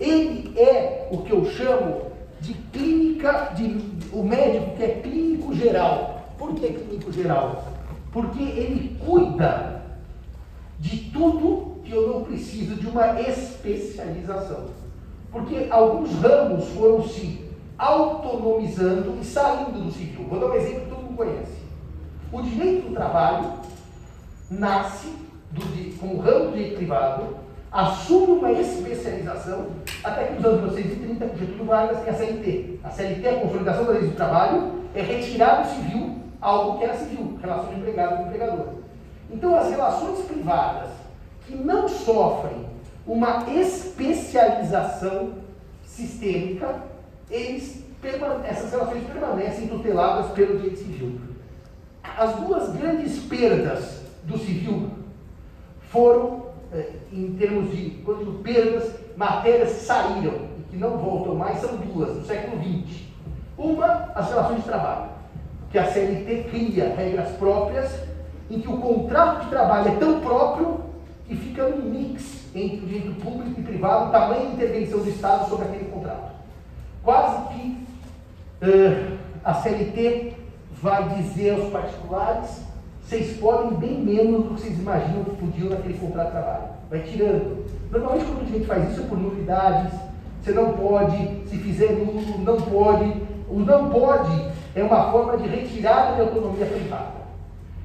ele 0.00 0.58
é 0.58 1.08
o 1.12 1.18
que 1.18 1.30
eu 1.30 1.44
chamo 1.44 2.10
de 2.40 2.54
clínica, 2.72 3.52
de, 3.54 3.80
o 4.12 4.24
médico 4.24 4.76
que 4.76 4.82
é 4.82 4.88
clínico 5.00 5.54
geral. 5.54 6.34
Por 6.36 6.56
que 6.56 6.66
clínico 6.66 7.12
geral? 7.12 7.64
Porque 8.10 8.42
ele 8.42 8.98
cuida 9.06 9.82
de 10.80 11.08
tudo 11.12 11.80
que 11.84 11.92
eu 11.92 12.08
não 12.08 12.24
preciso 12.24 12.74
de 12.74 12.88
uma 12.88 13.20
especialização. 13.20 14.64
Porque 15.30 15.68
alguns 15.70 16.12
ramos 16.14 16.66
foram 16.70 17.06
se 17.06 17.44
autonomizando 17.78 19.16
e 19.20 19.24
saindo 19.24 19.84
do 19.84 19.92
civil. 19.92 20.26
Vou 20.28 20.40
dar 20.40 20.46
um 20.46 20.54
exemplo 20.54 20.80
que 20.80 20.88
todo 20.88 21.02
mundo 21.04 21.16
conhece. 21.16 21.59
O 22.32 22.42
direito 22.42 22.88
do 22.88 22.94
trabalho 22.94 23.54
nasce 24.48 25.08
do, 25.50 25.98
como 25.98 26.20
ramo 26.20 26.46
do 26.46 26.52
direito 26.52 26.76
privado, 26.76 27.36
assume 27.72 28.38
uma 28.38 28.52
especialização, 28.52 29.66
até 30.04 30.24
que 30.24 30.34
nos 30.34 30.44
anos 30.44 30.72
1930, 30.72 31.26
com 31.26 31.36
Getúlio 31.36 31.64
Vargas, 31.64 32.00
tem 32.02 32.12
a 32.12 32.16
CLT. 32.16 32.80
A 32.84 32.90
CLT, 32.90 33.28
a 33.28 33.40
Consolidação 33.40 33.84
da 33.84 33.92
Lei 33.92 34.02
do 34.02 34.14
Trabalho, 34.14 34.72
é 34.94 35.02
retirar 35.02 35.62
do 35.62 35.68
civil 35.74 36.20
algo 36.40 36.78
que 36.78 36.84
era 36.84 36.96
civil, 36.96 37.38
relação 37.42 37.68
de 37.68 37.80
empregado 37.80 38.16
com 38.16 38.26
empregador. 38.26 38.66
Então, 39.28 39.56
as 39.56 39.68
relações 39.68 40.24
privadas 40.24 40.90
que 41.46 41.56
não 41.56 41.88
sofrem 41.88 42.66
uma 43.06 43.44
especialização 43.50 45.32
sistêmica, 45.84 46.76
eles, 47.28 47.84
essas 48.44 48.70
relações 48.70 49.04
permanecem 49.04 49.66
tuteladas 49.66 50.30
pelo 50.32 50.58
direito 50.58 50.78
civil. 50.78 51.20
As 52.20 52.34
duas 52.34 52.76
grandes 52.76 53.18
perdas 53.20 54.02
do 54.24 54.36
civil 54.36 54.90
foram, 55.88 56.48
eh, 56.70 56.90
em 57.10 57.32
termos 57.32 57.74
de 57.74 57.92
quando 58.04 58.42
perdas, 58.42 58.94
matérias 59.16 59.70
saíram 59.70 60.34
e 60.58 60.62
que 60.68 60.76
não 60.76 60.98
voltam 60.98 61.34
mais, 61.34 61.60
são 61.60 61.78
duas, 61.78 62.14
no 62.14 62.26
século 62.26 62.62
XX. 62.62 63.04
Uma, 63.56 64.12
as 64.14 64.28
relações 64.28 64.58
de 64.58 64.64
trabalho, 64.64 65.12
que 65.72 65.78
a 65.78 65.90
CLT 65.90 66.48
cria 66.50 66.94
regras 66.94 67.30
próprias 67.38 67.90
em 68.50 68.60
que 68.60 68.68
o 68.68 68.76
contrato 68.76 69.44
de 69.44 69.48
trabalho 69.48 69.88
é 69.88 69.94
tão 69.96 70.20
próprio 70.20 70.80
que 71.26 71.34
fica 71.34 71.64
um 71.68 71.80
mix 71.88 72.44
entre 72.54 72.84
o 72.84 72.86
direito 72.86 73.18
público 73.22 73.58
e 73.58 73.64
privado, 73.64 74.12
tamanha 74.12 74.52
intervenção 74.52 74.98
do 74.98 75.08
Estado 75.08 75.48
sobre 75.48 75.68
aquele 75.68 75.90
contrato. 75.90 76.32
Quase 77.02 77.48
que 77.54 77.86
uh, 78.62 79.18
a 79.42 79.54
CLT 79.54 80.39
vai 80.82 81.08
dizer 81.16 81.50
aos 81.50 81.70
particulares: 81.70 82.62
vocês 83.04 83.36
podem 83.38 83.78
bem 83.78 84.00
menos 84.00 84.44
do 84.44 84.54
que 84.54 84.60
vocês 84.60 84.78
imaginam 84.78 85.24
que 85.24 85.36
podiam 85.36 85.70
naquele 85.70 85.98
contrato 85.98 86.26
de 86.26 86.32
trabalho. 86.32 86.64
Vai 86.88 87.00
tirando. 87.00 87.64
Normalmente, 87.90 88.26
quando 88.26 88.42
a 88.42 88.44
gente 88.44 88.66
faz 88.66 88.92
isso 88.92 89.02
é 89.02 89.04
por 89.04 89.18
nulidades. 89.18 89.98
Você 90.42 90.52
não 90.52 90.72
pode, 90.72 91.16
se 91.48 91.58
fizer 91.58 91.92
nulo, 91.92 92.38
não 92.38 92.56
pode. 92.56 93.14
O 93.48 93.58
não 93.58 93.90
pode 93.90 94.50
é 94.74 94.82
uma 94.82 95.10
forma 95.10 95.36
de 95.36 95.48
retirada 95.48 96.14
de 96.14 96.22
autonomia 96.22 96.66
privada. 96.66 97.20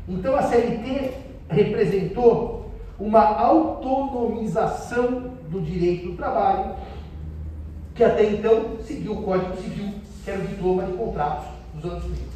Então, 0.07 0.35
a 0.35 0.43
CLT 0.43 1.11
representou 1.49 2.69
uma 2.99 3.21
autonomização 3.21 5.31
do 5.49 5.59
direito 5.59 6.11
do 6.11 6.15
trabalho, 6.15 6.75
que 7.93 8.03
até 8.03 8.25
então 8.25 8.77
seguiu 8.85 9.13
o 9.13 9.23
Código 9.23 9.57
Civil, 9.57 9.93
que 10.23 10.31
era 10.31 10.39
o 10.39 10.47
diploma 10.47 10.83
de 10.83 10.93
contratos 10.93 11.45
dos 11.73 11.91
anos 11.91 12.03
30. 12.03 12.34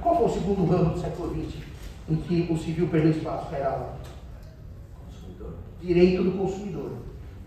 Qual 0.00 0.16
foi 0.16 0.26
o 0.26 0.28
segundo 0.28 0.66
ramo 0.66 0.90
do 0.90 1.00
século 1.00 1.34
XX 1.34 1.62
em 2.08 2.16
que 2.16 2.52
o 2.52 2.58
civil 2.58 2.88
perdeu 2.88 3.12
espaço? 3.12 3.54
Era 3.54 3.68
lá. 3.68 3.94
Consumidor. 5.06 5.54
Direito 5.80 6.24
do 6.24 6.32
consumidor. 6.32 6.90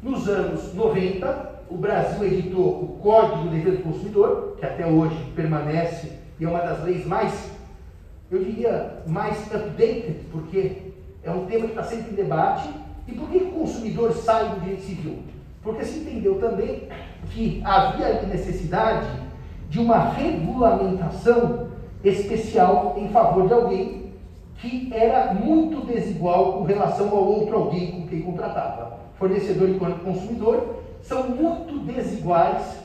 Nos 0.02 0.28
anos 0.30 0.74
90, 0.74 1.56
o 1.70 1.78
Brasil 1.78 2.26
editou 2.26 2.84
o 2.84 3.00
Código 3.02 3.50
de 3.50 3.58
Defesa 3.58 3.78
do 3.78 3.84
Consumidor, 3.84 4.56
que 4.58 4.66
até 4.66 4.88
hoje 4.88 5.16
permanece 5.36 6.12
e 6.40 6.46
é 6.46 6.48
uma 6.48 6.60
das 6.60 6.84
leis 6.84 7.06
mais, 7.06 7.52
eu 8.32 8.44
diria, 8.44 9.04
mais 9.08 9.38
updated, 9.54 10.26
porque 10.32 10.94
é 11.24 11.32
um 11.32 11.46
tema 11.46 11.66
que 11.66 11.72
está 11.72 11.84
sempre 11.84 12.12
em 12.12 12.16
debate. 12.16 12.70
E 13.08 13.14
por 13.14 13.30
que 13.30 13.38
o 13.38 13.52
consumidor 13.52 14.14
sai 14.14 14.50
do 14.50 14.62
direito 14.62 14.82
civil? 14.82 15.20
Porque 15.62 15.84
se 15.84 16.00
entendeu 16.00 16.40
também 16.40 16.88
que 17.30 17.62
havia 17.64 18.22
necessidade 18.24 19.08
de 19.70 19.80
uma 19.80 20.10
regulamentação 20.10 21.75
especial 22.10 22.96
em 22.98 23.10
favor 23.10 23.48
de 23.48 23.54
alguém 23.54 24.06
que 24.58 24.90
era 24.94 25.34
muito 25.34 25.86
desigual 25.86 26.54
com 26.54 26.64
relação 26.64 27.10
ao 27.10 27.24
outro 27.24 27.56
alguém 27.56 27.92
com 27.92 28.08
quem 28.08 28.22
contratava. 28.22 29.00
Fornecedor 29.18 29.70
e 29.70 29.80
consumidor 29.80 30.84
são 31.02 31.30
muito 31.30 31.80
desiguais 31.86 32.80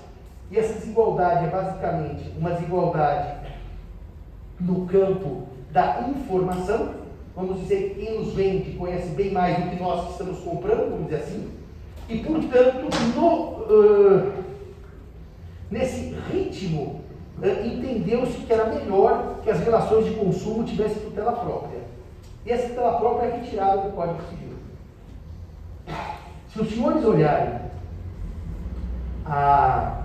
e 0.51 0.59
essa 0.59 0.75
desigualdade 0.75 1.47
é 1.47 1.49
basicamente 1.49 2.33
uma 2.37 2.51
desigualdade 2.51 3.49
no 4.59 4.87
campo 4.87 5.45
da 5.71 6.09
informação. 6.09 6.95
Vamos 7.37 7.61
dizer 7.61 7.95
que 7.95 8.05
quem 8.05 8.19
nos 8.19 8.35
vende 8.35 8.73
conhece 8.73 9.11
bem 9.11 9.31
mais 9.31 9.57
do 9.63 9.71
que 9.71 9.81
nós 9.81 10.07
que 10.07 10.13
estamos 10.13 10.41
comprando, 10.41 10.91
vamos 10.91 11.05
dizer 11.05 11.23
assim. 11.23 11.49
E, 12.09 12.19
portanto, 12.19 12.89
no, 13.15 13.33
uh, 13.61 14.33
nesse 15.71 16.17
ritmo, 16.31 17.01
entendeu-se 17.43 18.39
que 18.39 18.53
era 18.53 18.67
melhor 18.67 19.37
que 19.43 19.51
as 19.51 19.61
relações 19.61 20.07
de 20.07 20.13
consumo 20.13 20.65
tivessem 20.65 21.03
tutela 21.03 21.33
própria. 21.33 21.81
E 22.45 22.51
essa 22.51 22.69
tutela 22.69 22.99
própria 22.99 23.29
é 23.29 23.37
retirada 23.37 23.83
do 23.83 23.93
Código 23.95 24.21
Civil. 24.29 24.57
Se 26.53 26.61
os 26.61 26.69
senhores 26.71 27.05
olharem 27.05 27.61
a, 29.25 30.03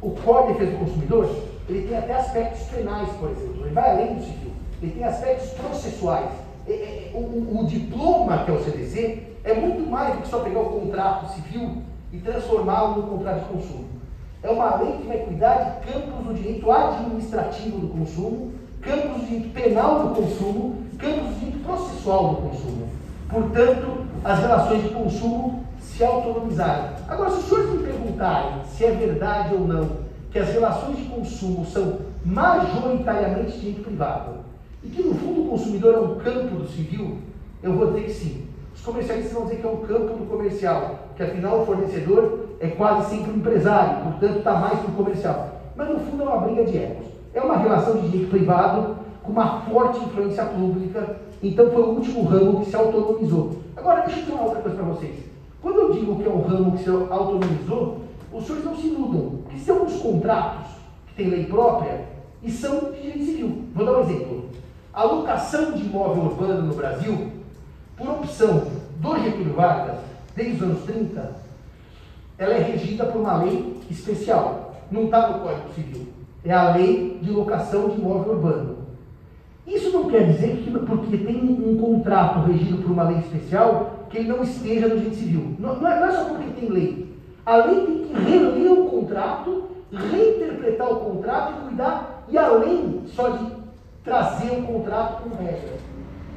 o 0.00 0.10
Código 0.10 0.52
de 0.52 0.58
Defesa 0.58 0.78
do 0.78 0.84
Consumidor, 0.84 1.36
ele 1.68 1.88
tem 1.88 1.96
até 1.96 2.14
aspectos 2.14 2.62
penais, 2.68 3.08
por 3.18 3.30
exemplo. 3.30 3.64
Ele 3.64 3.74
vai 3.74 3.90
além 3.90 4.14
do 4.14 4.24
civil. 4.24 4.52
Ele 4.82 4.92
tem 4.92 5.04
aspectos 5.04 5.50
processuais. 5.50 6.30
É, 6.66 6.72
é, 6.72 7.10
o, 7.14 7.18
o, 7.18 7.60
o 7.60 7.66
diploma 7.66 8.44
que 8.44 8.50
é 8.50 8.54
o 8.54 8.62
CDC 8.62 9.22
é 9.44 9.54
muito 9.54 9.88
mais 9.88 10.14
do 10.14 10.22
que 10.22 10.28
só 10.28 10.40
pegar 10.40 10.60
o 10.60 10.80
contrato 10.80 11.32
civil 11.32 11.82
e 12.12 12.18
transformá-lo 12.18 13.00
no 13.00 13.08
contrato 13.08 13.40
de 13.40 13.48
consumo. 13.52 13.89
É 14.42 14.50
uma 14.50 14.76
lei 14.76 14.92
que 14.92 15.06
vai 15.06 15.18
cuidar 15.18 15.56
de 15.56 15.92
campos 15.92 16.26
do 16.26 16.34
direito 16.34 16.70
administrativo 16.70 17.78
do 17.78 17.88
consumo, 17.88 18.52
campos 18.80 19.20
do 19.20 19.26
direito 19.26 19.52
penal 19.52 20.08
do 20.08 20.14
consumo, 20.14 20.76
campos 20.98 21.26
do 21.26 21.34
direito 21.34 21.58
processual 21.64 22.34
do 22.34 22.48
consumo. 22.48 22.88
Portanto, 23.28 24.06
as 24.24 24.38
relações 24.38 24.82
de 24.82 24.88
consumo 24.88 25.64
se 25.78 26.02
autonomizaram. 26.02 26.94
Agora, 27.06 27.30
se 27.30 27.38
os 27.38 27.44
senhores 27.44 27.70
me 27.70 27.82
perguntarem 27.82 28.64
se 28.64 28.84
é 28.84 28.90
verdade 28.92 29.54
ou 29.54 29.60
não 29.60 29.88
que 30.30 30.38
as 30.38 30.48
relações 30.48 30.96
de 30.96 31.04
consumo 31.04 31.66
são 31.66 31.98
majoritariamente 32.24 33.58
direito 33.58 33.82
privado 33.82 34.36
e 34.82 34.88
que, 34.88 35.02
no 35.02 35.14
fundo, 35.14 35.42
o 35.42 35.48
consumidor 35.50 35.94
é 35.94 35.98
um 35.98 36.14
campo 36.16 36.56
do 36.56 36.68
civil, 36.68 37.18
eu 37.62 37.74
vou 37.74 37.88
dizer 37.88 38.04
que 38.04 38.10
sim. 38.10 38.46
Os 38.74 38.80
comercialistas 38.80 39.32
vão 39.32 39.42
dizer 39.42 39.56
que 39.56 39.66
é 39.66 39.70
um 39.70 39.82
campo 39.82 40.14
do 40.14 40.26
comercial, 40.26 41.00
que 41.16 41.22
afinal 41.22 41.60
o 41.60 41.66
fornecedor 41.66 42.39
é 42.60 42.68
quase 42.68 43.16
sempre 43.16 43.32
um 43.32 43.36
empresário, 43.36 44.04
portanto 44.04 44.38
está 44.38 44.54
mais 44.54 44.78
para 44.78 44.90
o 44.90 44.94
comercial. 44.94 45.48
Mas 45.74 45.88
no 45.88 45.98
fundo 46.00 46.22
é 46.22 46.26
uma 46.26 46.38
briga 46.42 46.64
de 46.64 46.76
egos. 46.76 47.06
É 47.32 47.40
uma 47.40 47.56
relação 47.56 47.94
de 47.94 48.08
direito 48.10 48.30
privado 48.30 48.96
com 49.22 49.32
uma 49.32 49.62
forte 49.62 50.04
influência 50.04 50.44
pública, 50.44 51.16
então 51.42 51.70
foi 51.70 51.82
o 51.82 51.90
último 51.90 52.24
ramo 52.24 52.60
que 52.60 52.70
se 52.70 52.76
autonomizou. 52.76 53.56
Agora, 53.76 54.02
deixa 54.02 54.18
eu 54.18 54.22
dizer 54.24 54.34
uma 54.34 54.44
outra 54.44 54.60
coisa 54.60 54.76
para 54.76 54.86
vocês. 54.86 55.16
Quando 55.62 55.78
eu 55.78 55.92
digo 55.92 56.16
que 56.16 56.26
é 56.26 56.28
um 56.28 56.42
ramo 56.42 56.72
que 56.72 56.84
se 56.84 56.90
autonomizou, 56.90 58.00
os 58.32 58.44
senhores 58.44 58.64
não 58.64 58.76
se 58.76 58.86
iludam, 58.88 59.38
porque 59.42 59.58
tem 59.58 59.74
alguns 59.74 59.96
contratos 59.96 60.70
que 61.06 61.14
têm 61.14 61.28
lei 61.28 61.44
própria 61.46 62.04
e 62.42 62.50
são 62.50 62.92
de 62.92 63.00
direito 63.00 63.24
civil. 63.24 63.64
Vou 63.74 63.86
dar 63.86 63.92
um 63.92 64.00
exemplo. 64.00 64.44
A 64.92 65.04
locação 65.04 65.72
de 65.72 65.84
imóvel 65.84 66.24
urbano 66.24 66.62
no 66.62 66.74
Brasil, 66.74 67.30
por 67.96 68.08
opção 68.08 68.66
do 68.96 69.18
Getúlio 69.18 69.54
Vargas, 69.54 69.98
desde 70.34 70.56
os 70.56 70.62
anos 70.62 70.82
30, 70.84 71.39
ela 72.40 72.54
é 72.54 72.62
regida 72.62 73.04
por 73.04 73.20
uma 73.20 73.36
lei 73.42 73.76
especial. 73.90 74.74
Não 74.90 75.04
está 75.04 75.28
no 75.28 75.40
Código 75.40 75.68
Civil. 75.74 76.08
É 76.42 76.50
a 76.50 76.74
lei 76.74 77.18
de 77.20 77.30
locação 77.30 77.90
de 77.90 78.00
imóvel 78.00 78.32
urbano. 78.32 78.76
Isso 79.66 79.90
não 79.90 80.08
quer 80.08 80.26
dizer 80.32 80.56
que, 80.56 80.70
porque 80.70 81.18
tem 81.18 81.36
um, 81.36 81.78
contrato 81.78 82.50
regido 82.50 82.78
por 82.78 82.92
uma 82.92 83.02
lei 83.04 83.18
especial, 83.18 84.06
que 84.08 84.16
ele 84.16 84.28
não 84.28 84.42
esteja 84.42 84.88
no 84.88 84.96
direito 84.96 85.16
civil. 85.16 85.54
Não, 85.58 85.76
não, 85.76 85.86
é, 85.86 86.00
não 86.00 86.06
é 86.06 86.12
só 86.12 86.24
porque 86.24 86.58
tem 86.58 86.70
lei. 86.70 87.14
A 87.44 87.56
lei 87.56 87.84
tem 87.84 88.04
que 88.04 88.14
reler 88.14 88.72
o 88.72 88.86
contrato, 88.86 89.64
reinterpretar 89.92 90.90
o 90.90 90.96
contrato 90.96 91.52
e 91.52 91.66
cuidar, 91.66 92.24
e 92.26 92.38
além 92.38 93.02
só 93.08 93.28
de 93.28 93.52
trazer 94.02 94.50
o 94.52 94.62
contrato 94.62 95.24
com 95.24 95.36
regras. 95.36 95.80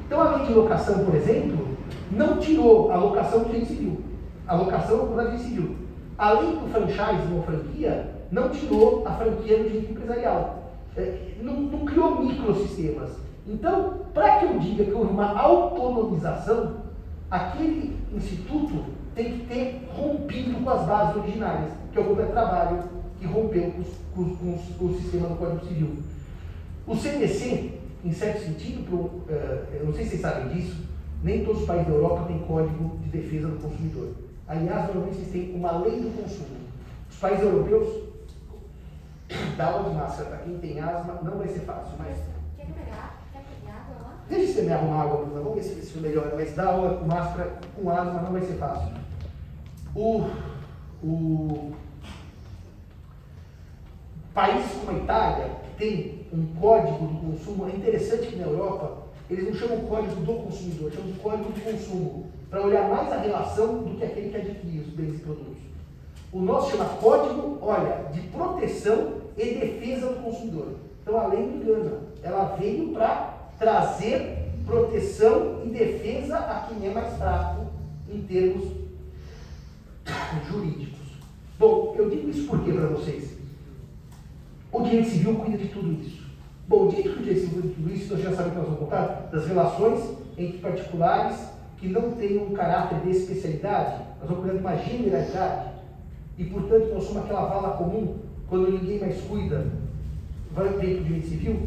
Então 0.06 0.20
a 0.20 0.36
lei 0.36 0.46
de 0.46 0.52
locação, 0.52 1.02
por 1.02 1.14
exemplo, 1.14 1.66
não 2.12 2.36
tirou 2.36 2.92
a 2.92 2.96
locação 2.96 3.40
do 3.40 3.46
direito 3.46 3.68
civil. 3.68 4.00
A 4.46 4.54
locação 4.54 4.96
é 4.96 5.06
do 5.06 5.22
direito 5.22 5.42
civil. 5.42 5.83
A 6.16 6.32
lei 6.32 6.52
do 6.52 6.68
franchise 6.68 7.32
ou 7.32 7.42
franquia 7.42 8.10
não 8.30 8.48
tirou 8.50 9.06
a 9.06 9.12
franquia 9.12 9.58
do 9.58 9.64
direito 9.64 9.92
empresarial. 9.92 10.72
É, 10.96 11.34
não, 11.42 11.54
não 11.54 11.84
criou 11.84 12.22
microsistemas. 12.22 13.10
Então, 13.46 14.00
para 14.14 14.38
que 14.38 14.44
eu 14.46 14.58
diga 14.58 14.84
que 14.84 14.92
houve 14.92 15.12
uma 15.12 15.38
autonomização, 15.38 16.76
aquele 17.30 17.96
instituto 18.12 18.84
tem 19.14 19.38
que 19.38 19.46
ter 19.46 19.88
rompido 19.88 20.62
com 20.62 20.70
as 20.70 20.86
bases 20.86 21.16
originárias, 21.16 21.72
que 21.92 21.98
é 21.98 22.02
o 22.02 22.14
Trabalho, 22.14 22.84
que 23.18 23.26
rompeu 23.26 23.72
com, 24.14 24.24
com, 24.24 24.58
com, 24.78 24.84
o 24.84 24.98
sistema 25.00 25.28
do 25.28 25.36
Código 25.36 25.66
Civil. 25.66 25.96
O 26.86 26.96
CDC, 26.96 27.78
em 28.04 28.12
certo 28.12 28.44
sentido, 28.44 28.84
pro, 28.84 28.96
uh, 28.96 29.64
eu 29.72 29.86
não 29.86 29.92
sei 29.92 30.04
se 30.04 30.10
vocês 30.10 30.22
sabem 30.22 30.48
disso, 30.48 30.76
nem 31.22 31.44
todos 31.44 31.62
os 31.62 31.66
países 31.66 31.86
da 31.86 31.94
Europa 31.94 32.24
têm 32.26 32.38
Código 32.40 32.98
de 33.02 33.08
Defesa 33.08 33.48
do 33.48 33.56
Consumidor. 33.56 34.23
Aliás, 34.46 34.86
normalmente 34.86 35.18
eles 35.18 35.32
têm 35.32 35.54
uma 35.54 35.72
lei 35.78 36.00
do 36.00 36.22
consumo. 36.22 36.56
Os 37.10 37.16
países 37.16 37.44
europeus, 37.44 38.04
dar 39.56 39.72
aula 39.72 39.90
de 39.90 39.96
máscara 39.96 40.28
para 40.28 40.38
quem 40.38 40.58
tem 40.58 40.80
asma 40.80 41.20
não 41.22 41.38
vai 41.38 41.48
ser 41.48 41.60
fácil, 41.60 41.94
mas. 41.98 42.18
Quer 42.56 42.66
pegar? 42.66 43.22
Quer 43.32 43.42
pegar 43.42 43.72
água 43.72 44.02
lá? 44.02 44.16
Deixa 44.28 44.52
você 44.52 44.62
me 44.62 44.72
arrumar 44.72 45.02
água. 45.02 45.24
Vamos 45.32 45.54
ver 45.54 45.62
se 45.62 45.80
isso 45.80 46.00
melhora. 46.00 46.34
Mas 46.36 46.54
dar 46.54 46.66
aula 46.66 46.98
com 46.98 47.06
máscara 47.06 47.58
com 47.74 47.90
asma 47.90 48.20
não 48.20 48.32
vai 48.32 48.42
ser 48.42 48.54
fácil. 48.54 48.92
O, 49.94 50.28
o 51.02 51.72
países 54.34 54.72
como 54.72 54.90
a 54.90 55.00
Itália, 55.00 55.50
que 55.64 55.76
tem 55.78 56.26
um 56.32 56.46
código 56.60 57.06
do 57.06 57.30
consumo, 57.30 57.68
é 57.68 57.76
interessante 57.76 58.26
que 58.26 58.36
na 58.36 58.46
Europa 58.46 59.04
eles 59.30 59.44
não 59.44 59.54
chamam 59.54 59.86
código 59.86 60.16
do 60.16 60.34
consumidor, 60.34 60.92
chamam 60.92 61.12
código 61.14 61.52
de 61.52 61.60
consumo, 61.60 62.26
para 62.54 62.62
olhar 62.62 62.88
mais 62.88 63.12
a 63.12 63.16
relação 63.16 63.82
do 63.82 63.96
que 63.96 64.04
aquele 64.04 64.30
que 64.30 64.36
adquire 64.36 64.78
os 64.78 64.86
bens 64.90 65.16
e 65.16 65.18
produtos. 65.18 65.58
O 66.32 66.40
nosso 66.40 66.70
chama 66.70 66.84
código, 67.00 67.58
olha, 67.60 68.04
de 68.12 68.20
proteção 68.28 69.14
e 69.36 69.44
defesa 69.54 70.06
do 70.06 70.22
consumidor. 70.22 70.74
Então 71.02 71.18
a 71.18 71.26
lei 71.26 71.44
não 71.44 71.56
engana, 71.56 71.98
ela 72.22 72.54
veio 72.54 72.92
para 72.92 73.50
trazer 73.58 74.52
proteção 74.64 75.62
e 75.64 75.68
defesa 75.68 76.38
a 76.38 76.68
quem 76.68 76.88
é 76.88 76.94
mais 76.94 77.16
fraco 77.16 77.66
em 78.08 78.22
termos 78.22 78.70
jurídicos. 80.48 81.08
Bom, 81.58 81.96
eu 81.98 82.08
digo 82.08 82.30
isso 82.30 82.46
por 82.46 82.62
quê 82.62 82.72
para 82.72 82.86
vocês? 82.86 83.36
O 84.70 84.80
direito 84.80 85.10
civil 85.10 85.34
cuida 85.38 85.58
de 85.58 85.68
tudo 85.70 85.90
isso. 86.00 86.22
Bom, 86.68 86.86
dito 86.86 87.02
que 87.02 87.18
o 87.18 87.22
direito 87.22 87.40
civil 87.40 87.62
cuida 87.62 87.68
de 87.68 87.74
tudo 87.74 87.92
isso, 87.92 88.14
nós 88.14 88.22
já 88.22 88.30
sabemos 88.30 88.52
que 88.52 88.58
nós 88.58 88.66
vamos 88.66 88.78
contar 88.78 89.28
das 89.32 89.44
relações 89.44 90.16
entre 90.38 90.58
particulares 90.58 91.53
que 91.78 91.88
não 91.88 92.12
têm 92.12 92.38
um 92.38 92.52
caráter 92.52 93.00
de 93.00 93.10
especialidade, 93.10 94.02
nós 94.20 94.28
vamos 94.28 94.44
cuidar 94.44 94.54
de 94.54 94.60
uma 94.60 94.76
generalidade. 94.76 95.70
E, 96.38 96.44
portanto, 96.44 96.90
nós 96.92 97.04
somos 97.04 97.24
aquela 97.24 97.46
vala 97.46 97.76
comum, 97.76 98.16
quando 98.48 98.72
ninguém 98.72 98.98
mais 99.00 99.20
cuida, 99.22 99.66
vai 100.52 100.68
dentro 100.68 100.98
do 100.98 101.04
direito 101.04 101.28
civil. 101.28 101.62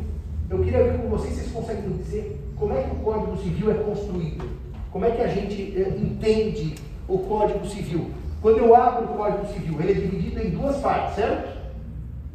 Eu 0.49 0.59
queria 0.59 0.83
ver 0.83 1.01
com 1.01 1.09
vocês, 1.09 1.35
vocês 1.35 1.51
conseguem 1.51 1.91
dizer 1.97 2.39
como 2.57 2.73
é 2.73 2.83
que 2.83 2.91
o 2.91 2.99
Código 2.99 3.37
Civil 3.37 3.71
é 3.71 3.75
construído? 3.75 4.49
Como 4.91 5.05
é 5.05 5.11
que 5.11 5.21
a 5.21 5.27
gente 5.27 5.73
eh, 5.77 5.89
entende 5.97 6.75
o 7.07 7.19
Código 7.19 7.65
Civil? 7.67 8.09
Quando 8.41 8.57
eu 8.57 8.75
abro 8.75 9.05
o 9.05 9.17
Código 9.17 9.45
Civil, 9.53 9.79
ele 9.79 9.91
é 9.91 9.95
dividido 9.95 10.41
em 10.41 10.49
duas 10.51 10.77
partes, 10.77 11.15
certo? 11.15 11.57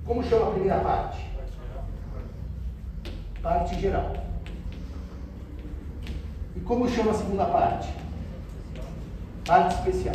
Como 0.04 0.22
chama 0.22 0.48
a 0.48 0.50
primeira 0.50 0.78
parte? 0.80 1.26
Parte 3.42 3.80
geral. 3.80 4.12
E 6.56 6.60
como 6.60 6.88
chama 6.88 7.12
a 7.12 7.14
segunda 7.14 7.44
parte? 7.46 7.92
Parte 9.46 9.74
especial. 9.74 10.14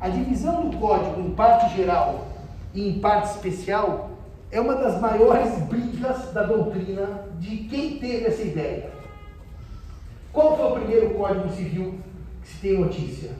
A 0.00 0.08
divisão 0.08 0.68
do 0.68 0.76
código 0.76 1.20
em 1.20 1.30
parte 1.30 1.76
geral 1.76 2.28
e 2.74 2.88
em 2.88 3.00
parte 3.00 3.30
especial 3.30 4.10
é 4.50 4.60
uma 4.60 4.74
das 4.74 5.00
maiores 5.00 5.58
brigas 5.62 6.32
da 6.32 6.42
doutrina 6.42 7.24
de 7.40 7.56
quem 7.56 7.98
teve 7.98 8.26
essa 8.26 8.42
ideia. 8.42 8.90
Qual 10.32 10.56
foi 10.56 10.66
o 10.66 10.74
primeiro 10.74 11.14
Código 11.14 11.48
Civil 11.50 11.98
que 12.42 12.48
se 12.48 12.60
tem 12.60 12.78
notícia? 12.78 13.32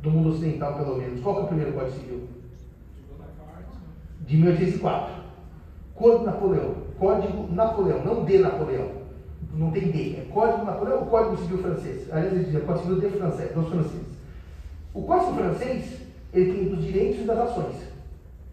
Do 0.00 0.10
mundo 0.10 0.28
ocidental, 0.28 0.74
pelo 0.74 0.96
menos. 0.96 1.20
Qual 1.20 1.34
foi 1.34 1.44
o 1.44 1.48
primeiro 1.48 1.72
Código 1.72 1.98
Civil? 1.98 2.28
De 4.20 4.36
1804. 4.36 5.14
Código 5.94 6.24
Napoleão. 6.24 6.85
Código 6.98 7.52
Napoleão, 7.52 8.04
não 8.04 8.24
de 8.24 8.38
Napoleão. 8.38 8.88
Não 9.54 9.70
tem 9.70 9.90
D. 9.90 10.16
É 10.18 10.26
Código 10.32 10.64
Napoleão 10.64 11.00
ou 11.00 11.06
Código 11.06 11.36
Civil 11.38 11.58
francês? 11.58 12.06
Aliás, 12.10 12.32
ele 12.32 12.44
dizia 12.44 12.60
Código 12.60 12.94
Civil 12.94 13.10
de 13.10 13.18
francês, 13.18 13.54
dos 13.54 13.68
franceses. 13.68 14.06
O 14.92 15.02
Código 15.02 15.34
francês, 15.34 16.00
ele 16.32 16.52
tem 16.52 16.64
dos 16.68 16.84
direitos 16.84 17.20
e 17.20 17.24
das 17.24 17.38
ações. 17.38 17.76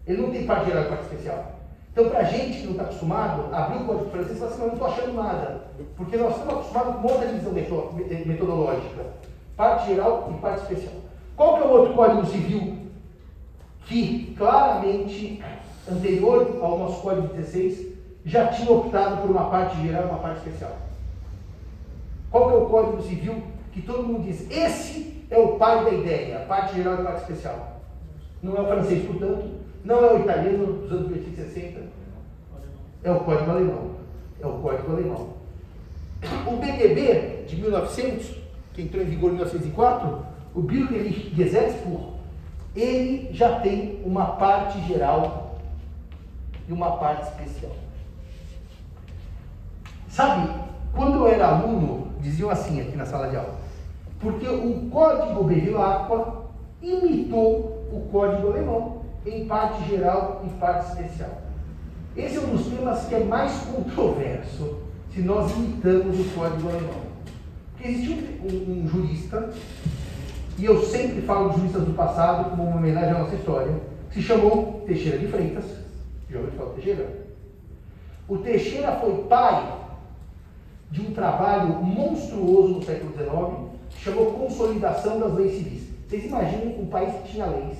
Ele 0.06 0.22
não 0.22 0.30
tem 0.30 0.46
parte 0.46 0.66
geral 0.66 0.84
e 0.84 0.88
parte 0.88 1.02
especial. 1.04 1.52
Então, 1.92 2.08
para 2.10 2.20
a 2.20 2.24
gente 2.24 2.58
que 2.58 2.64
não 2.64 2.72
está 2.72 2.82
acostumado, 2.84 3.54
abrir 3.54 3.82
o 3.82 3.84
código 3.86 4.10
francês 4.10 4.36
e 4.36 4.40
falar 4.40 4.50
assim, 4.50 4.60
não 4.62 4.72
estou 4.72 4.86
achando 4.88 5.14
nada. 5.14 5.60
Porque 5.96 6.16
nós 6.16 6.32
estamos 6.32 6.54
acostumados 6.54 6.96
com 6.96 7.08
outra 7.08 7.28
divisão 7.28 7.52
metodológica. 8.26 9.06
Parte 9.56 9.86
geral 9.86 10.32
e 10.36 10.40
parte 10.40 10.62
especial. 10.62 10.94
Qual 11.36 11.56
que 11.56 11.62
é 11.62 11.66
o 11.66 11.70
outro 11.70 11.94
código 11.94 12.26
civil 12.26 12.78
que 13.86 14.34
claramente, 14.36 15.42
anterior 15.90 16.58
ao 16.60 16.78
nosso 16.78 17.00
código 17.00 17.28
16, 17.28 17.93
já 18.24 18.48
tinha 18.48 18.70
optado 18.70 19.20
por 19.20 19.30
uma 19.30 19.50
parte 19.50 19.80
geral 19.82 20.04
e 20.04 20.06
uma 20.06 20.18
parte 20.18 20.38
especial? 20.38 20.76
Qual 22.30 22.48
que 22.48 22.54
é 22.54 22.58
o 22.58 22.66
código 22.66 23.02
civil 23.02 23.42
que 23.72 23.82
todo 23.82 24.02
mundo 24.02 24.24
diz, 24.24 24.50
esse 24.50 25.24
é 25.30 25.38
o 25.38 25.56
pai 25.56 25.84
da 25.84 25.90
ideia, 25.90 26.40
parte 26.40 26.76
geral 26.76 27.00
e 27.00 27.04
parte 27.04 27.20
especial? 27.20 27.80
Não 28.42 28.56
é 28.56 28.60
o 28.60 28.66
francês, 28.66 29.06
portanto, 29.06 29.50
não 29.84 30.04
é 30.04 30.14
o 30.14 30.20
italiano 30.20 30.66
dos 30.66 30.92
anos 30.92 31.08
1860, 31.08 31.80
é 33.02 33.10
o 33.10 33.20
código 33.20 33.50
alemão. 33.50 33.90
É 34.40 34.46
o 34.46 34.52
código 34.54 34.92
alemão. 34.92 35.34
O 36.46 36.56
BGB 36.56 37.44
de 37.46 37.56
1900, 37.56 38.38
que 38.72 38.82
entrou 38.82 39.02
em 39.02 39.06
vigor 39.06 39.30
em 39.30 39.34
1904, 39.34 40.26
o 40.54 40.60
Bürgerlich 40.62 41.34
Gesetzbuch, 41.34 42.14
ele 42.74 43.28
já 43.32 43.60
tem 43.60 44.00
uma 44.04 44.26
parte 44.36 44.80
geral 44.86 45.58
e 46.68 46.72
uma 46.72 46.96
parte 46.96 47.28
especial. 47.28 47.83
Sabe, 50.14 50.48
quando 50.94 51.16
eu 51.16 51.26
era 51.26 51.48
aluno, 51.48 52.12
diziam 52.20 52.48
assim 52.48 52.80
aqui 52.80 52.96
na 52.96 53.04
sala 53.04 53.30
de 53.30 53.36
aula, 53.36 53.56
porque 54.20 54.46
o 54.46 54.88
código 54.88 55.42
Bevilacqua 55.42 56.44
imitou 56.80 57.84
o 57.90 58.08
código 58.12 58.46
alemão 58.46 59.02
em 59.26 59.44
parte 59.46 59.88
geral 59.88 60.44
e 60.46 60.50
parte 60.50 60.90
especial. 60.90 61.30
Esse 62.16 62.36
é 62.36 62.40
um 62.42 62.54
dos 62.54 62.66
temas 62.66 63.06
que 63.06 63.14
é 63.16 63.24
mais 63.24 63.52
controverso 63.62 64.78
se 65.12 65.20
nós 65.20 65.50
imitamos 65.50 66.20
o 66.20 66.30
código 66.32 66.68
alemão. 66.68 67.02
Porque 67.72 67.88
existe 67.88 68.12
um, 68.12 68.46
um, 68.46 68.84
um 68.84 68.88
jurista, 68.88 69.50
e 70.56 70.64
eu 70.64 70.80
sempre 70.80 71.22
falo 71.22 71.48
dos 71.48 71.56
juristas 71.56 71.82
do 71.82 71.92
passado 71.92 72.50
como 72.50 72.62
uma 72.62 72.76
homenagem 72.76 73.10
à 73.10 73.18
nossa 73.18 73.34
história, 73.34 73.74
que 74.10 74.14
se 74.14 74.22
chamou 74.22 74.84
Teixeira 74.86 75.18
de 75.18 75.26
Freitas. 75.26 75.64
Já 76.30 76.38
ouviu 76.38 76.52
falar 76.52 76.70
Teixeira? 76.74 77.08
O 78.28 78.38
Teixeira 78.38 78.92
foi 79.00 79.24
pai 79.24 79.82
de 80.90 81.00
um 81.00 81.12
trabalho 81.12 81.82
monstruoso 81.82 82.74
no 82.74 82.84
século 82.84 83.12
XIX, 83.12 83.74
chamou 83.98 84.32
Consolidação 84.32 85.18
das 85.18 85.34
Leis 85.34 85.54
Civis. 85.56 85.82
Vocês 86.08 86.24
imaginem 86.24 86.80
um 86.80 86.86
país 86.86 87.14
que 87.14 87.32
tinha 87.32 87.46
leis 87.46 87.78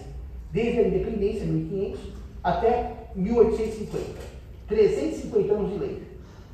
desde 0.53 0.81
a 0.81 0.89
independência, 0.89 1.47
1500, 1.47 2.01
até 2.43 2.93
1850. 3.15 4.35
350 4.69 5.53
anos 5.53 5.73
de 5.73 5.79
lei. 5.79 6.03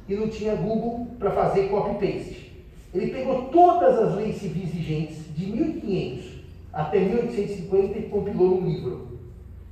E 0.09 0.15
não 0.15 0.29
tinha 0.29 0.57
Google 0.57 1.07
para 1.19 1.31
fazer 1.31 1.69
copy-paste. 1.69 2.51
Ele 2.93 3.13
pegou 3.13 3.43
todas 3.45 3.99
as 3.99 4.17
leis 4.17 4.37
civis 4.37 4.71
vigentes, 4.71 5.19
de 5.37 5.47
1500 5.47 6.41
até 6.73 7.01
1850, 7.01 7.99
e 7.99 8.03
compilou 8.09 8.61
num 8.61 8.69
livro. 8.69 9.19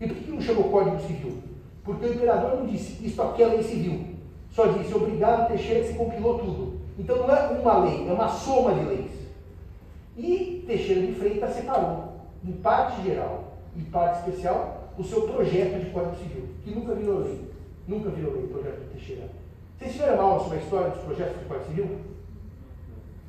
E 0.01 0.07
por 0.07 0.17
que 0.17 0.31
não 0.31 0.41
chamou 0.41 0.65
Código 0.65 1.01
Civil? 1.01 1.39
Porque 1.83 2.07
o 2.07 2.15
imperador 2.15 2.59
não 2.59 2.67
disse, 2.67 3.05
isso 3.05 3.21
aqui 3.21 3.43
é 3.43 3.47
lei 3.47 3.63
civil. 3.63 4.18
Só 4.59 4.67
disse, 4.67 4.93
obrigado, 4.93 5.47
Teixeira, 5.47 5.83
que 5.83 5.93
se 5.93 5.95
compilou 5.95 6.37
tudo. 6.37 6.81
Então 6.99 7.17
não 7.17 7.31
é 7.33 7.49
uma 7.51 7.85
lei, 7.85 8.09
é 8.09 8.13
uma 8.13 8.27
soma 8.27 8.75
de 8.75 8.87
leis. 8.87 9.13
E 10.17 10.65
Teixeira 10.67 11.07
de 11.07 11.13
Freitas 11.13 11.55
separou, 11.55 12.15
em 12.45 12.51
parte 12.55 13.01
geral, 13.05 13.57
e 13.77 13.83
parte 13.83 14.19
especial, 14.19 14.89
o 14.99 15.05
seu 15.05 15.29
projeto 15.29 15.79
de 15.79 15.91
Código 15.91 16.17
Civil, 16.17 16.49
que 16.65 16.75
nunca 16.75 16.93
virou 16.93 17.21
lei. 17.21 17.41
Nunca 17.87 18.11
virou 18.11 18.33
lei 18.33 18.47
o 18.47 18.49
projeto 18.49 18.81
do 18.81 18.91
Teixeira. 18.95 19.31
Vocês 19.79 19.93
tiveram 19.93 20.21
aula 20.21 20.43
sobre 20.43 20.59
a 20.59 20.61
história 20.61 20.91
dos 20.91 21.05
projetos 21.05 21.39
de 21.39 21.45
Código 21.45 21.67
Civil? 21.67 21.99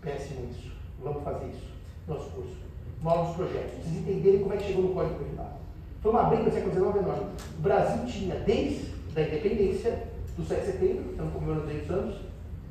Péssimo 0.01 0.47
isso. 0.49 0.71
Vamos 1.03 1.23
fazer 1.23 1.45
isso. 1.45 1.67
Nosso 2.07 2.27
curso. 2.31 2.57
Dos 3.03 3.35
projetos. 3.35 3.83
Vocês 3.83 3.97
entenderem 3.97 4.39
como 4.39 4.55
é 4.55 4.57
que 4.57 4.63
chegou 4.63 4.81
no 4.81 4.95
Código 4.95 5.23
Militar. 5.23 5.59
Foi 6.01 6.11
uma 6.11 6.23
briga 6.23 6.45
do 6.45 6.51
século 6.51 6.73
XIX. 6.73 7.19
O 7.59 7.61
Brasil 7.61 8.05
tinha, 8.07 8.33
desde 8.33 8.89
a 9.15 9.21
independência, 9.21 10.08
do 10.39 10.45
7 10.45 10.61
de 10.61 10.71
setembro, 10.71 11.11
estamos 11.11 11.33
comemorando 11.33 11.67
200 11.67 11.89
anos, 11.91 12.15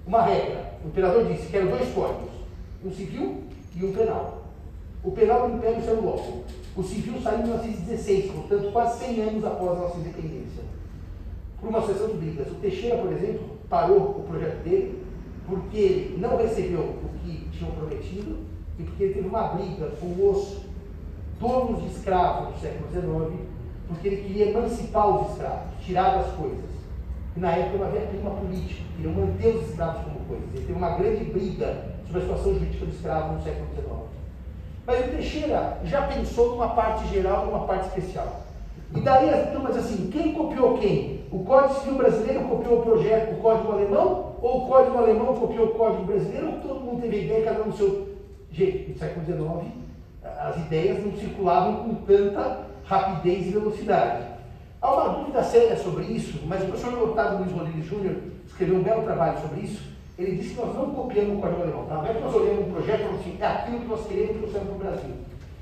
uma 0.06 0.22
regra. 0.22 0.72
O 0.82 0.88
imperador 0.88 1.26
disse 1.26 1.46
que 1.48 1.56
eram 1.56 1.68
dois 1.68 1.92
códigos, 1.92 2.30
um 2.84 2.90
civil 2.90 3.42
e 3.76 3.84
um 3.84 3.92
penal. 3.92 4.44
O 5.04 5.12
penal 5.12 5.48
do 5.48 5.56
Império 5.56 5.84
saiu 5.84 6.02
logo. 6.02 6.44
O 6.74 6.82
civil 6.82 7.20
saiu 7.20 7.40
em 7.40 7.42
1916, 7.42 8.32
portanto, 8.32 8.72
quase 8.72 9.04
100 9.04 9.20
anos 9.20 9.44
após 9.44 9.70
a 9.70 9.82
nossa 9.82 9.98
independência. 9.98 10.62
Por 11.60 11.68
uma 11.68 11.80
sucessão 11.80 12.08
de 12.08 12.14
brigas. 12.14 12.48
O 12.50 12.54
Teixeira, 12.54 12.98
por 12.98 13.12
exemplo, 13.12 13.58
parou 13.68 13.98
o 13.98 14.24
projeto 14.26 14.62
dele 14.62 15.02
porque 15.46 15.76
ele 15.76 16.18
não 16.18 16.36
recebeu 16.36 16.80
o 16.80 17.08
que 17.20 17.48
tinham 17.50 17.72
prometido 17.72 18.38
e 18.78 18.82
porque 18.82 19.02
ele 19.02 19.14
teve 19.14 19.28
uma 19.28 19.48
briga 19.48 19.90
com 20.00 20.30
os 20.30 20.62
donos 21.40 21.82
de 21.82 21.88
escravos 21.88 22.54
do 22.54 22.60
século 22.60 22.90
XIX, 22.90 23.40
porque 23.88 24.08
ele 24.08 24.16
queria 24.22 24.50
emancipar 24.50 25.08
os 25.08 25.32
escravos, 25.32 25.84
tirar 25.84 26.18
das 26.18 26.32
coisas. 26.34 26.77
Na 27.38 27.52
época 27.52 27.84
havia 27.84 28.00
clima 28.00 28.30
político, 28.30 28.82
queriam 28.96 29.14
manter 29.14 29.54
os 29.54 29.68
escravos 29.68 30.02
como 30.02 30.18
coisas. 30.26 30.48
Ele 30.54 30.66
teve 30.66 30.72
uma 30.72 30.90
grande 30.90 31.24
briga 31.24 31.84
sobre 32.04 32.18
a 32.18 32.20
situação 32.22 32.54
jurídica 32.54 32.84
do 32.84 32.90
escravo 32.90 33.34
no 33.34 33.42
século 33.42 33.66
XIX. 33.74 33.86
Mas 34.84 34.98
o 34.98 35.08
Teixeira 35.10 35.78
já 35.84 36.02
pensou 36.02 36.50
numa 36.50 36.70
parte 36.70 37.06
geral 37.08 37.44
e 37.44 37.46
numa 37.46 37.64
parte 37.64 37.86
especial. 37.86 38.42
E 38.92 39.00
daí 39.00 39.30
as 39.30 39.50
turmas 39.52 39.76
assim, 39.76 40.10
quem 40.10 40.32
copiou 40.32 40.78
quem? 40.78 41.20
O 41.30 41.44
Código 41.44 41.74
Civil 41.74 41.98
Brasileiro 41.98 42.44
copiou 42.44 42.80
o 42.80 42.82
projeto, 42.82 43.34
o 43.34 43.40
Código 43.40 43.70
Alemão? 43.70 44.34
Ou 44.42 44.64
o 44.64 44.66
Código 44.66 44.98
Alemão 44.98 45.36
copiou 45.36 45.66
o 45.66 45.74
Código 45.74 46.04
Brasileiro? 46.04 46.46
Ou 46.46 46.60
todo 46.60 46.80
mundo 46.80 47.02
teve 47.02 47.24
ideia, 47.24 47.44
cada 47.44 47.62
um 47.62 47.66
no 47.66 47.72
seu 47.76 48.16
jeito? 48.50 48.90
No 48.90 48.98
século 48.98 49.24
XIX, 49.24 49.72
as 50.24 50.56
ideias 50.56 51.04
não 51.04 51.12
circulavam 51.12 51.84
com 51.84 51.94
tanta 52.06 52.66
rapidez 52.84 53.46
e 53.46 53.50
velocidade. 53.50 54.37
Há 54.80 54.92
uma 54.92 55.08
dúvida 55.18 55.42
séria 55.42 55.76
sobre 55.76 56.04
isso, 56.04 56.40
mas 56.46 56.62
o 56.62 56.66
professor 56.66 57.10
Otávio 57.10 57.38
Luiz 57.40 57.52
Rodrigues 57.52 57.86
Júnior 57.86 58.16
escreveu 58.46 58.76
um 58.76 58.82
belo 58.82 59.02
trabalho 59.02 59.40
sobre 59.40 59.60
isso, 59.60 59.82
ele 60.18 60.36
disse 60.36 60.54
que 60.54 60.60
nós 60.60 60.74
não 60.74 60.90
copiamos 60.90 61.38
o 61.38 61.40
código 61.40 61.62
alemão. 61.62 61.86
Na 61.86 62.00
verdade, 62.00 62.24
nós 62.24 62.34
olhamos 62.34 62.66
um 62.66 62.72
projeto 62.72 63.00
e 63.00 63.02
falamos 63.04 63.20
assim, 63.20 63.36
é 63.40 63.46
aquilo 63.46 63.80
que 63.80 63.86
nós 63.86 64.06
queremos 64.06 64.36
trouxemos 64.36 64.66
para 64.68 64.74
o 64.74 64.78
Brasil. 64.78 65.14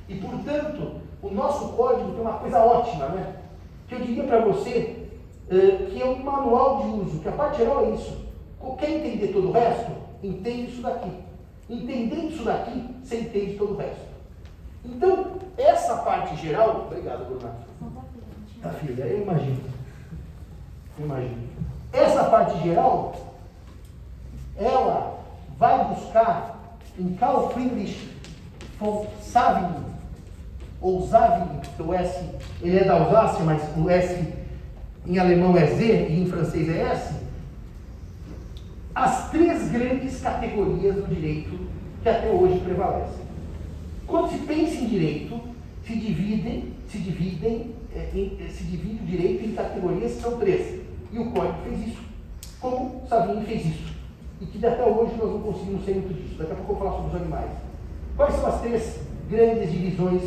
E, 0.09 0.15
portanto, 0.17 0.93
o 1.23 1.31
nosso 1.31 1.69
código 1.71 2.13
tem 2.13 2.21
uma 2.21 2.35
coisa 2.35 2.59
ótima, 2.61 3.07
né? 3.09 3.37
Que 3.89 3.95
eu 3.95 4.01
diria 4.01 4.25
para 4.25 4.39
você 4.41 5.09
uh, 5.51 5.87
que 5.91 6.03
é 6.03 6.07
um 6.07 6.23
manual 6.23 6.83
de 6.83 6.89
uso, 7.01 7.21
que 7.21 7.29
a 7.29 7.33
parte 7.33 7.59
geral 7.59 7.85
é 7.87 7.91
isso. 7.91 8.25
Quer 8.79 8.91
entender 8.91 9.29
todo 9.29 9.49
o 9.49 9.53
resto? 9.53 9.93
Entende 10.23 10.71
isso 10.71 10.83
daqui. 10.83 11.11
Entendendo 11.69 12.31
isso 12.31 12.45
daqui, 12.45 12.85
você 13.03 13.21
entende 13.21 13.55
todo 13.57 13.75
o 13.75 13.77
resto. 13.77 14.07
Então, 14.85 15.37
essa 15.57 15.97
parte 15.97 16.37
geral. 16.37 16.87
Obrigado, 16.87 17.27
Bruna. 17.27 17.55
Tá, 18.67 18.73
filha, 18.73 19.05
eu 19.05 19.23
imagino. 19.23 19.61
Eu 20.99 21.07
imagino. 21.07 21.37
Essa 21.93 22.25
parte 22.25 22.61
geral 22.65 23.15
ela 24.57 25.21
vai 25.57 25.85
buscar 25.85 26.77
em 26.99 27.15
Carl 27.15 27.51
Friedrich 27.51 28.11
von 28.81 29.07
Savigny, 29.21 29.85
ou 30.81 31.07
Savigny, 31.07 31.61
o 31.79 31.95
S 31.95 32.25
ele 32.61 32.79
é 32.79 32.85
da 32.85 32.95
Alsácia, 32.95 33.45
mas 33.45 33.63
o 33.77 33.89
S 33.89 34.35
em 35.07 35.19
alemão 35.19 35.57
é 35.57 35.67
Z 35.67 36.09
e 36.09 36.23
em 36.23 36.27
francês 36.27 36.69
é 36.69 36.81
S, 36.93 37.15
as 38.95 39.31
três 39.31 39.71
grandes 39.71 40.21
categorias 40.21 40.97
do 40.97 41.15
direito 41.15 41.57
que 42.03 42.09
até 42.09 42.31
hoje 42.31 42.59
prevalecem. 42.61 43.27
Quando 44.07 44.33
se 44.33 44.39
pensa 44.39 44.75
em 44.77 44.87
direito, 44.87 45.41
se 45.87 45.95
dividem, 45.95 46.73
se 46.89 46.99
dividem, 46.99 47.76
é, 47.97 48.11
em, 48.15 48.51
se 48.51 48.65
divide 48.65 49.03
o 49.03 49.07
direito 49.07 49.45
em 49.45 49.55
categorias 49.55 50.13
que 50.13 50.23
são 50.23 50.39
três. 50.39 50.81
E 51.13 51.19
o 51.19 51.31
Código 51.31 51.59
fez 51.65 51.89
isso, 51.89 52.03
como 52.61 53.03
Savigny 53.09 53.45
fez 53.47 53.67
isso 53.67 53.97
e 54.41 54.47
que 54.47 54.65
até 54.67 54.85
hoje 54.85 55.15
nós 55.17 55.31
não 55.31 55.41
conseguimos 55.41 55.85
ser 55.85 55.95
muito 55.95 56.15
disso. 56.15 56.35
Daqui 56.39 56.53
a 56.53 56.55
pouco 56.57 56.73
eu 56.73 56.77
vou 56.77 56.87
falar 56.87 56.97
sobre 56.97 57.17
os 57.17 57.23
animais. 57.23 57.51
Quais 58.17 58.35
são 58.35 58.47
as 58.47 58.61
três 58.61 59.01
grandes 59.31 59.73
divisões 59.73 60.23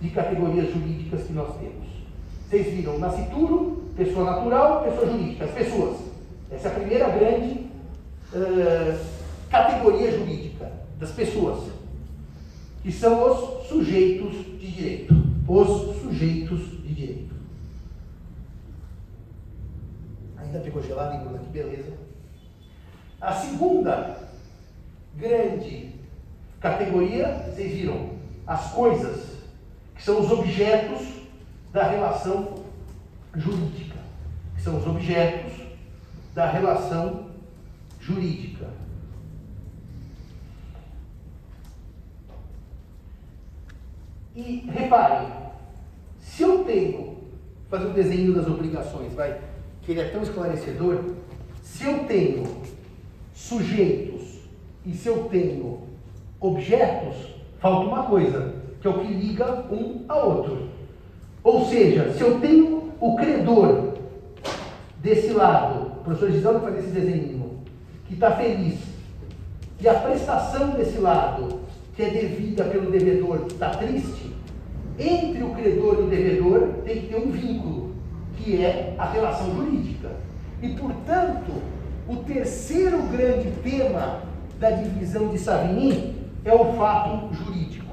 de 0.00 0.10
categorias 0.10 0.72
jurídicas 0.72 1.22
que 1.22 1.32
nós 1.32 1.56
temos? 1.56 1.86
Vocês 2.48 2.66
viram 2.66 2.98
nascituro, 2.98 3.84
pessoa 3.96 4.30
natural, 4.30 4.84
pessoa 4.84 5.10
jurídica, 5.10 5.44
as 5.44 5.50
pessoas. 5.52 5.96
Essa 6.50 6.68
é 6.68 6.70
a 6.70 6.74
primeira 6.74 7.08
grande 7.08 7.66
uh, 8.32 8.98
categoria 9.50 10.12
jurídica. 10.12 10.72
das 10.98 11.10
pessoas, 11.10 11.70
que 12.82 12.90
são 12.90 13.30
os 13.30 13.66
sujeitos 13.68 14.34
de 14.58 14.70
direito. 14.70 15.14
Os 15.46 15.96
sujeitos 16.00 16.60
de 16.82 16.94
direito. 16.94 17.34
Ainda 20.56 20.64
pegou 20.64 20.82
gelado, 20.82 21.18
Bruna, 21.18 21.38
que 21.38 21.50
beleza. 21.50 21.92
A 23.20 23.32
segunda 23.32 24.16
grande 25.14 25.94
categoria, 26.60 27.28
vocês 27.44 27.72
viram, 27.72 28.16
as 28.46 28.72
coisas, 28.72 29.36
que 29.94 30.02
são 30.02 30.20
os 30.20 30.30
objetos 30.30 31.06
da 31.72 31.88
relação 31.88 32.64
jurídica, 33.34 33.98
que 34.54 34.62
são 34.62 34.78
os 34.78 34.86
objetos 34.86 35.52
da 36.34 36.50
relação 36.50 37.26
jurídica. 38.00 38.66
E 44.34 44.70
reparem, 44.70 45.28
se 46.20 46.42
eu 46.42 46.64
tenho, 46.64 47.16
fazer 47.68 47.86
um 47.86 47.92
desenho 47.92 48.34
das 48.34 48.46
obrigações, 48.46 49.12
vai, 49.14 49.40
que 49.86 49.92
ele 49.92 50.00
é 50.00 50.08
tão 50.08 50.22
esclarecedor, 50.22 50.98
se 51.62 51.84
eu 51.84 52.00
tenho 52.00 52.44
sujeitos 53.32 54.40
e 54.84 54.92
se 54.92 55.08
eu 55.08 55.28
tenho 55.30 55.82
objetos, 56.40 57.14
falta 57.60 57.86
uma 57.86 58.02
coisa, 58.02 58.54
que 58.80 58.86
é 58.86 58.90
o 58.90 58.98
que 58.98 59.12
liga 59.12 59.64
um 59.70 60.04
ao 60.08 60.38
outro. 60.38 60.68
Ou 61.42 61.64
seja, 61.66 62.12
se 62.12 62.20
eu 62.20 62.40
tenho 62.40 62.92
o 63.00 63.14
credor 63.14 63.94
desse 64.98 65.28
lado, 65.28 65.92
o 66.00 66.04
professor 66.04 66.32
Gisele 66.32 66.58
faz 66.58 66.78
esse 66.78 66.88
desenho, 66.88 67.60
que 68.08 68.14
está 68.14 68.32
feliz, 68.32 68.80
e 69.80 69.88
a 69.88 69.94
prestação 69.94 70.70
desse 70.70 70.98
lado, 70.98 71.60
que 71.94 72.02
é 72.02 72.10
devida 72.10 72.64
pelo 72.64 72.90
devedor, 72.90 73.46
está 73.46 73.70
triste, 73.70 74.34
entre 74.98 75.44
o 75.44 75.50
credor 75.50 75.98
e 76.00 76.02
o 76.02 76.06
devedor 76.08 76.68
tem 76.84 77.02
que 77.02 77.06
ter 77.06 77.16
um 77.16 77.30
vínculo, 77.30 77.95
que 78.46 78.64
é 78.64 78.94
a 78.96 79.04
relação 79.04 79.52
jurídica. 79.56 80.08
E, 80.62 80.68
portanto, 80.68 81.50
o 82.08 82.16
terceiro 82.18 83.02
grande 83.08 83.50
tema 83.60 84.20
da 84.60 84.70
divisão 84.70 85.28
de 85.28 85.38
Savigny 85.38 86.14
é 86.44 86.54
o 86.54 86.72
fato 86.74 87.34
jurídico. 87.34 87.92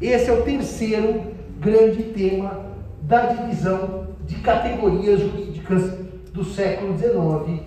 Esse 0.00 0.30
é 0.30 0.32
o 0.32 0.44
terceiro 0.44 1.34
grande 1.58 2.04
tema 2.04 2.64
da 3.02 3.26
divisão 3.26 4.06
de 4.24 4.36
categorias 4.36 5.20
jurídicas 5.20 5.98
do 6.32 6.44
século 6.44 6.96
XIX 6.96 7.66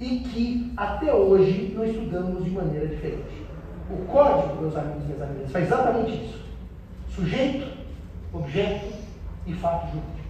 e 0.00 0.20
que 0.20 0.72
até 0.76 1.12
hoje 1.12 1.74
nós 1.76 1.90
estudamos 1.90 2.42
de 2.42 2.50
maneira 2.50 2.86
diferente. 2.86 3.42
O 3.90 4.06
código, 4.06 4.62
meus 4.62 4.74
amigos 4.74 5.02
e 5.02 5.06
minhas 5.08 5.22
amigas, 5.22 5.52
faz 5.52 5.66
exatamente 5.66 6.24
isso: 6.24 6.40
sujeito, 7.14 7.66
objeto 8.32 8.86
e 9.46 9.52
fato 9.52 9.88
jurídico. 9.88 10.21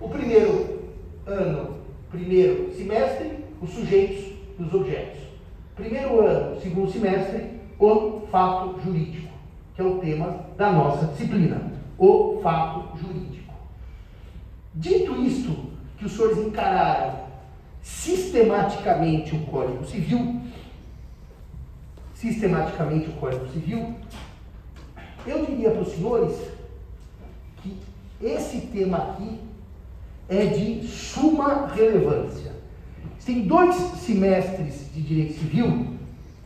O 0.00 0.08
primeiro 0.08 0.80
ano, 1.26 1.76
primeiro 2.10 2.74
semestre, 2.74 3.44
os 3.60 3.70
sujeitos 3.70 4.32
e 4.58 4.62
os 4.62 4.72
objetos. 4.72 5.20
Primeiro 5.76 6.26
ano, 6.26 6.58
segundo 6.60 6.90
semestre, 6.90 7.60
o 7.78 8.26
fato 8.30 8.80
jurídico, 8.80 9.30
que 9.74 9.82
é 9.82 9.84
o 9.84 9.98
tema 9.98 10.46
da 10.56 10.72
nossa 10.72 11.06
disciplina, 11.06 11.72
o 11.98 12.40
fato 12.42 12.96
jurídico. 12.96 13.52
Dito 14.74 15.16
isto, 15.22 15.54
que 15.98 16.06
os 16.06 16.12
senhores 16.12 16.38
encararam 16.38 17.20
sistematicamente 17.82 19.34
o 19.34 19.44
Código 19.46 19.84
Civil, 19.84 20.40
sistematicamente 22.14 23.10
o 23.10 23.12
Código 23.14 23.46
Civil, 23.48 23.94
eu 25.26 25.44
diria 25.44 25.70
para 25.70 25.82
os 25.82 25.88
senhores 25.88 26.34
que 27.62 27.76
esse 28.22 28.62
tema 28.68 28.96
aqui 28.96 29.49
é 30.30 30.46
de 30.46 30.86
suma 30.86 31.66
relevância. 31.74 32.52
Tem 33.26 33.42
dois 33.42 33.74
semestres 33.74 34.90
de 34.94 35.02
direito 35.02 35.40
civil 35.40 35.86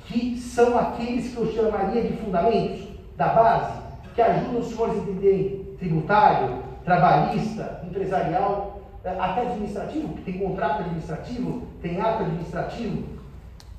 que 0.06 0.38
são 0.38 0.78
aqueles 0.78 1.32
que 1.32 1.36
eu 1.36 1.52
chamaria 1.52 2.02
de 2.02 2.16
fundamentos 2.16 2.88
da 3.16 3.28
base, 3.28 3.80
que 4.14 4.20
ajudam 4.20 4.60
os 4.60 4.68
senhores 4.68 4.96
a 4.96 4.98
entenderem 4.98 5.64
tributário, 5.78 6.58
trabalhista, 6.84 7.80
empresarial, 7.86 8.82
eh, 9.02 9.16
até 9.18 9.42
administrativo, 9.42 10.08
porque 10.08 10.30
tem 10.30 10.40
contrato 10.40 10.82
administrativo, 10.82 11.62
tem 11.80 12.00
ato 12.00 12.24
administrativo. 12.24 13.04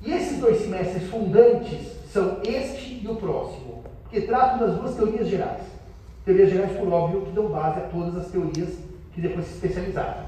E 0.02 0.12
esses 0.12 0.40
dois 0.40 0.58
semestres 0.58 1.08
fundantes 1.08 1.92
são 2.12 2.38
este 2.44 3.00
e 3.04 3.08
o 3.08 3.14
próximo, 3.16 3.84
que 4.10 4.22
tratam 4.22 4.66
das 4.66 4.76
duas 4.78 4.96
teorias 4.96 5.28
gerais. 5.28 5.62
Teorias 6.24 6.50
gerais, 6.50 6.76
por 6.76 6.92
óbvio, 6.92 7.22
que 7.22 7.32
dão 7.32 7.48
base 7.48 7.78
a 7.78 7.82
todas 7.82 8.16
as 8.16 8.26
teorias 8.32 8.85
que 9.16 9.22
depois 9.22 9.46
se 9.46 9.54
especializaram. 9.54 10.26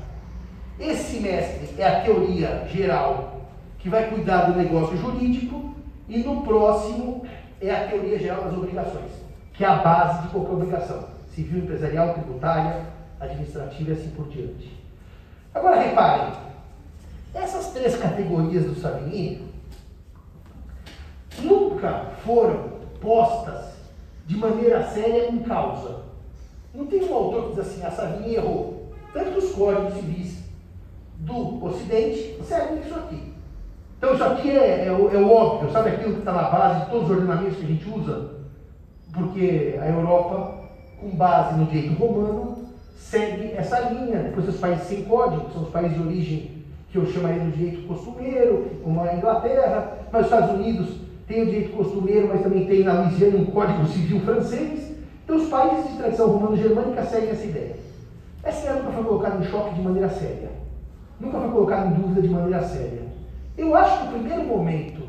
Esse 0.81 1.17
semestre 1.17 1.75
é 1.77 1.87
a 1.87 2.01
teoria 2.01 2.67
geral 2.73 3.43
que 3.79 3.91
vai 3.91 4.09
cuidar 4.09 4.47
do 4.47 4.57
negócio 4.57 4.97
jurídico 4.97 5.75
e 6.09 6.19
no 6.21 6.43
próximo 6.43 7.27
é 7.61 7.71
a 7.71 7.87
teoria 7.87 8.19
geral 8.19 8.45
das 8.45 8.55
obrigações, 8.55 9.11
que 9.53 9.63
é 9.63 9.69
a 9.69 9.77
base 9.77 10.23
de 10.23 10.29
qualquer 10.29 10.53
obrigação, 10.53 11.05
civil, 11.35 11.65
empresarial, 11.65 12.15
tributária, 12.15 12.87
administrativa 13.21 13.91
e 13.91 13.93
assim 13.93 14.11
por 14.11 14.27
diante. 14.29 14.73
Agora 15.55 15.83
reparem, 15.83 16.33
essas 17.35 17.71
três 17.73 17.95
categorias 17.97 18.65
do 18.65 18.75
Savigny 18.75 19.43
nunca 21.43 22.13
foram 22.25 22.79
postas 23.03 23.75
de 24.27 24.35
maneira 24.35 24.83
séria 24.89 25.31
em 25.31 25.41
causa. 25.41 26.05
Não 26.75 26.87
tem 26.87 27.05
um 27.05 27.15
autor 27.15 27.51
que 27.51 27.57
diz 27.57 27.59
assim, 27.59 27.85
a 27.85 27.91
Savigny 27.91 28.37
errou. 28.37 28.78
Tanto 29.13 29.39
os 29.39 29.53
códigos 29.53 29.95
civis 29.95 30.39
do 31.19 31.65
Ocidente 31.65 32.39
servem 32.45 32.81
isso 32.81 32.95
aqui. 32.95 33.33
Então 33.99 34.15
isso 34.15 34.25
aqui 34.25 34.51
é, 34.51 34.87
é, 34.87 34.93
o, 34.93 35.13
é 35.13 35.19
o 35.19 35.31
óbvio, 35.31 35.73
sabe 35.73 35.91
aquilo 35.91 36.15
que 36.15 36.19
está 36.21 36.33
na 36.33 36.49
base 36.51 36.85
de 36.85 36.91
todos 36.91 37.11
os 37.11 37.17
ordenamentos 37.17 37.59
que 37.59 37.65
a 37.65 37.69
gente 37.69 37.91
usa? 37.91 38.31
Porque 39.13 39.79
a 39.81 39.89
Europa, 39.89 40.55
com 41.01 41.11
base 41.11 41.59
no 41.59 41.67
direito 41.67 41.99
romano, 41.99 42.69
segue 42.97 43.53
essa 43.57 43.81
linha. 43.81 44.19
Depois 44.19 44.49
os 44.49 44.59
países 44.59 44.87
sem 44.87 45.05
código, 45.05 45.47
que 45.47 45.53
são 45.53 45.63
os 45.63 45.71
países 45.71 45.97
de 45.97 46.03
origem 46.03 46.59
que 46.93 46.99
eu 46.99 47.07
chamaria 47.07 47.43
do 47.43 47.51
direito 47.51 47.89
costumeiro, 47.89 48.67
como 48.85 49.03
a 49.03 49.15
Inglaterra, 49.15 49.99
mas 50.13 50.27
os 50.27 50.33
Estados 50.33 50.55
Unidos 50.55 50.89
tem 51.27 51.43
o 51.43 51.47
direito 51.47 51.77
costumeiro, 51.77 52.29
mas 52.29 52.43
também 52.43 52.67
tem 52.67 52.85
na 52.85 53.03
Louisiana 53.03 53.39
um 53.39 53.47
código 53.47 53.87
civil 53.87 54.21
francês. 54.21 54.93
Então 55.25 55.37
os 55.37 55.49
países 55.49 55.91
de 55.91 55.99
tradição 55.99 56.29
romano-germânica 56.29 57.05
seguem 57.05 57.31
essa 57.31 57.45
ideia. 57.45 57.88
Essa 58.49 58.61
ideia 58.61 58.77
nunca 58.77 58.93
foi 58.93 59.05
colocada 59.05 59.45
em 59.45 59.49
choque 59.51 59.75
de 59.75 59.83
maneira 59.83 60.09
séria. 60.09 60.49
Nunca 61.21 61.39
foi 61.39 61.51
colocada 61.51 61.87
em 61.89 62.01
dúvida 62.01 62.23
de 62.23 62.29
maneira 62.29 62.63
séria. 62.67 63.03
Eu 63.59 63.77
acho 63.77 63.99
que 63.99 64.07
o 64.07 64.19
primeiro 64.21 64.45
momento, 64.45 65.03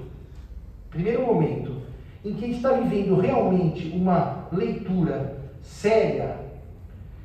primeiro 0.90 1.26
momento, 1.26 1.78
em 2.26 2.34
que 2.34 2.44
a 2.44 2.48
gente 2.48 2.58
está 2.58 2.74
vivendo 2.74 3.18
realmente 3.18 3.96
uma 3.96 4.48
leitura 4.52 5.38
séria 5.64 6.36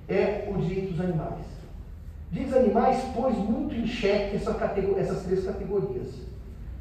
é 0.09 0.49
o 0.55 0.57
direito 0.59 0.93
dos 0.93 1.01
animais. 1.01 1.47
O 2.31 2.35
direito 2.35 2.51
dos 2.51 2.59
animais 2.59 3.03
pôs 3.13 3.37
muito 3.37 3.75
em 3.75 3.85
xeque 3.85 4.37
essa 4.37 4.53
essas 4.97 5.23
três 5.25 5.45
categorias. 5.45 6.15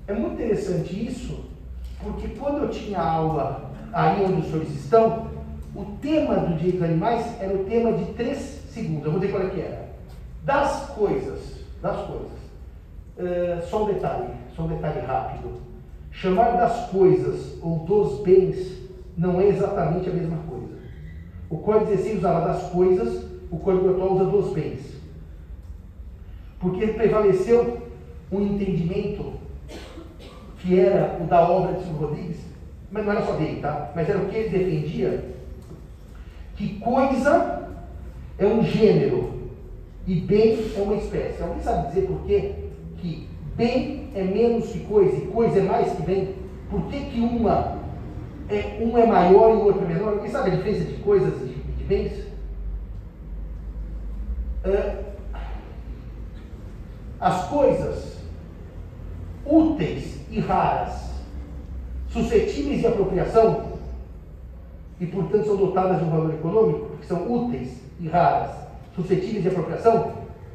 É 0.07 0.13
muito 0.13 0.33
interessante 0.35 1.07
isso, 1.07 1.45
porque 2.03 2.27
quando 2.39 2.65
eu 2.65 2.69
tinha 2.69 3.01
aula 3.01 3.71
aí 3.91 4.23
onde 4.23 4.41
os 4.41 4.45
senhores 4.45 4.69
estão, 4.75 5.27
o 5.73 5.85
tema 5.99 6.35
do 6.35 6.55
direito 6.55 6.77
dos 6.77 6.83
animais 6.83 7.41
era 7.41 7.55
o 7.55 7.63
tema 7.63 7.93
de 7.93 8.05
três 8.13 8.62
segundos. 8.73 9.05
Eu 9.05 9.11
vou 9.11 9.19
dizer 9.19 9.31
qual 9.31 9.43
é 9.43 9.49
que 9.49 9.61
era. 9.61 9.89
Das 10.43 10.89
coisas, 10.89 11.59
das 11.81 11.97
coisas. 12.07 12.31
Uh, 13.17 13.69
só 13.69 13.83
um 13.83 13.93
detalhe, 13.93 14.29
só 14.55 14.63
um 14.63 14.67
detalhe 14.67 14.99
rápido. 15.01 15.61
Chamar 16.11 16.57
das 16.57 16.89
coisas 16.89 17.57
ou 17.61 17.79
dos 17.79 18.21
bens 18.21 18.83
não 19.17 19.39
é 19.39 19.47
exatamente 19.47 20.09
a 20.09 20.13
mesma 20.13 20.37
coisa. 20.49 20.73
O 21.49 21.57
Código 21.57 21.91
16 21.91 22.17
usava 22.17 22.47
das 22.47 22.63
coisas, 22.71 23.25
o 23.51 23.57
Código 23.57 23.91
atual 23.91 24.13
usa 24.13 24.25
dos 24.25 24.53
bens. 24.53 24.81
Porque 26.59 26.87
prevaleceu 26.87 27.89
um 28.31 28.41
entendimento 28.41 29.33
que 30.59 30.79
era 30.79 31.19
o 31.21 31.27
da 31.27 31.47
obra 31.47 31.73
de 31.73 31.83
Silvio 31.83 32.07
Rodrigues, 32.07 32.39
mas 32.89 33.05
não 33.05 33.11
era 33.11 33.25
só 33.25 33.33
dele, 33.33 33.61
tá? 33.61 33.91
Mas 33.95 34.09
era 34.09 34.19
o 34.19 34.29
que 34.29 34.35
ele 34.35 34.49
defendia, 34.49 35.25
que 36.55 36.79
coisa 36.79 37.62
é 38.37 38.45
um 38.45 38.63
gênero 38.63 39.33
e 40.05 40.15
bem 40.15 40.71
é 40.75 40.81
uma 40.81 40.95
espécie. 40.95 41.41
Alguém 41.41 41.61
sabe 41.61 41.87
dizer 41.87 42.07
por 42.07 42.21
quê? 42.25 42.55
Que 42.97 43.27
bem 43.55 44.09
é 44.15 44.23
menos 44.23 44.69
que 44.69 44.79
coisa 44.81 45.17
e 45.17 45.27
coisa 45.27 45.59
é 45.59 45.63
mais 45.63 45.93
que 45.93 46.01
bem? 46.01 46.35
Por 46.69 46.83
que, 46.87 46.99
que 47.05 47.19
uma 47.19 47.79
é, 48.49 48.79
um 48.81 48.97
é 48.97 49.05
maior 49.05 49.51
e 49.51 49.53
o 49.53 49.65
outro 49.65 49.85
é 49.85 49.87
menor? 49.87 50.13
Alguém 50.13 50.29
sabe 50.29 50.51
a 50.51 50.55
diferença 50.55 50.85
de 50.85 50.97
coisas 51.01 51.33
e 51.41 51.45
de, 51.45 51.53
de 51.53 51.83
bens? 51.83 52.33
As 57.19 57.47
coisas 57.47 58.17
úteis 59.45 60.19
e 60.31 60.39
raras 60.39 61.11
suscetíveis 62.09 62.79
de 62.79 62.87
apropriação 62.87 63.73
e, 64.99 65.05
portanto, 65.05 65.45
são 65.45 65.57
dotadas 65.57 65.99
de 65.99 66.05
um 66.05 66.09
valor 66.09 66.33
econômico, 66.33 66.97
que 66.97 67.05
são 67.05 67.31
úteis 67.31 67.82
e 68.03 68.07
raras, 68.09 68.51
suscetíveis 68.95 69.43
de 69.43 69.47
apropriação, 69.47 70.11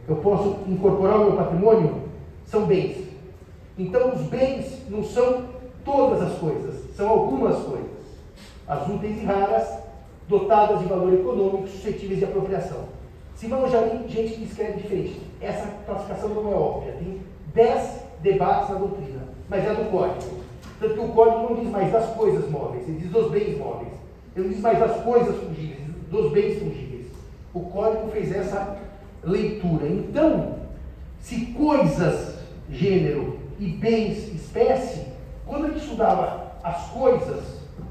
eu 0.07 0.17
posso 0.17 0.59
incorporar 0.69 1.15
ao 1.15 1.25
meu 1.25 1.33
patrimônio, 1.33 2.03
são 2.45 2.67
bens. 2.67 3.09
Então, 3.79 4.13
os 4.13 4.23
bens 4.23 4.83
não 4.89 5.03
são 5.03 5.45
todas 5.85 6.21
as 6.23 6.39
coisas, 6.39 6.95
são 6.95 7.09
algumas 7.09 7.57
coisas. 7.65 7.89
As 8.67 8.87
úteis 8.87 9.23
e 9.23 9.25
raras, 9.25 9.67
dotadas 10.29 10.81
de 10.81 10.85
valor 10.85 11.13
econômico, 11.15 11.69
suscetíveis 11.69 12.19
de 12.19 12.27
apropriação. 12.27 12.85
Simão 13.35 13.69
já 13.69 13.81
li 13.81 14.07
gente 14.09 14.35
que 14.35 14.45
escreve 14.45 14.83
diferente. 14.83 15.21
Essa 15.41 15.69
classificação 15.87 16.29
não 16.29 16.53
é 16.53 16.55
óbvia. 16.55 16.93
Tem 16.93 17.21
dez 17.55 18.03
debates 18.21 18.69
na 18.69 18.75
doutrina, 18.75 19.23
mas 19.49 19.65
é 19.65 19.75
do 19.75 19.91
código. 19.91 20.39
Tanto 20.81 20.95
que 20.95 21.01
o 21.01 21.09
código 21.09 21.55
não 21.55 21.63
diz 21.63 21.71
mais 21.71 21.91
das 21.91 22.15
coisas 22.15 22.51
móveis, 22.51 22.87
ele 22.87 22.99
diz 22.99 23.11
dos 23.11 23.31
bens 23.31 23.57
móveis. 23.57 23.93
Ele 24.37 24.47
não 24.47 24.53
diz 24.53 24.61
mais 24.61 24.79
das 24.79 25.03
coisas 25.03 25.37
fungíveis, 25.37 25.81
dos 26.11 26.31
bens 26.33 26.59
fungíveis. 26.59 26.88
O 27.53 27.61
código 27.61 28.11
fez 28.11 28.35
essa 28.35 28.77
leitura. 29.23 29.87
Então, 29.87 30.57
se 31.21 31.47
coisas, 31.47 32.39
gênero 32.71 33.39
e 33.59 33.69
bens, 33.69 34.33
espécie, 34.35 35.07
quando 35.47 35.69
gente 35.69 35.83
estudava 35.83 36.53
as 36.63 36.89
coisas 36.91 37.43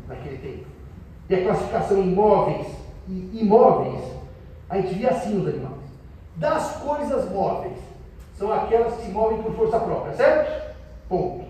naquele 0.07 0.37
tempo, 0.37 0.67
e 1.29 1.35
a 1.35 1.43
classificação 1.43 1.99
em 1.99 2.13
móveis 2.13 2.67
e 3.07 3.39
imóveis, 3.41 4.03
a 4.69 4.79
gente 4.79 4.93
via 4.95 5.09
assim 5.09 5.39
os 5.39 5.47
animais. 5.47 5.73
Das 6.35 6.77
coisas 6.77 7.29
móveis, 7.31 7.77
são 8.37 8.53
aquelas 8.53 8.95
que 8.95 9.05
se 9.05 9.11
movem 9.11 9.41
por 9.41 9.53
força 9.55 9.79
própria, 9.79 10.13
certo? 10.13 10.75
Ponto. 11.09 11.45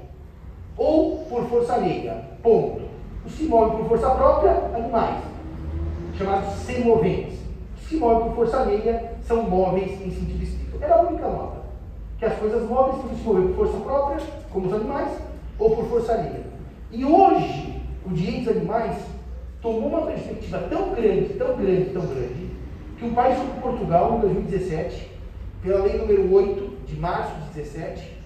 Ou 0.77 1.25
por 1.25 1.45
força 1.47 1.73
alheia, 1.73 2.23
ponto. 2.41 2.81
Os 3.25 3.33
que 3.33 3.43
se 3.43 3.49
movem 3.49 3.77
por 3.77 3.89
força 3.89 4.09
própria, 4.11 4.51
animais, 4.73 5.21
chamados 6.17 6.53
semoventes. 6.59 7.37
Se 7.87 7.95
movem 7.95 8.29
por 8.29 8.35
força 8.35 8.61
alheia 8.61 9.13
são 9.23 9.43
móveis 9.43 9.91
em 10.01 10.11
sentido 10.11 10.43
estrito. 10.43 10.77
Era 10.81 10.95
a 10.95 11.01
única 11.03 11.27
nota. 11.27 11.61
Que 12.19 12.25
as 12.25 12.37
coisas 12.37 12.67
móveis 12.67 13.17
se 13.17 13.23
mover 13.23 13.47
por 13.47 13.55
força 13.55 13.77
própria, 13.79 14.27
como 14.51 14.67
os 14.67 14.73
animais, 14.73 15.11
ou 15.57 15.75
por 15.75 15.85
força 15.85 16.13
alheia. 16.13 16.43
E 16.91 17.05
hoje, 17.05 17.81
o 18.05 18.09
direito 18.09 18.45
dos 18.45 18.57
animais 18.57 18.97
tomou 19.61 19.87
uma 19.87 20.05
perspectiva 20.05 20.59
tão 20.69 20.93
grande, 20.93 21.33
tão 21.35 21.55
grande, 21.55 21.89
tão 21.91 22.05
grande, 22.05 22.49
que 22.97 23.05
o 23.05 23.13
país 23.13 23.37
como 23.37 23.61
Portugal, 23.61 24.17
em 24.17 24.21
2017, 24.21 25.11
pela 25.61 25.83
lei 25.83 25.97
número 25.97 26.33
8 26.33 26.77
de 26.87 26.99
março 26.99 27.35
de 27.35 27.61
17, 27.61 28.17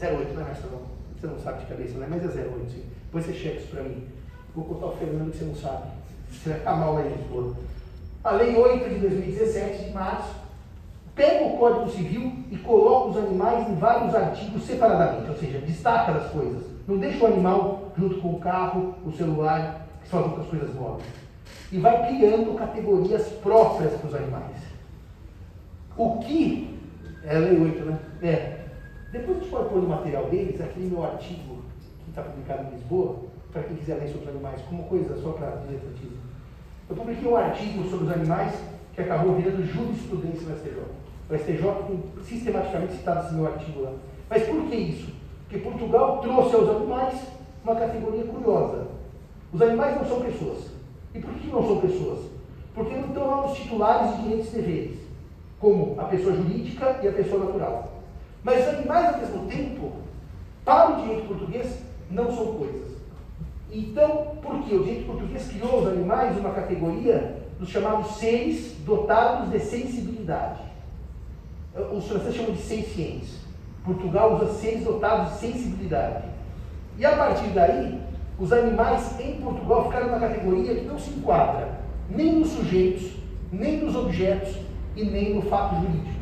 08, 0.00 0.34
não 0.34 0.40
é 0.40 0.44
mais 0.44 0.58
não, 0.64 0.80
você 1.18 1.26
não 1.26 1.38
sabe 1.38 1.60
de 1.60 1.66
cabeça, 1.66 1.98
né? 1.98 2.06
mas 2.10 2.22
é 2.22 2.40
08, 2.40 2.70
sim. 2.70 2.82
Depois 3.04 3.24
você 3.24 3.32
checa 3.32 3.56
isso 3.60 3.68
para 3.68 3.82
mim. 3.82 4.04
Vou 4.54 4.64
contar 4.64 4.86
o 4.86 4.96
Fernando 4.96 5.30
que 5.30 5.38
você 5.38 5.44
não 5.44 5.54
sabe. 5.54 5.90
Você 6.30 6.50
vai 6.50 6.58
ficar 6.58 6.76
mal 6.76 7.00
em 7.00 7.08
Lisboa. 7.08 7.54
A 8.26 8.32
lei 8.32 8.56
8 8.56 8.88
de 8.88 8.98
2017, 8.98 9.84
de 9.84 9.90
março, 9.92 10.34
pega 11.14 11.44
o 11.44 11.58
Código 11.58 11.88
Civil 11.90 12.32
e 12.50 12.56
coloca 12.56 13.10
os 13.10 13.16
animais 13.18 13.68
em 13.68 13.76
vários 13.76 14.12
artigos 14.16 14.64
separadamente, 14.64 15.30
ou 15.30 15.36
seja, 15.36 15.60
destaca 15.60 16.10
as 16.10 16.32
coisas. 16.32 16.64
Não 16.88 16.98
deixa 16.98 17.22
o 17.22 17.28
animal 17.28 17.92
junto 17.96 18.20
com 18.20 18.30
o 18.30 18.40
carro, 18.40 18.96
o 19.06 19.12
celular, 19.12 19.86
que 20.02 20.08
são 20.08 20.18
as 20.18 20.26
outras 20.26 20.46
coisas 20.48 20.74
móveis. 20.74 21.06
E 21.70 21.78
vai 21.78 22.08
criando 22.08 22.58
categorias 22.58 23.28
próprias 23.44 23.92
para 23.92 24.08
os 24.08 24.14
animais. 24.16 24.56
O 25.96 26.18
que. 26.18 26.80
É 27.22 27.36
a 27.36 27.38
lei 27.38 27.60
8, 27.60 27.84
né? 27.84 27.98
É. 28.24 28.58
Depois 29.12 29.36
a 29.36 29.40
gente 29.40 29.50
pode 29.52 29.68
pôr 29.68 29.82
no 29.82 29.88
material 29.88 30.24
deles 30.24 30.60
aquele 30.60 30.88
meu 30.88 31.04
artigo 31.04 31.62
que 32.02 32.10
está 32.10 32.22
publicado 32.22 32.64
em 32.64 32.76
Lisboa, 32.76 33.18
para 33.52 33.62
quem 33.62 33.76
quiser 33.76 33.98
ler 33.98 34.08
sobre 34.08 34.30
animais, 34.30 34.60
como 34.62 34.82
coisa 34.82 35.16
só 35.22 35.30
para 35.30 35.50
dizer 35.62 35.80
Eu 36.88 36.94
publiquei 36.94 37.28
um 37.28 37.36
artigo 37.36 37.88
sobre 37.90 38.06
os 38.06 38.12
animais 38.12 38.54
que 38.94 39.00
acabou 39.00 39.34
virando 39.34 39.66
jurisprudência 39.66 40.48
no 40.48 40.56
STJ. 40.56 40.82
O 41.28 41.36
STJ 41.36 41.84
tem 41.86 42.24
sistematicamente 42.24 42.92
citado 42.92 43.26
esse 43.26 43.34
meu 43.34 43.46
artigo 43.46 43.82
lá. 43.82 43.92
Mas 44.30 44.44
por 44.44 44.62
que 44.68 44.76
isso? 44.76 45.12
Porque 45.42 45.58
Portugal 45.58 46.20
trouxe 46.20 46.54
aos 46.54 46.68
animais 46.68 47.20
uma 47.64 47.74
categoria 47.74 48.24
curiosa. 48.24 48.86
Os 49.52 49.60
animais 49.60 49.96
não 49.96 50.06
são 50.06 50.20
pessoas. 50.20 50.70
E 51.14 51.18
por 51.18 51.34
que 51.34 51.48
não 51.48 51.66
são 51.66 51.80
pessoas? 51.80 52.26
Porque 52.74 52.94
não 52.94 53.08
estão 53.08 53.26
lá 53.26 53.46
nos 53.46 53.56
titulares 53.56 54.16
de 54.16 54.22
direitos 54.22 54.52
e 54.52 54.56
deveres, 54.56 54.98
como 55.58 55.98
a 55.98 56.04
pessoa 56.04 56.36
jurídica 56.36 57.00
e 57.02 57.08
a 57.08 57.12
pessoa 57.12 57.44
natural. 57.44 57.92
Mas 58.44 58.60
os 58.60 58.74
animais, 58.74 59.14
ao 59.14 59.20
mesmo 59.20 59.46
tempo, 59.48 59.92
para 60.64 60.90
o 60.90 61.02
direito 61.02 61.26
português, 61.26 61.82
não 62.10 62.30
são 62.30 62.54
coisas. 62.54 62.95
Então, 63.76 64.38
por 64.40 64.62
que? 64.62 64.74
O 64.74 64.84
direito 64.84 65.06
português 65.06 65.48
criou 65.48 65.82
os 65.82 65.88
animais 65.88 66.38
uma 66.38 66.48
categoria 66.48 67.42
dos 67.60 67.68
chamados 67.68 68.16
seres 68.16 68.74
dotados 68.86 69.50
de 69.50 69.60
sensibilidade. 69.60 70.60
Os 71.92 72.08
franceses 72.08 72.36
chamam 72.36 72.52
de 72.52 72.62
sencientes. 72.62 73.38
Portugal 73.84 74.36
usa 74.36 74.54
seres 74.54 74.82
dotados 74.82 75.34
de 75.34 75.40
sensibilidade. 75.40 76.24
E 76.96 77.04
a 77.04 77.14
partir 77.18 77.48
daí, 77.48 78.00
os 78.38 78.50
animais 78.50 79.20
em 79.20 79.42
Portugal 79.42 79.84
ficaram 79.84 80.10
na 80.10 80.20
categoria 80.20 80.74
que 80.74 80.86
não 80.86 80.98
se 80.98 81.10
enquadra 81.10 81.78
nem 82.08 82.32
nos 82.32 82.48
sujeitos, 82.52 83.12
nem 83.52 83.76
nos 83.82 83.94
objetos 83.94 84.56
e 84.96 85.04
nem 85.04 85.34
no 85.34 85.42
fato 85.42 85.74
jurídico. 85.74 86.16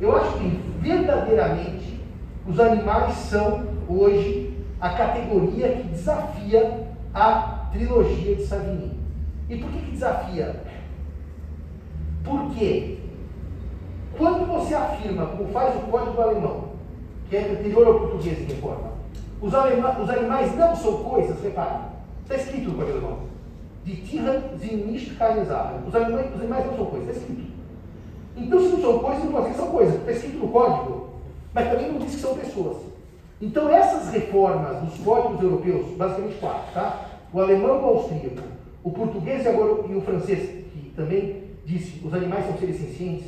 Eu 0.00 0.16
acho 0.16 0.38
que 0.38 0.48
verdadeiramente 0.80 2.00
os 2.48 2.58
animais 2.58 3.12
são 3.16 3.62
hoje 3.88 4.54
a 4.80 4.90
categoria 4.90 5.68
que 5.68 5.88
desafia 5.88 6.83
a 7.14 7.68
trilogia 7.72 8.34
de 8.34 8.44
Savigny. 8.44 8.98
E 9.48 9.56
por 9.56 9.70
que, 9.70 9.78
que 9.78 9.90
desafia? 9.92 10.62
Porque 12.24 12.98
quando 14.16 14.46
você 14.46 14.74
afirma, 14.74 15.26
como 15.26 15.48
faz 15.48 15.76
o 15.76 15.86
código 15.90 16.20
alemão, 16.20 16.64
que 17.28 17.36
é 17.36 17.52
anterior 17.52 17.86
ao 17.86 18.00
português 18.00 18.40
em 18.40 18.44
reforma, 18.44 18.92
os, 19.40 19.52
os 19.52 20.10
animais 20.10 20.56
não 20.56 20.74
são 20.74 21.04
coisas, 21.04 21.42
repare, 21.42 21.84
está 22.22 22.36
escrito 22.36 22.70
no 22.70 22.78
código 22.78 22.98
alemão. 22.98 23.34
Die 23.84 23.96
Tiere 23.96 24.40
sind 24.58 24.86
nicht 24.86 25.14
keine. 25.16 25.42
Os 25.86 25.94
animais, 25.94 26.34
os 26.34 26.40
animais 26.40 26.66
não 26.66 26.76
são 26.76 26.86
coisas, 26.86 27.08
está 27.08 27.20
escrito. 27.20 27.52
Então, 28.36 28.58
se 28.58 28.68
não 28.68 28.80
são 28.80 28.98
coisas, 28.98 29.24
não 29.24 29.32
pode 29.32 29.50
que 29.50 29.56
são 29.56 29.66
coisas, 29.66 29.94
está 29.94 30.12
escrito 30.12 30.38
no 30.38 30.48
código, 30.48 31.08
mas 31.52 31.68
também 31.68 31.92
não 31.92 31.98
diz 31.98 32.14
que 32.14 32.20
são 32.20 32.34
pessoas. 32.34 32.78
Então, 33.40 33.68
essas 33.68 34.12
reformas 34.12 34.82
dos 34.82 34.98
códigos 35.04 35.42
europeus, 35.42 35.96
basicamente 35.96 36.38
quatro, 36.38 36.72
tá? 36.72 37.06
O 37.32 37.40
alemão 37.40 37.82
o 37.82 37.86
austríaco, 37.86 38.42
o 38.82 38.90
português 38.90 39.44
e, 39.44 39.48
agora, 39.48 39.86
e 39.88 39.94
o 39.94 40.00
francês, 40.00 40.64
que 40.72 40.92
também 40.94 41.42
disse 41.66 42.00
os 42.04 42.14
animais 42.14 42.46
são 42.46 42.56
seres 42.58 42.76
sencientes, 42.76 43.26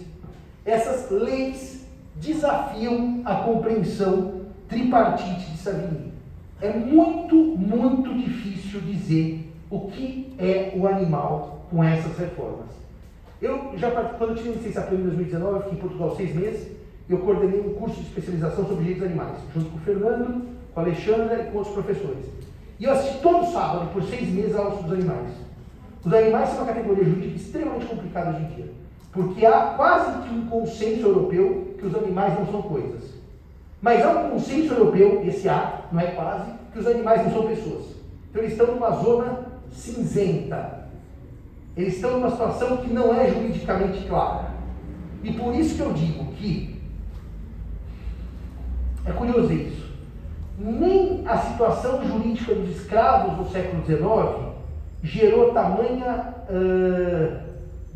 essas 0.64 1.10
leis 1.10 1.86
desafiam 2.16 3.22
a 3.24 3.36
compreensão 3.36 4.42
tripartite 4.68 5.50
de 5.50 5.58
Savigny. 5.58 6.12
É 6.60 6.72
muito, 6.72 7.34
muito 7.34 8.14
difícil 8.14 8.80
dizer 8.80 9.52
o 9.70 9.80
que 9.88 10.34
é 10.38 10.72
o 10.76 10.86
animal 10.86 11.66
com 11.70 11.82
essas 11.82 12.16
reformas. 12.16 12.66
Eu 13.40 13.72
já 13.76 13.90
quando 13.90 14.30
eu 14.30 14.36
tive 14.36 14.50
licenciatura 14.50 15.00
em 15.00 15.04
2019, 15.04 15.56
eu 15.56 15.62
fiquei 15.62 15.78
em 15.78 15.80
Portugal 15.80 16.16
seis 16.16 16.34
meses, 16.34 16.68
eu 17.08 17.18
coordenei 17.18 17.60
um 17.60 17.74
curso 17.74 17.96
de 17.96 18.08
especialização 18.08 18.66
sobre 18.66 18.84
direitos 18.84 19.04
animais, 19.04 19.38
junto 19.54 19.70
com 19.70 19.76
o 19.76 19.80
Fernando, 19.80 20.42
com 20.74 20.80
a 20.80 20.82
Alexandra 20.82 21.42
e 21.42 21.50
com 21.50 21.58
outros 21.58 21.74
professores. 21.74 22.26
E 22.78 22.84
eu 22.84 22.92
assisti 22.92 23.18
todo 23.20 23.50
sábado, 23.52 23.92
por 23.92 24.02
seis 24.02 24.28
meses, 24.28 24.54
a 24.54 24.58
aula 24.58 24.76
sobre 24.76 24.86
os 24.86 24.92
animais. 24.92 25.30
Os 26.04 26.12
animais 26.12 26.48
são 26.50 26.58
uma 26.58 26.66
categoria 26.66 27.04
jurídica 27.04 27.36
extremamente 27.36 27.86
complicada 27.86 28.30
hoje 28.30 28.44
em 28.44 28.54
dia, 28.54 28.72
porque 29.12 29.46
há 29.46 29.74
quase 29.76 30.22
que 30.22 30.34
um 30.34 30.46
consenso 30.46 31.06
europeu 31.06 31.74
que 31.78 31.86
os 31.86 31.94
animais 31.94 32.38
não 32.38 32.46
são 32.46 32.62
coisas. 32.62 33.16
Mas 33.80 34.04
há 34.04 34.10
um 34.10 34.30
consenso 34.30 34.74
europeu, 34.74 35.22
esse 35.24 35.48
há, 35.48 35.82
não 35.92 36.00
é 36.00 36.06
quase, 36.08 36.50
que 36.72 36.78
os 36.78 36.86
animais 36.86 37.24
não 37.24 37.32
são 37.32 37.46
pessoas. 37.46 37.84
Então 38.30 38.42
eles 38.42 38.52
estão 38.52 38.74
numa 38.74 38.90
zona 38.90 39.46
cinzenta. 39.70 40.86
Eles 41.76 41.94
estão 41.94 42.12
numa 42.12 42.30
situação 42.30 42.78
que 42.78 42.92
não 42.92 43.14
é 43.14 43.30
juridicamente 43.30 44.06
clara. 44.06 44.50
E 45.22 45.32
por 45.32 45.54
isso 45.54 45.76
que 45.76 45.82
eu 45.82 45.92
digo 45.92 46.24
que 46.32 46.75
é 49.06 49.12
curioso 49.12 49.52
isso. 49.52 49.86
Nem 50.58 51.22
a 51.26 51.38
situação 51.38 52.04
jurídica 52.06 52.54
dos 52.54 52.76
escravos 52.76 53.38
no 53.38 53.50
século 53.50 53.84
XIX 53.84 54.56
gerou 55.02 55.52
tamanha 55.52 56.34
uh, 56.48 57.38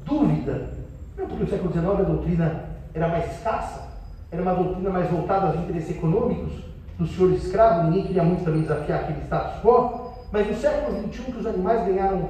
dúvida. 0.05 0.71
Não 1.17 1.27
porque 1.27 1.45
no 1.45 1.51
século 1.51 1.73
XIX 1.73 1.87
a 1.87 2.03
doutrina 2.03 2.65
era 2.95 3.09
mais 3.09 3.33
escassa, 3.33 3.89
era 4.31 4.43
uma 4.43 4.55
doutrina 4.55 4.91
mais 4.91 5.11
voltada 5.11 5.47
aos 5.47 5.57
interesses 5.57 5.91
econômicos 5.91 6.53
dos 6.99 7.15
senhores 7.15 7.45
escravos, 7.45 7.87
ninguém 7.87 8.07
queria 8.07 8.23
muito 8.23 8.45
também 8.45 8.63
desafiar 8.63 9.01
aquele 9.01 9.23
status 9.23 9.63
quo, 9.63 10.13
mas 10.31 10.47
no 10.47 10.55
século 10.55 11.09
XXI 11.09 11.33
que 11.33 11.39
os 11.39 11.47
animais 11.47 11.87
ganharam 11.87 12.29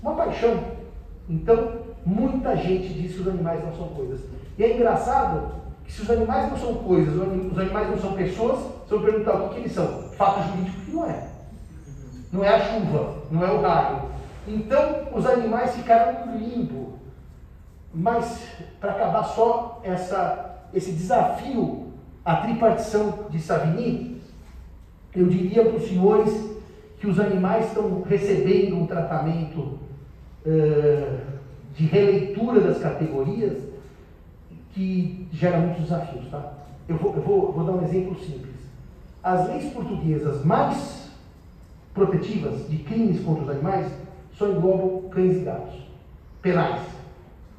uma 0.00 0.14
paixão. 0.14 0.58
Então, 1.28 1.72
muita 2.06 2.56
gente 2.56 2.94
diz 2.94 3.14
que 3.14 3.20
os 3.20 3.28
animais 3.28 3.62
não 3.64 3.74
são 3.74 3.88
coisas. 3.88 4.20
E 4.56 4.64
é 4.64 4.74
engraçado 4.74 5.61
se 5.92 6.00
os 6.00 6.10
animais 6.10 6.50
não 6.50 6.56
são 6.56 6.74
coisas, 6.76 7.14
os 7.14 7.58
animais 7.58 7.90
não 7.90 7.98
são 7.98 8.14
pessoas, 8.14 8.60
se 8.88 8.92
eu 8.92 9.00
perguntar 9.02 9.34
o 9.34 9.50
que, 9.50 9.60
eles 9.60 9.72
são, 9.72 10.04
fato 10.16 10.48
jurídico 10.48 10.80
que 10.80 10.90
não 10.90 11.04
é. 11.04 11.28
não 12.32 12.42
é 12.42 12.48
a 12.48 12.60
chuva, 12.60 13.16
não 13.30 13.44
é 13.44 13.50
o 13.52 13.60
raio. 13.60 14.02
Então, 14.48 15.08
os 15.12 15.26
animais 15.26 15.74
ficaram 15.76 16.26
no 16.26 16.38
limbo. 16.38 16.94
Mas, 17.92 18.42
para 18.80 18.92
acabar 18.92 19.22
só 19.24 19.82
essa, 19.84 20.62
esse 20.72 20.92
desafio, 20.92 21.92
a 22.24 22.36
tripartição 22.36 23.26
de 23.28 23.38
Savigny, 23.38 24.22
eu 25.14 25.26
diria 25.26 25.62
para 25.62 25.76
os 25.76 25.86
senhores 25.86 26.56
que 26.98 27.06
os 27.06 27.20
animais 27.20 27.66
estão 27.66 28.00
recebendo 28.00 28.78
um 28.78 28.86
tratamento 28.86 29.78
uh, 30.46 31.20
de 31.74 31.84
releitura 31.84 32.60
das 32.60 32.78
categorias 32.78 33.71
que 34.72 35.28
gera 35.32 35.58
muitos 35.58 35.84
desafios. 35.84 36.26
Tá? 36.30 36.52
Eu, 36.88 36.96
vou, 36.96 37.14
eu 37.14 37.22
vou, 37.22 37.52
vou 37.52 37.64
dar 37.64 37.72
um 37.72 37.84
exemplo 37.84 38.18
simples. 38.18 38.56
As 39.22 39.46
leis 39.48 39.72
portuguesas 39.72 40.44
mais 40.44 41.10
protetivas 41.94 42.68
de 42.68 42.78
crimes 42.78 43.22
contra 43.22 43.44
os 43.44 43.50
animais 43.50 43.92
só 44.32 44.48
englobam 44.48 45.08
cães 45.10 45.36
e 45.36 45.40
gatos, 45.40 45.74
penais. 46.40 46.80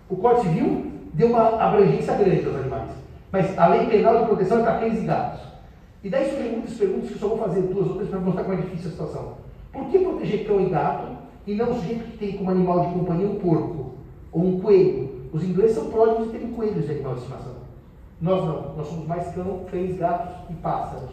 O 0.09 0.18
Código 0.18 0.43
Civil 0.43 0.91
deu 1.14 1.30
uma 1.30 1.61
abrangência 1.61 2.16
grande 2.16 2.45
aos 2.45 2.55
animais, 2.55 2.89
mas 3.32 3.57
a 3.57 3.68
lei 3.68 3.86
penal 3.86 4.20
de 4.20 4.26
proteção 4.26 4.59
é 4.59 4.64
para 4.64 4.80
cães 4.80 4.99
e 5.01 5.05
gatos. 5.05 5.41
E 6.03 6.09
daí 6.09 6.30
surgem 6.30 6.51
muitas 6.51 6.74
perguntas 6.74 7.07
que 7.07 7.14
eu 7.14 7.20
só 7.20 7.28
vou 7.30 7.38
fazer 7.38 7.61
duas 7.61 7.88
ou 7.88 7.95
três 7.95 8.09
para 8.09 8.20
mostrar 8.20 8.43
como 8.43 8.57
é 8.57 8.61
difícil 8.61 8.89
a 8.89 8.91
situação. 8.91 9.34
Por 9.72 9.86
que 9.86 9.99
proteger 9.99 10.45
cão 10.45 10.59
e 10.59 10.70
gato 10.70 11.07
e 11.47 11.55
não 11.55 11.72
o 11.72 11.76
sujeito 11.76 12.03
que 12.11 12.18
tem 12.18 12.38
como 12.38 12.51
animal 12.51 12.88
de 12.88 12.93
companhia 12.93 13.28
um 13.28 13.36
porco 13.36 13.93
ou 14.32 14.45
um 14.45 14.59
coelho? 14.59 15.12
Os 15.34 15.43
ingleses 15.43 15.75
são 15.75 15.89
pródigos 15.89 16.27
de 16.27 16.38
terem 16.38 16.53
coelhos 16.53 16.86
de 16.86 16.91
animal 16.91 17.15
de 17.15 17.21
estimação. 17.21 17.53
Nós 18.21 18.45
não, 18.45 18.75
nós 18.77 18.88
somos 18.88 19.07
mais 19.07 19.34
cão, 19.34 19.65
cães, 19.69 19.97
gatos 19.97 20.49
e 20.49 20.53
pássaros. 20.53 21.09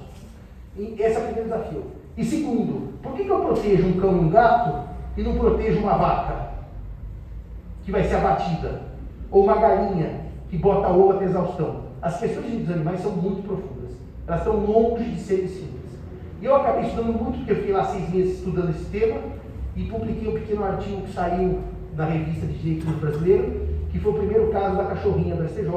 E 0.76 0.94
esse 1.00 1.16
é 1.16 1.18
o 1.18 1.24
primeiro 1.24 1.48
desafio. 1.48 1.84
E 2.16 2.24
segundo, 2.24 2.92
por 3.02 3.14
que, 3.14 3.24
que 3.24 3.30
eu 3.30 3.40
protejo 3.40 3.88
um 3.88 3.98
cão 3.98 4.12
e 4.12 4.20
um 4.20 4.28
gato 4.28 4.88
e 5.16 5.22
não 5.22 5.38
protejo 5.38 5.80
uma 5.80 5.96
vaca 5.96 6.50
que 7.82 7.90
vai 7.90 8.04
ser 8.04 8.16
abatida? 8.16 8.82
Ou 9.30 9.44
uma 9.44 9.56
galinha 9.56 10.20
que 10.50 10.58
bota 10.58 10.88
ovo 10.88 11.12
até 11.12 11.24
exaustão? 11.24 11.84
As 12.02 12.20
questões 12.20 12.66
dos 12.66 12.70
animais 12.70 13.00
são 13.00 13.12
muito 13.12 13.42
profundas. 13.42 13.90
Elas 14.26 14.40
estão 14.40 14.56
longe 14.56 15.10
de 15.10 15.20
serem 15.20 15.48
simples. 15.48 15.90
E 16.42 16.44
eu 16.44 16.56
acabei 16.56 16.84
estudando 16.84 17.22
muito, 17.22 17.38
porque 17.38 17.52
eu 17.52 17.56
fiquei 17.56 17.72
lá 17.72 17.84
seis 17.84 18.08
meses 18.10 18.38
estudando 18.38 18.70
esse 18.70 18.84
tema 18.86 19.18
e 19.74 19.84
publiquei 19.84 20.28
um 20.28 20.34
pequeno 20.34 20.64
artigo 20.64 21.02
que 21.02 21.12
saiu 21.12 21.60
na 21.96 22.04
revista 22.04 22.46
de 22.46 22.58
Direito 22.58 22.86
Brasileiro, 23.00 23.69
que 23.90 23.98
foi 23.98 24.12
o 24.12 24.16
primeiro 24.16 24.50
caso 24.50 24.76
da 24.76 24.84
cachorrinha 24.84 25.36
do 25.36 25.48
STJ, 25.48 25.70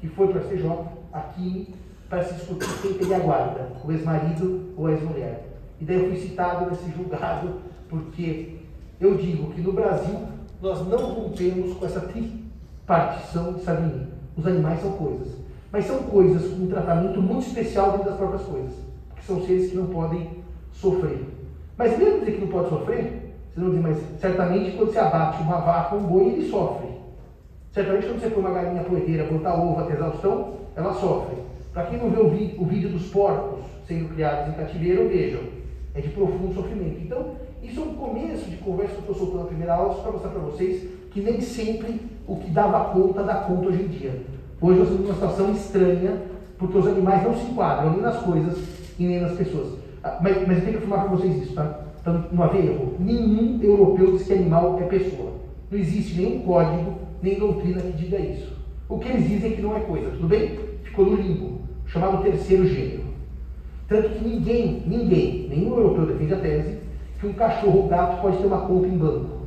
que 0.00 0.08
foi 0.08 0.28
para 0.28 0.40
o 0.40 0.44
STJ 0.44 0.70
aqui 1.12 1.74
para 2.08 2.22
se 2.22 2.34
discutir 2.34 2.68
quem 2.82 2.94
teria 2.94 3.18
guarda, 3.18 3.68
o 3.84 3.90
ex-marido 3.90 4.72
ou 4.76 4.86
a 4.86 4.92
ex-mulher. 4.92 5.48
E 5.80 5.84
daí 5.84 6.02
eu 6.02 6.10
fui 6.10 6.16
citado 6.16 6.70
nesse 6.70 6.90
julgado, 6.90 7.54
porque 7.88 8.56
eu 9.00 9.16
digo 9.16 9.52
que 9.52 9.60
no 9.60 9.72
Brasil 9.72 10.18
nós 10.62 10.86
não 10.86 10.98
rompemos 10.98 11.76
com 11.76 11.84
essa 11.84 12.00
tripartição 12.00 13.54
de 13.54 13.62
Savigny. 13.62 14.06
Os 14.36 14.46
animais 14.46 14.80
são 14.80 14.92
coisas, 14.92 15.28
mas 15.70 15.86
são 15.86 15.98
coisas 16.04 16.52
com 16.52 16.64
um 16.64 16.68
tratamento 16.68 17.20
muito 17.20 17.46
especial 17.46 17.92
dentro 17.92 18.06
das 18.06 18.16
próprias 18.16 18.42
coisas, 18.42 18.72
que 19.16 19.24
são 19.24 19.42
seres 19.42 19.70
que 19.70 19.76
não 19.76 19.86
podem 19.86 20.30
sofrer. 20.72 21.24
Mas 21.76 21.98
mesmo 21.98 22.20
dizer 22.20 22.32
que 22.32 22.40
não 22.40 22.48
pode 22.48 22.68
sofrer, 22.68 23.34
vocês 23.54 23.66
vão 23.66 23.70
dizer, 23.70 23.82
mas 23.82 24.20
certamente 24.20 24.76
quando 24.76 24.92
você 24.92 24.98
abate 24.98 25.42
uma 25.42 25.58
vaca 25.58 25.96
um 25.96 26.02
boi, 26.04 26.24
ele 26.24 26.50
sofre. 26.50 26.83
Certamente 27.74 28.06
quando 28.06 28.20
você 28.20 28.30
põe 28.30 28.40
uma 28.40 28.52
galinha 28.52 28.84
poeteira, 28.84 29.24
botar 29.24 29.60
ovo 29.60 29.80
até 29.80 29.94
exaustão, 29.94 30.52
ela 30.76 30.94
sofre. 30.94 31.34
Para 31.72 31.86
quem 31.86 31.98
não 31.98 32.08
vê 32.08 32.20
o, 32.20 32.64
vídeo 32.64 32.88
dos 32.88 33.06
porcos 33.08 33.64
sendo 33.88 34.14
criados 34.14 34.54
em 34.54 34.56
cativeiro, 34.56 35.08
vejam, 35.08 35.40
é 35.92 36.00
de 36.00 36.08
profundo 36.10 36.54
sofrimento. 36.54 37.00
Então, 37.02 37.32
isso 37.60 37.80
é 37.80 37.82
um 37.82 37.94
começo 37.94 38.48
de 38.48 38.58
conversa 38.58 38.92
que 38.92 38.98
eu 38.98 39.12
estou 39.12 39.16
soltando 39.16 39.40
na 39.40 39.48
primeira 39.48 39.74
aula, 39.74 39.92
só 39.92 40.02
para 40.02 40.12
mostrar 40.12 40.30
para 40.30 40.40
vocês 40.40 40.88
que 41.10 41.20
nem 41.20 41.40
sempre 41.40 42.00
o 42.28 42.36
que 42.36 42.48
dava 42.48 42.92
conta 42.92 43.24
dá 43.24 43.34
conta 43.38 43.66
hoje 43.66 43.82
em 43.82 43.88
dia. 43.88 44.22
Hoje 44.60 44.78
nós 44.78 44.88
estamos 44.88 45.08
numa 45.08 45.14
situação 45.14 45.52
estranha, 45.52 46.22
porque 46.56 46.78
os 46.78 46.86
animais 46.86 47.24
não 47.24 47.34
se 47.34 47.44
enquadram 47.50 47.90
nem 47.90 48.00
nas 48.00 48.22
coisas 48.22 48.56
e 48.96 49.04
nem 49.04 49.20
nas 49.20 49.32
pessoas. 49.32 49.78
Ah, 50.00 50.18
mas, 50.22 50.46
mas 50.46 50.58
eu 50.58 50.64
tenho 50.64 50.72
que 50.72 50.76
afirmar 50.76 51.00
para 51.00 51.16
vocês 51.16 51.42
isso, 51.42 51.54
tá? 51.54 51.80
Então, 52.00 52.24
não 52.30 52.44
havia 52.44 52.70
erro. 52.70 52.94
Nenhum 53.00 53.60
europeu 53.60 54.12
diz 54.12 54.28
que 54.28 54.32
animal 54.32 54.78
é 54.80 54.84
pessoa. 54.84 55.32
Não 55.72 55.78
existe 55.78 56.20
nenhum 56.20 56.42
código, 56.42 57.03
nem 57.24 57.38
doutrina 57.38 57.80
que 57.80 57.92
diga 57.92 58.18
isso. 58.18 58.52
O 58.88 58.98
que 58.98 59.08
eles 59.08 59.26
dizem 59.26 59.52
é 59.52 59.56
que 59.56 59.62
não 59.62 59.74
é 59.74 59.80
coisa, 59.80 60.10
tudo 60.10 60.28
bem? 60.28 60.58
Ficou 60.84 61.06
no 61.06 61.16
limbo, 61.16 61.62
chamado 61.86 62.22
terceiro 62.22 62.66
gênero. 62.66 63.04
Tanto 63.88 64.10
que 64.10 64.28
ninguém, 64.28 64.82
ninguém, 64.86 65.48
nenhum 65.48 65.76
europeu 65.76 66.06
defende 66.06 66.34
a 66.34 66.38
tese 66.38 66.78
que 67.18 67.26
um 67.26 67.32
cachorro 67.32 67.82
ou 67.82 67.88
gato 67.88 68.20
pode 68.20 68.36
ter 68.36 68.46
uma 68.46 68.66
conta 68.66 68.86
em 68.86 68.98
banco. 68.98 69.46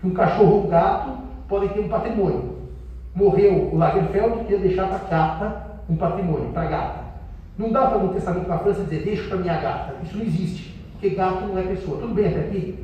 Que 0.00 0.06
um 0.06 0.10
cachorro 0.10 0.62
ou 0.62 0.68
gato 0.68 1.18
pode 1.46 1.68
ter 1.68 1.80
um 1.80 1.88
patrimônio. 1.88 2.56
Morreu 3.14 3.70
o 3.72 3.76
Lagerfeld, 3.76 4.44
queria 4.44 4.58
deixar 4.58 4.86
para 4.86 4.96
a 4.96 5.10
gata 5.10 5.66
um 5.88 5.96
patrimônio, 5.96 6.50
para 6.52 6.68
gata. 6.68 7.00
Não 7.58 7.70
dá 7.70 7.88
para 7.88 7.98
no 7.98 8.14
testamento 8.14 8.48
na 8.48 8.58
França 8.58 8.84
dizer, 8.84 9.04
deixa 9.04 9.28
para 9.28 9.38
minha 9.38 9.60
gata. 9.60 9.96
Isso 10.02 10.16
não 10.16 10.24
existe, 10.24 10.80
porque 10.92 11.10
gato 11.10 11.46
não 11.46 11.58
é 11.58 11.62
pessoa. 11.62 11.98
Tudo 11.98 12.14
bem 12.14 12.28
até 12.28 12.40
aqui? 12.40 12.78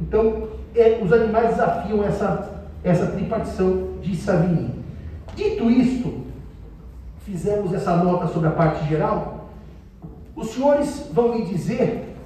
Então, 0.00 0.48
é, 0.74 1.00
os 1.02 1.12
animais 1.12 1.50
desafiam 1.50 2.04
essa, 2.04 2.59
essa 2.82 3.06
tripartição 3.06 3.98
de 4.00 4.16
Savigny. 4.16 4.70
Dito 5.34 5.70
isto, 5.70 6.26
fizemos 7.24 7.72
essa 7.72 7.96
nota 7.96 8.26
sobre 8.28 8.48
a 8.48 8.52
parte 8.52 8.88
geral. 8.88 9.50
Os 10.34 10.48
senhores 10.50 11.08
vão 11.12 11.34
me 11.34 11.44
dizer 11.44 12.16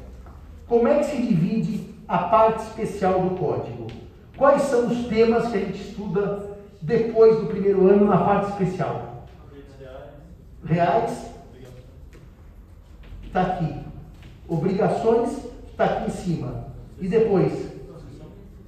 como 0.67 0.89
é 0.89 0.99
que 0.99 1.05
se 1.05 1.17
divide 1.17 1.95
a 2.07 2.19
parte 2.19 2.63
especial 2.65 3.21
do 3.21 3.37
código. 3.37 3.87
Quais 4.37 4.63
são 4.63 4.89
os 4.89 5.07
temas 5.07 5.49
que 5.49 5.57
a 5.57 5.61
gente 5.61 5.81
estuda 5.81 6.57
depois 6.81 7.39
do 7.39 7.47
primeiro 7.47 7.89
ano 7.89 8.07
na 8.07 8.19
parte 8.19 8.51
especial? 8.51 9.27
Reais, 10.65 11.31
está 13.27 13.43
aqui. 13.43 13.81
Obrigações 14.49 15.45
está 15.71 15.85
aqui 15.85 16.11
em 16.11 16.15
cima. 16.15 16.65
E 17.01 17.09
depois? 17.09 17.74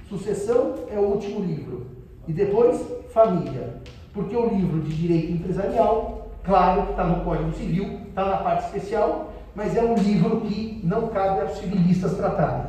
Sucessão 0.08 0.74
é 0.90 0.98
o 0.98 1.02
último 1.02 1.40
livro. 1.40 1.86
E 2.26 2.32
depois, 2.32 2.80
família. 3.10 3.74
Porque 4.12 4.36
o 4.36 4.48
livro 4.48 4.80
de 4.80 4.94
direito 4.94 5.32
empresarial, 5.32 6.28
claro 6.44 6.82
que 6.82 6.90
está 6.92 7.04
no 7.04 7.24
Código 7.24 7.52
Civil, 7.52 8.00
está 8.08 8.24
na 8.24 8.36
parte 8.38 8.66
especial, 8.66 9.32
mas 9.54 9.76
é 9.76 9.82
um 9.82 9.94
livro 9.94 10.40
que 10.42 10.80
não 10.84 11.08
cabe 11.08 11.42
aos 11.42 11.58
civilistas 11.58 12.16
tratarem. 12.16 12.66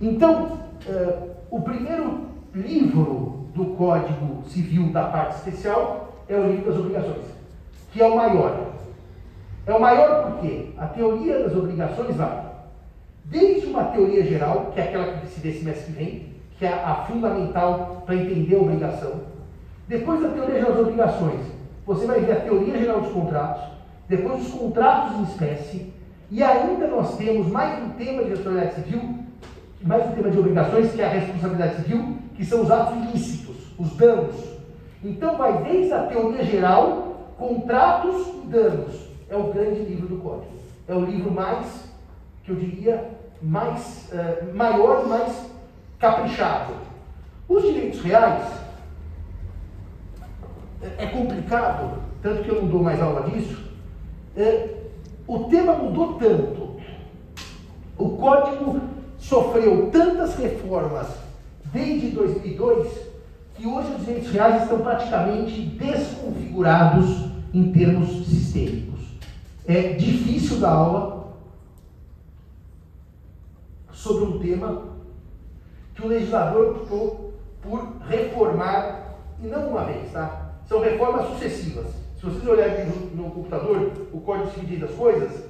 Então, 0.00 0.58
uh, 0.86 1.30
o 1.50 1.60
primeiro 1.60 2.26
livro 2.54 3.46
do 3.54 3.66
Código 3.76 4.42
Civil 4.48 4.92
da 4.92 5.04
parte 5.04 5.36
especial 5.36 6.24
é 6.28 6.36
o 6.36 6.50
livro 6.50 6.70
das 6.70 6.80
obrigações, 6.80 7.24
que 7.92 8.02
é 8.02 8.06
o 8.06 8.16
maior. 8.16 8.72
É 9.66 9.74
o 9.74 9.80
maior 9.80 10.30
porque 10.30 10.70
a 10.78 10.86
teoria 10.86 11.42
das 11.42 11.56
obrigações 11.56 12.16
vai 12.16 12.46
desde 13.28 13.66
uma 13.66 13.84
teoria 13.84 14.24
geral, 14.24 14.70
que 14.72 14.80
é 14.80 14.84
aquela 14.84 15.18
que 15.18 15.26
se 15.26 15.40
vê 15.40 15.52
semestre 15.52 15.86
que 15.86 15.92
vem, 15.92 16.35
que 16.58 16.64
é 16.64 16.72
a 16.72 17.04
fundamental 17.06 18.02
para 18.06 18.14
entender 18.14 18.56
a 18.56 18.60
obrigação. 18.60 19.12
Depois 19.88 20.22
da 20.22 20.30
teoria 20.30 20.54
geral 20.54 20.72
das 20.72 20.80
obrigações, 20.80 21.40
você 21.86 22.06
vai 22.06 22.20
ver 22.20 22.32
a 22.32 22.40
teoria 22.40 22.78
geral 22.78 23.00
dos 23.00 23.12
contratos, 23.12 23.62
depois 24.08 24.46
os 24.46 24.52
contratos 24.52 25.16
em 25.18 25.22
espécie, 25.24 25.92
e 26.30 26.42
ainda 26.42 26.88
nós 26.88 27.16
temos 27.16 27.46
mais 27.46 27.82
um 27.82 27.90
tema 27.90 28.24
de 28.24 28.30
responsabilidade 28.30 28.74
civil, 28.74 29.14
mais 29.82 30.06
um 30.06 30.12
tema 30.12 30.30
de 30.30 30.38
obrigações, 30.38 30.92
que 30.92 31.00
é 31.00 31.06
a 31.06 31.10
responsabilidade 31.10 31.76
civil, 31.76 32.16
que 32.34 32.44
são 32.44 32.62
os 32.62 32.70
atos 32.70 32.96
ilícitos, 32.96 33.56
os 33.78 33.96
danos. 33.96 34.34
Então 35.04 35.36
vai 35.36 35.62
desde 35.62 35.92
a 35.92 36.06
teoria 36.06 36.44
geral, 36.44 37.32
contratos 37.38 38.28
e 38.42 38.46
danos 38.48 39.06
é 39.28 39.36
o 39.36 39.52
grande 39.52 39.80
livro 39.80 40.08
do 40.08 40.16
código. 40.16 40.56
É 40.88 40.94
o 40.94 41.04
livro 41.04 41.30
mais, 41.30 41.84
que 42.44 42.50
eu 42.50 42.56
diria, 42.56 43.10
mais 43.42 44.10
uh, 44.12 44.56
maior 44.56 45.06
mais 45.06 45.50
caprichado. 45.98 46.74
Os 47.48 47.62
direitos 47.62 48.00
reais 48.00 48.44
é, 50.82 51.04
é 51.04 51.06
complicado, 51.06 51.98
tanto 52.22 52.42
que 52.42 52.48
eu 52.48 52.62
não 52.62 52.68
dou 52.68 52.82
mais 52.82 53.00
aula 53.00 53.28
disso. 53.30 53.64
É, 54.36 54.74
o 55.26 55.44
tema 55.44 55.74
mudou 55.74 56.14
tanto, 56.14 56.76
o 57.96 58.10
código 58.10 58.80
sofreu 59.18 59.90
tantas 59.90 60.36
reformas 60.36 61.08
desde 61.72 62.10
2002 62.10 63.06
que 63.54 63.66
hoje 63.66 63.90
os 63.92 64.04
direitos 64.04 64.30
reais 64.30 64.62
estão 64.62 64.80
praticamente 64.80 65.62
desconfigurados 65.62 67.30
em 67.54 67.72
termos 67.72 68.26
sistêmicos 68.26 68.86
é 69.66 69.94
difícil 69.94 70.60
dar 70.60 70.70
aula 70.70 71.34
sobre 73.92 74.24
um 74.24 74.38
tema 74.38 74.95
que 75.96 76.06
o 76.06 76.08
legislador 76.08 76.76
optou 76.76 77.34
por 77.62 77.96
reformar, 78.06 79.16
e 79.42 79.46
não 79.46 79.70
uma 79.70 79.84
vez, 79.84 80.12
tá? 80.12 80.52
São 80.66 80.80
reformas 80.80 81.26
sucessivas. 81.28 81.86
Se 82.16 82.26
vocês 82.26 82.46
olharem 82.46 82.86
no, 82.86 83.24
no 83.24 83.30
computador, 83.30 83.92
o 84.12 84.20
Código 84.20 84.50
Civil 84.52 84.80
das 84.80 84.94
Coisas, 84.94 85.44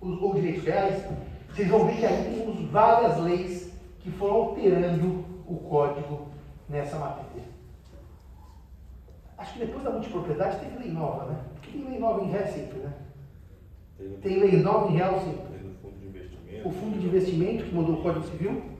os, 0.00 0.22
ou 0.22 0.34
direitos 0.34 0.64
reais, 0.64 1.04
vocês 1.50 1.68
vão 1.68 1.86
ver 1.86 1.96
que 1.96 2.06
aí 2.06 2.38
temos 2.38 2.70
várias 2.70 3.18
leis 3.18 3.72
que 4.00 4.10
foram 4.12 4.34
alterando 4.34 5.24
o 5.46 5.56
código 5.56 6.28
nessa 6.68 6.98
matéria. 6.98 7.44
Acho 9.38 9.52
que 9.54 9.58
depois 9.60 9.82
da 9.82 9.90
multipropriedade 9.90 10.58
teve 10.60 10.78
lei 10.78 10.92
nova, 10.92 11.26
né? 11.26 11.38
Porque 11.54 11.70
tem 11.70 11.88
lei 11.88 11.98
nova 11.98 12.24
em 12.24 12.30
real 12.30 12.46
sempre, 12.48 12.78
né? 12.78 12.92
Tem 14.22 14.38
lei 14.38 14.56
nova 14.62 14.90
em 14.90 14.96
real 14.96 15.20
sempre. 15.20 15.56
Fundo. 15.82 16.68
O 16.68 16.72
fundo 16.72 16.98
de 16.98 17.06
investimento 17.06 17.64
que 17.64 17.74
mudou 17.74 17.96
o 17.96 18.02
Código 18.02 18.26
Civil. 18.26 18.75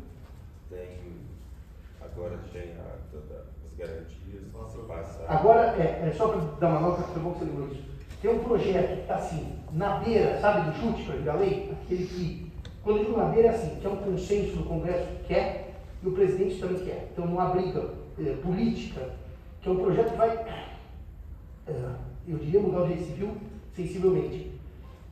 Agora 2.13 2.39
tem 2.53 2.73
a, 2.73 2.97
toda, 3.11 3.47
as 3.65 3.77
garantias. 3.77 4.17
Se 4.69 4.79
passar. 4.79 5.25
Agora, 5.29 5.77
é, 5.77 6.09
é 6.09 6.13
só 6.17 6.29
para 6.29 6.41
dar 6.59 6.69
uma 6.69 6.81
nota, 6.81 7.03
foi 7.03 7.23
bom 7.23 7.33
que 7.33 7.39
você 7.41 7.45
lembrou 7.45 7.69
isso. 7.69 7.85
Tem 8.21 8.31
um 8.31 8.39
projeto 8.45 8.95
que 8.95 9.01
está 9.03 9.17
assim, 9.17 9.53
na 9.73 9.99
beira, 9.99 10.41
sabe, 10.41 10.71
do 10.71 10.77
chute 10.79 11.05
para 11.05 11.17
virar 11.17 11.35
lei? 11.35 11.73
Aquele 11.73 12.07
que, 12.07 12.53
quando 12.83 12.99
eu 12.99 13.05
digo 13.05 13.17
na 13.17 13.27
beira, 13.27 13.49
é 13.49 13.51
assim, 13.51 13.77
que 13.77 13.87
é 13.87 13.91
um 13.91 13.97
consenso 13.97 14.57
do 14.57 14.65
Congresso 14.65 15.07
que 15.07 15.25
quer 15.25 15.75
e 16.03 16.09
o 16.09 16.13
presidente 16.13 16.59
também 16.59 16.85
quer. 16.85 17.11
Então 17.13 17.27
não 17.27 17.39
há 17.39 17.51
briga 17.51 17.91
é, 18.19 18.33
política, 18.43 19.11
que 19.61 19.69
é 19.69 19.73
um 19.73 19.77
projeto 19.77 20.11
que 20.11 20.17
vai, 20.17 20.31
é, 21.67 21.73
eu 22.27 22.39
diria, 22.39 22.61
mudar 22.61 22.83
o 22.83 22.87
direito 22.87 23.07
civil 23.07 23.37
sensivelmente. 23.75 24.53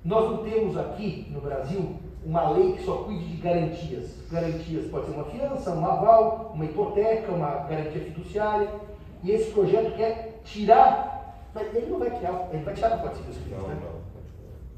Nós 0.04 0.30
não 0.30 0.44
temos 0.44 0.76
aqui 0.76 1.28
no 1.30 1.40
Brasil 1.40 1.96
uma 2.24 2.50
lei 2.50 2.72
que 2.72 2.84
só 2.84 2.98
cuide 2.98 3.24
de 3.24 3.36
garantias. 3.36 4.10
Garantias 4.30 4.86
pode 4.90 5.06
ser 5.06 5.12
uma 5.12 5.24
fiança, 5.24 5.70
um 5.70 5.84
aval, 5.84 6.52
uma 6.54 6.64
hipoteca, 6.64 7.32
uma 7.32 7.50
garantia 7.68 8.02
fiduciária. 8.02 8.68
E 9.22 9.30
esse 9.30 9.50
projeto 9.52 9.96
quer 9.96 10.40
tirar, 10.44 11.48
mas 11.54 11.74
ele 11.74 11.86
não 11.86 11.98
vai 11.98 12.10
tirar, 12.10 12.48
ele 12.52 12.64
vai 12.64 12.74
tirar 12.74 12.88
do 12.90 13.02
Código 13.02 13.32
Civil. 13.32 13.58
Não, 13.58 13.68
né? 13.68 13.76
não. 13.82 14.04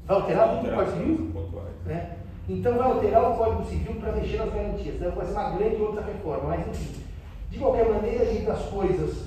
Vai 0.05 0.17
alterar 0.17 0.57
tudo 0.57 0.71
o 0.71 0.75
Código 0.75 0.97
Civil? 0.97 1.31
Pontuais. 1.33 1.75
Né? 1.85 2.17
Então 2.49 2.77
vai 2.77 2.91
alterar 2.91 3.31
o 3.31 3.37
Código 3.37 3.65
Civil 3.65 3.95
para 3.95 4.11
mexer 4.13 4.37
nas 4.37 4.53
garantias. 4.53 4.99
Deve 4.99 5.15
fazer 5.15 5.31
uma 5.33 5.49
grande 5.51 5.81
outra 5.81 6.03
reforma, 6.03 6.49
mas 6.49 6.67
enfim. 6.67 7.01
De 7.49 7.59
qualquer 7.59 7.89
maneira, 7.89 8.23
a 8.23 8.53
das 8.53 8.65
coisas, 8.65 9.23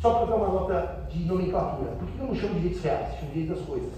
só 0.00 0.14
para 0.14 0.26
dar 0.26 0.36
uma 0.36 0.48
nota 0.48 1.06
de 1.10 1.24
nomenclatura, 1.24 1.90
por 1.92 2.08
que 2.08 2.20
eu 2.20 2.26
não 2.26 2.34
chamo 2.34 2.54
de 2.54 2.60
direitos 2.60 2.82
reais, 2.82 3.14
chamo 3.14 3.32
de 3.32 3.40
direito 3.40 3.58
das 3.58 3.66
coisas? 3.66 3.92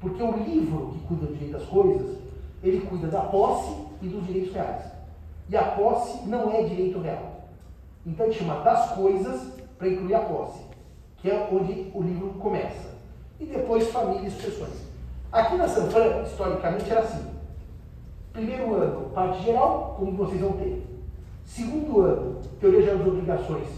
Porque 0.00 0.22
o 0.22 0.36
livro 0.36 0.92
que 0.92 0.98
cuida 1.06 1.26
do 1.26 1.32
direito 1.32 1.52
das 1.52 1.68
coisas, 1.68 2.18
ele 2.62 2.86
cuida 2.86 3.08
da 3.08 3.20
posse 3.20 3.74
e 4.02 4.08
dos 4.08 4.26
direitos 4.26 4.54
reais. 4.54 4.84
E 5.48 5.56
a 5.56 5.62
posse 5.62 6.26
não 6.26 6.52
é 6.52 6.62
direito 6.62 7.00
real. 7.00 7.44
Então 8.04 8.26
ele 8.26 8.34
chama 8.34 8.60
das 8.60 8.92
coisas 8.92 9.52
para 9.78 9.88
incluir 9.88 10.14
a 10.14 10.20
posse, 10.20 10.60
que 11.18 11.30
é 11.30 11.48
onde 11.52 11.90
o 11.94 12.02
livro 12.02 12.30
começa. 12.40 12.94
E 13.38 13.44
depois 13.44 13.88
família 13.90 14.26
e 14.26 14.30
sucessões. 14.30 14.86
Aqui 15.30 15.56
na 15.56 15.68
Sanfran, 15.68 16.22
historicamente, 16.22 16.90
era 16.90 17.00
assim. 17.00 17.26
Primeiro 18.32 18.74
ano, 18.74 19.10
parte 19.10 19.42
geral, 19.42 19.96
como 19.98 20.12
vocês 20.12 20.40
vão 20.40 20.52
ter. 20.52 20.84
Segundo 21.44 22.00
ano, 22.00 22.40
teoria 22.60 22.82
geral 22.82 22.98
das 22.98 23.08
obrigações 23.08 23.68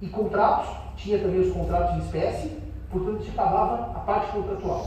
e 0.00 0.06
contratos, 0.06 0.76
tinha 0.96 1.18
também 1.18 1.40
os 1.40 1.52
contratos 1.52 1.96
em 1.96 1.98
espécie, 2.00 2.58
portanto 2.90 3.22
se 3.24 3.30
acabava 3.30 3.92
a 3.96 4.00
parte 4.00 4.32
contratual. 4.32 4.86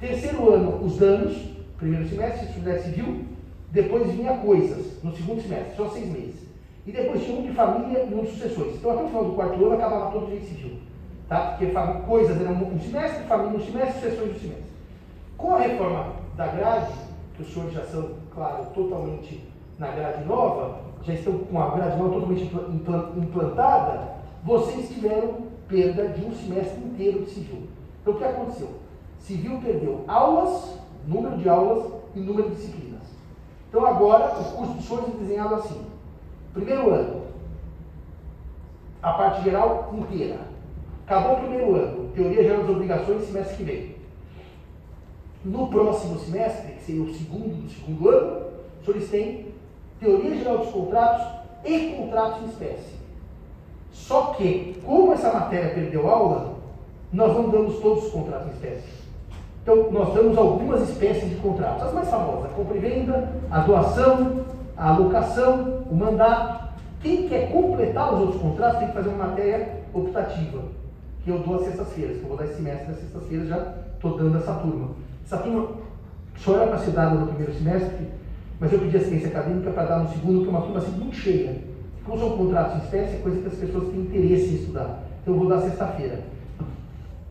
Terceiro 0.00 0.52
ano, 0.52 0.84
os 0.84 0.96
danos, 0.96 1.36
primeiro 1.78 2.08
semestre, 2.08 2.46
sociedade 2.46 2.82
civil, 2.84 3.24
depois 3.70 4.10
vinha 4.12 4.36
coisas, 4.38 5.02
no 5.02 5.14
segundo 5.14 5.42
semestre, 5.42 5.76
só 5.76 5.88
seis 5.90 6.06
meses. 6.06 6.46
E 6.86 6.92
depois 6.92 7.24
tinha 7.24 7.38
um 7.38 7.42
de 7.42 7.52
família 7.52 8.04
e 8.04 8.14
um 8.14 8.24
de 8.24 8.30
sucessões. 8.30 8.76
Então 8.76 8.92
até 8.92 9.02
o 9.02 9.08
final 9.08 9.24
do 9.24 9.32
quarto 9.32 9.64
ano 9.64 9.74
acabava 9.74 10.12
todo 10.12 10.26
direito 10.26 10.46
civil. 10.46 10.78
Tá? 11.28 11.56
Porque 11.58 11.72
coisas 12.06 12.40
eram 12.40 12.52
um 12.52 12.80
semestre, 12.80 13.24
família 13.24 13.58
um 13.58 13.64
semestre, 13.64 13.94
sucessões 13.94 14.36
um 14.36 14.38
semestre. 14.38 14.64
Com 15.36 15.54
a 15.54 15.58
reforma 15.58 16.12
da 16.36 16.46
grade, 16.46 16.92
que 17.34 17.42
os 17.42 17.52
senhores 17.52 17.74
já 17.74 17.84
são, 17.84 18.10
claro, 18.32 18.66
totalmente 18.66 19.42
na 19.78 19.88
grade 19.88 20.24
nova, 20.24 20.80
já 21.02 21.14
estão 21.14 21.38
com 21.38 21.60
a 21.60 21.70
grade 21.70 21.98
nova 21.98 22.14
totalmente 22.14 22.50
implantada, 23.16 24.16
vocês 24.44 24.88
tiveram 24.88 25.38
perda 25.68 26.08
de 26.08 26.24
um 26.24 26.32
semestre 26.32 26.82
inteiro 26.84 27.24
de 27.24 27.30
civil. 27.30 27.64
Então 28.00 28.14
o 28.14 28.16
que 28.16 28.24
aconteceu? 28.24 28.68
Civil 29.18 29.60
perdeu 29.60 30.04
aulas, 30.06 30.78
número 31.06 31.36
de 31.36 31.48
aulas 31.48 31.92
e 32.14 32.20
número 32.20 32.50
de 32.50 32.56
disciplinas. 32.56 33.02
Então 33.68 33.84
agora 33.84 34.38
o 34.40 34.44
curso 34.56 34.74
de 34.74 34.82
senhores 34.82 35.08
é 35.08 35.18
desenhado 35.18 35.54
assim. 35.54 35.80
Primeiro 36.52 36.90
ano, 36.90 37.22
a 39.02 39.12
parte 39.12 39.44
geral 39.44 39.92
inteira. 39.96 40.38
Acabou 41.06 41.34
o 41.34 41.40
primeiro 41.40 41.74
ano, 41.76 42.10
teoria 42.14 42.42
geral 42.42 42.62
das 42.62 42.70
obrigações, 42.70 43.26
semestre 43.26 43.56
que 43.56 43.62
vem. 43.62 43.96
No 45.44 45.68
próximo 45.68 46.18
semestre, 46.18 46.72
que 46.72 46.82
seria 46.82 47.02
o 47.02 47.14
segundo 47.14 47.62
do 47.62 47.70
segundo 47.70 48.08
ano, 48.08 48.46
os 48.80 48.84
senhores 48.84 49.10
têm 49.10 49.46
teoria 50.00 50.34
geral 50.36 50.58
dos 50.58 50.70
contratos 50.70 51.26
e 51.64 51.90
contratos 51.96 52.42
em 52.42 52.46
espécie. 52.46 52.96
Só 53.92 54.34
que, 54.34 54.80
como 54.84 55.12
essa 55.12 55.32
matéria 55.32 55.74
perdeu 55.74 56.08
aula, 56.08 56.56
nós 57.12 57.32
não 57.32 57.48
damos 57.50 57.78
todos 57.78 58.06
os 58.06 58.12
contratos 58.12 58.48
em 58.48 58.54
espécie. 58.54 59.05
Então, 59.66 59.90
nós 59.90 60.14
damos 60.14 60.38
algumas 60.38 60.88
espécies 60.88 61.28
de 61.28 61.34
contratos. 61.36 61.88
As 61.88 61.92
mais 61.92 62.08
famosas, 62.08 62.44
a 62.44 62.54
compra 62.54 62.76
e 62.76 62.78
venda, 62.78 63.28
a 63.50 63.58
doação, 63.62 64.44
a 64.76 64.90
alocação, 64.90 65.82
o 65.90 65.96
mandato. 65.96 66.68
Quem 67.02 67.28
quer 67.28 67.50
completar 67.50 68.14
os 68.14 68.20
outros 68.20 68.40
contratos 68.40 68.78
tem 68.78 68.86
que 68.86 68.94
fazer 68.94 69.08
uma 69.08 69.26
matéria 69.26 69.80
optativa, 69.92 70.60
que 71.24 71.30
eu 71.30 71.40
dou 71.40 71.56
às 71.56 71.64
sextas-feiras, 71.64 72.18
eu 72.22 72.28
vou 72.28 72.36
dar 72.36 72.44
esse 72.44 72.54
semestre 72.54 72.86
das 72.86 73.00
sextas-feiras, 73.00 73.48
já 73.48 73.74
estou 73.92 74.16
dando 74.16 74.38
essa 74.38 74.52
turma. 74.54 74.90
Essa 75.24 75.38
turma 75.38 75.68
só 76.36 76.54
era 76.54 76.68
para 76.68 76.78
ser 76.78 76.92
dada 76.92 77.16
no 77.16 77.26
primeiro 77.26 77.52
semestre, 77.52 78.06
mas 78.60 78.72
eu 78.72 78.78
pedi 78.78 78.96
assistência 78.96 79.28
acadêmica 79.30 79.72
para 79.72 79.84
dar 79.84 79.98
no 79.98 80.08
segundo, 80.10 80.42
que 80.42 80.46
é 80.46 80.50
uma 80.50 80.62
turma 80.62 80.78
assim, 80.78 80.92
muito 80.92 81.16
cheia. 81.16 81.60
Como 82.04 82.20
são 82.20 82.38
contratos 82.38 82.76
em 82.76 82.84
espécie, 82.84 83.16
é 83.16 83.18
coisa 83.18 83.40
que 83.40 83.48
as 83.48 83.54
pessoas 83.54 83.88
têm 83.88 83.98
interesse 83.98 84.48
em 84.48 84.54
estudar. 84.54 85.02
Então 85.22 85.34
eu 85.34 85.40
vou 85.40 85.48
dar 85.48 85.60
sexta-feira. 85.62 86.20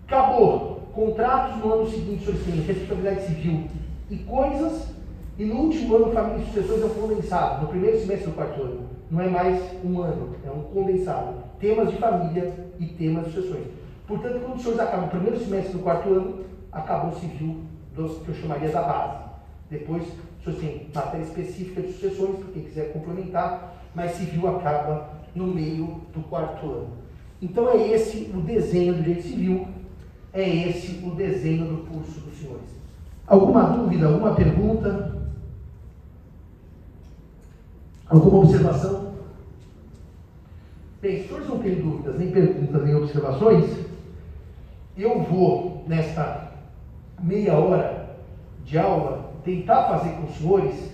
Acabou. 0.06 0.75
Contratos 0.96 1.58
no 1.58 1.74
ano 1.74 1.90
seguinte, 1.90 2.26
têm 2.26 2.62
responsabilidade 2.62 3.26
civil 3.26 3.68
e 4.10 4.16
coisas. 4.16 4.96
E 5.38 5.44
no 5.44 5.56
último 5.64 5.98
ano, 5.98 6.14
família 6.14 6.42
e 6.42 6.46
sucessões 6.46 6.82
é 6.82 6.86
um 6.86 6.90
condensado. 6.90 7.62
No 7.64 7.68
primeiro 7.68 8.00
semestre 8.00 8.28
do 8.28 8.36
quarto 8.36 8.62
ano. 8.62 8.90
Não 9.12 9.20
é 9.20 9.28
mais 9.28 9.62
um 9.84 10.00
ano, 10.02 10.34
é 10.46 10.50
um 10.50 10.64
condensado. 10.64 11.34
Temas 11.60 11.92
de 11.92 11.98
família 11.98 12.54
e 12.80 12.86
temas 12.86 13.26
de 13.26 13.34
sucessões. 13.34 13.68
Portanto, 14.08 14.40
quando 14.40 14.56
os 14.56 14.62
senhores 14.62 14.80
acabam 14.80 15.08
o 15.08 15.10
primeiro 15.10 15.38
semestre 15.38 15.74
do 15.74 15.80
quarto 15.80 16.08
ano, 16.08 16.46
acabou 16.72 17.12
o 17.12 17.20
civil 17.20 17.58
dos 17.94 18.20
que 18.20 18.30
eu 18.30 18.36
chamaria 18.36 18.70
da 18.70 18.82
base. 18.82 19.24
Depois, 19.70 20.04
se 20.44 20.50
assim, 20.50 20.88
matéria 20.96 21.26
específica 21.26 21.82
de 21.82 21.92
sucessões, 21.92 22.38
para 22.38 22.54
quem 22.54 22.64
quiser 22.64 22.94
complementar, 22.94 23.76
mas 23.94 24.12
civil 24.12 24.48
acaba 24.48 25.10
no 25.36 25.48
meio 25.48 26.00
do 26.14 26.22
quarto 26.30 26.66
ano. 26.66 26.88
Então 27.42 27.70
é 27.70 27.90
esse 27.90 28.32
o 28.34 28.40
desenho 28.40 28.94
do 28.94 29.04
direito 29.04 29.24
civil, 29.24 29.68
é 30.36 30.68
esse 30.68 31.02
o 31.04 31.16
desenho 31.16 31.66
do 31.66 31.78
curso 31.88 32.20
dos 32.20 32.38
senhores. 32.38 32.66
Alguma 33.26 33.64
dúvida, 33.70 34.08
alguma 34.08 34.36
pergunta? 34.36 35.16
Alguma 38.08 38.40
observação? 38.40 39.16
Bem, 41.02 41.26
se 41.26 41.34
os 41.34 41.48
não 41.48 41.60
têm 41.60 41.76
dúvidas, 41.76 42.20
nem 42.20 42.32
perguntas, 42.32 42.84
nem 42.84 42.96
observações, 42.96 43.66
eu 44.98 45.24
vou, 45.24 45.86
nesta 45.88 46.52
meia 47.24 47.58
hora 47.58 48.18
de 48.66 48.78
aula, 48.78 49.32
tentar 49.46 49.88
fazer 49.88 50.16
com 50.18 50.24
os 50.26 50.38
senhores 50.38 50.92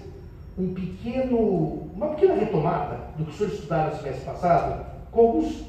um 0.57 0.73
pequeno, 0.73 1.89
uma 1.95 2.09
pequena 2.09 2.35
retomada 2.35 2.99
do 3.17 3.25
que 3.25 3.31
os 3.31 3.37
senhores 3.37 3.57
estudaram 3.57 3.91
no 3.91 3.97
semestre 3.97 4.25
passado, 4.25 4.85
com 5.09 5.19
algumas 5.19 5.63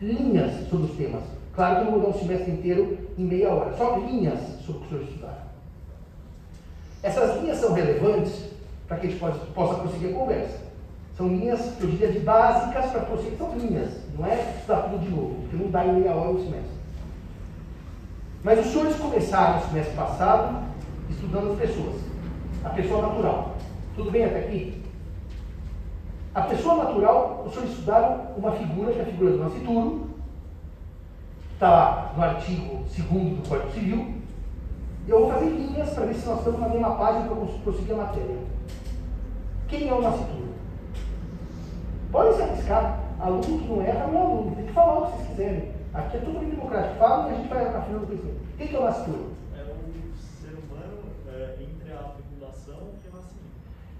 linhas 0.00 0.68
sobre 0.68 0.86
os 0.86 0.96
temas. 0.96 1.39
Claro 1.54 1.86
que 1.86 1.92
eu 1.92 2.00
dar 2.00 2.08
um 2.08 2.12
semestre 2.12 2.52
inteiro 2.52 2.98
em 3.18 3.24
meia 3.24 3.50
hora, 3.50 3.76
só 3.76 3.96
linhas 3.96 4.38
sobre 4.64 4.72
o 4.72 4.80
que 4.80 4.82
os 4.84 4.88
senhores 4.88 5.08
estudaram. 5.08 5.50
Essas 7.02 7.40
linhas 7.40 7.58
são 7.58 7.72
relevantes 7.72 8.50
para 8.86 8.98
que 8.98 9.06
a 9.06 9.10
gente 9.10 9.20
possa 9.20 9.74
prosseguir 9.74 10.10
a 10.10 10.18
conversa. 10.18 10.58
São 11.16 11.28
linhas, 11.28 11.80
eu 11.80 11.88
diria, 11.88 12.12
de 12.12 12.20
básicas 12.20 12.86
para 12.90 13.00
prosseguir. 13.02 13.36
São 13.38 13.56
linhas, 13.56 13.90
não 14.16 14.26
é 14.26 14.54
estudar 14.58 14.82
tudo 14.82 14.98
de 14.98 15.10
novo, 15.10 15.34
porque 15.42 15.56
não 15.56 15.70
dá 15.70 15.84
em 15.84 16.00
meia 16.00 16.14
hora 16.14 16.30
o 16.30 16.38
semestre. 16.38 16.80
Mas 18.42 18.58
os 18.60 18.72
senhores 18.72 18.96
começaram 18.96 19.60
no 19.60 19.66
semestre 19.66 19.94
passado 19.94 20.62
estudando 21.10 21.52
as 21.52 21.58
pessoas. 21.58 21.96
A 22.64 22.70
pessoa 22.70 23.02
natural. 23.02 23.56
Tudo 23.96 24.10
bem 24.10 24.24
até 24.24 24.40
aqui? 24.40 24.82
A 26.34 26.42
pessoa 26.42 26.84
natural, 26.84 27.44
os 27.46 27.52
senhores 27.52 27.72
estudaram 27.72 28.28
uma 28.36 28.52
figura, 28.52 28.92
que 28.92 28.98
é 29.00 29.02
a 29.02 29.06
figura 29.06 29.32
do 29.32 29.38
nascituro, 29.38 30.09
está 31.60 31.68
lá 31.68 32.12
no 32.16 32.22
artigo 32.22 32.84
2 32.86 33.36
do 33.36 33.46
Código 33.46 33.70
Civil. 33.72 34.14
Eu 35.06 35.20
vou 35.20 35.30
fazer 35.30 35.50
linhas 35.50 35.90
para 35.90 36.06
ver 36.06 36.14
se 36.14 36.26
nós 36.26 36.38
estamos 36.38 36.58
na 36.58 36.68
mesma 36.70 36.94
página 36.96 37.26
para 37.26 37.36
prosseguir 37.62 37.92
a 37.92 37.96
matéria. 37.98 38.36
Quem 39.68 39.86
é 39.86 39.92
o 39.92 40.00
nascituro? 40.00 40.54
Pode 42.10 42.34
se 42.34 42.42
arriscar. 42.42 43.00
Aluno 43.20 43.42
que 43.42 43.68
não 43.68 43.82
erra 43.82 44.06
não 44.06 44.18
é 44.18 44.22
aluno. 44.22 44.56
Tem 44.56 44.64
que 44.64 44.72
falar 44.72 45.00
o 45.00 45.02
que 45.02 45.12
vocês 45.12 45.28
quiserem. 45.28 45.72
Aqui 45.92 46.16
é 46.16 46.20
tudo 46.20 46.40
bem 46.40 46.48
democrático. 46.48 46.98
Fala 46.98 47.28
e 47.28 47.34
a 47.34 47.36
gente 47.36 47.48
vai 47.48 47.66
afinando 47.66 48.04
o 48.04 48.06
conhecimento. 48.06 48.40
Quem 48.56 48.66
que 48.66 48.76
é 48.76 48.78
o 48.78 48.84
nascituro? 48.84 49.26
É 49.54 49.62
o 49.62 49.68
ser 50.40 50.56
humano 50.56 51.02
é, 51.28 51.56
entre 51.60 51.92
a 51.92 52.08
fecundação 52.08 52.88
e 53.04 53.08
o 53.08 53.12
nascimento. 53.12 53.52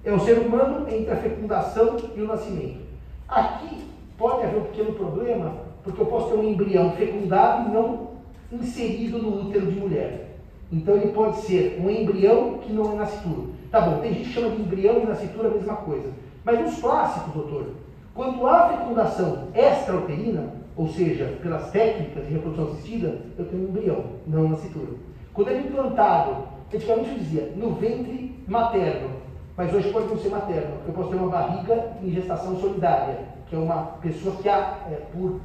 É 0.02 0.12
o 0.12 0.20
ser 0.20 0.38
humano 0.38 0.88
entre 0.88 1.12
a 1.12 1.16
fecundação 1.16 1.96
e 2.16 2.20
o 2.22 2.26
nascimento. 2.26 2.80
Aqui 3.28 3.90
pode 4.16 4.44
haver 4.44 4.60
um 4.60 4.64
pequeno 4.64 4.94
problema, 4.94 5.69
porque 5.82 6.00
eu 6.00 6.06
posso 6.06 6.30
ter 6.30 6.38
um 6.38 6.48
embrião 6.48 6.92
fecundado 6.92 7.68
e 7.68 7.72
não 7.72 8.10
inserido 8.52 9.18
no 9.18 9.46
útero 9.46 9.66
de 9.66 9.78
mulher. 9.78 10.36
Então 10.72 10.94
ele 10.94 11.12
pode 11.12 11.38
ser 11.38 11.80
um 11.82 11.90
embrião 11.90 12.58
que 12.58 12.72
não 12.72 12.92
é 12.92 12.94
nascituro. 12.96 13.54
Tá 13.70 13.80
bom, 13.80 13.98
tem 13.98 14.14
gente 14.14 14.28
que 14.28 14.34
chama 14.34 14.50
de 14.50 14.62
embrião 14.62 15.00
e 15.00 15.06
nascitura 15.06 15.48
a 15.48 15.52
mesma 15.52 15.76
coisa. 15.76 16.10
Mas 16.44 16.60
nos 16.60 16.78
clássicos, 16.80 17.34
doutor, 17.34 17.66
quando 18.14 18.46
há 18.46 18.68
fecundação 18.68 19.48
extrauterina, 19.54 20.54
ou 20.76 20.88
seja, 20.88 21.38
pelas 21.42 21.70
técnicas 21.70 22.26
de 22.26 22.32
reprodução 22.32 22.72
assistida, 22.72 23.18
eu 23.38 23.44
tenho 23.46 23.64
um 23.64 23.68
embrião, 23.68 24.04
não 24.26 24.48
nascitura. 24.48 24.92
Quando 25.32 25.50
é 25.50 25.58
implantado, 25.58 26.44
antigamente 26.72 27.10
eu 27.10 27.18
dizia, 27.18 27.52
no 27.56 27.74
ventre 27.74 28.34
materno, 28.46 29.10
mas 29.56 29.74
hoje 29.74 29.90
pode 29.90 30.08
não 30.08 30.18
ser 30.18 30.30
materno. 30.30 30.76
Eu 30.86 30.94
posso 30.94 31.10
ter 31.10 31.16
uma 31.16 31.28
barriga 31.28 31.92
em 32.02 32.10
gestação 32.10 32.56
solidária, 32.58 33.18
que 33.48 33.54
é 33.54 33.58
uma 33.58 33.82
pessoa 34.00 34.36
que, 34.36 34.48
é, 34.48 35.02
por 35.12 35.40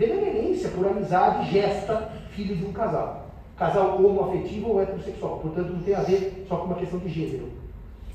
benevolência, 0.00 0.70
por 0.70 0.86
amizade, 0.86 1.50
gesta 1.52 2.10
filhos 2.30 2.58
de 2.58 2.64
um 2.64 2.72
casal. 2.72 3.26
Casal 3.56 4.02
homoafetivo 4.02 4.70
ou 4.70 4.80
heterossexual. 4.80 5.38
Portanto, 5.40 5.68
não 5.68 5.82
tem 5.82 5.94
a 5.94 6.00
ver 6.00 6.46
só 6.48 6.56
com 6.56 6.64
uma 6.64 6.76
questão 6.76 6.98
de 6.98 7.08
gênero. 7.10 7.50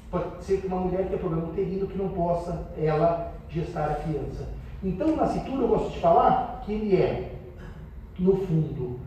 Pode 0.09 0.43
ser 0.43 0.61
que 0.61 0.67
uma 0.67 0.79
mulher 0.79 1.03
que 1.03 1.09
tenha 1.09 1.19
problema 1.19 1.47
uterino 1.47 1.87
que 1.87 1.97
não 1.97 2.09
possa 2.09 2.67
ela 2.81 3.31
gestar 3.49 3.91
a 3.91 3.95
criança. 3.95 4.49
Então, 4.83 5.09
o 5.09 5.15
nascituro, 5.15 5.61
eu 5.61 5.67
gosto 5.67 5.91
de 5.91 5.99
falar 5.99 6.63
que 6.65 6.73
ele 6.73 6.95
é, 6.95 7.31
no 8.17 8.35
fundo, 8.37 8.99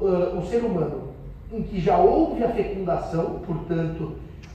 uh, 0.00 0.38
um 0.38 0.46
ser 0.46 0.64
humano 0.64 1.10
em 1.52 1.62
que 1.62 1.78
já 1.80 1.98
houve 1.98 2.42
a 2.42 2.48
fecundação, 2.48 3.40
portanto, 3.46 4.12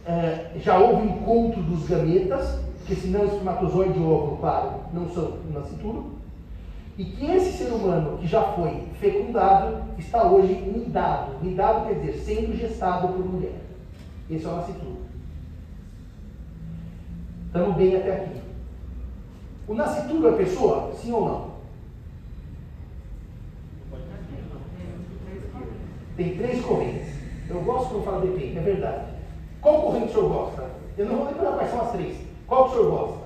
uh, 0.07 0.59
já 0.59 0.77
houve 0.79 1.03
o 1.03 1.05
encontro 1.05 1.61
dos 1.61 1.87
gametas, 1.87 2.59
porque 2.79 2.95
senão 2.95 3.25
espermatozoide 3.25 3.99
e 3.99 4.03
óvulo, 4.03 4.37
claro, 4.37 4.71
não 4.91 5.07
são 5.09 5.37
nascituro, 5.53 6.18
e 6.99 7.05
que 7.05 7.31
esse 7.31 7.57
ser 7.57 7.71
humano 7.71 8.17
que 8.17 8.27
já 8.27 8.43
foi 8.43 8.83
fecundado 8.99 9.85
está 9.97 10.29
hoje 10.29 10.53
nidado. 10.53 11.41
Nidado 11.41 11.87
quer 11.87 11.93
dizer 11.93 12.13
sendo 12.17 12.57
gestado 12.57 13.07
por 13.07 13.25
mulher. 13.25 13.55
Esse 14.29 14.45
é 14.45 14.49
o 14.49 14.55
nascituro. 14.57 14.97
Estamos 17.45 17.77
bem 17.77 17.95
até 17.95 18.15
aqui. 18.17 18.41
O 19.65 19.73
nascituro 19.73 20.27
é 20.27 20.37
pessoa? 20.37 20.93
Sim 20.93 21.13
ou 21.13 21.25
não? 21.25 21.49
Tem 26.17 26.35
três 26.35 26.65
correntes. 26.65 27.07
Eu 27.49 27.61
gosto 27.61 27.91
quando 27.91 28.03
fala 28.03 28.21
depende, 28.25 28.57
é 28.57 28.61
verdade. 28.61 29.05
Qual 29.61 29.83
corrente 29.83 30.07
o 30.07 30.13
senhor 30.13 30.29
gosta? 30.29 30.69
Eu 30.97 31.05
não 31.05 31.15
vou 31.15 31.27
lembrar 31.27 31.53
quais 31.53 31.71
são 31.71 31.81
as 31.81 31.91
três. 31.93 32.17
Qual 32.45 32.65
que 32.65 32.71
o 32.71 32.73
senhor 32.73 32.91
gosta? 32.91 33.18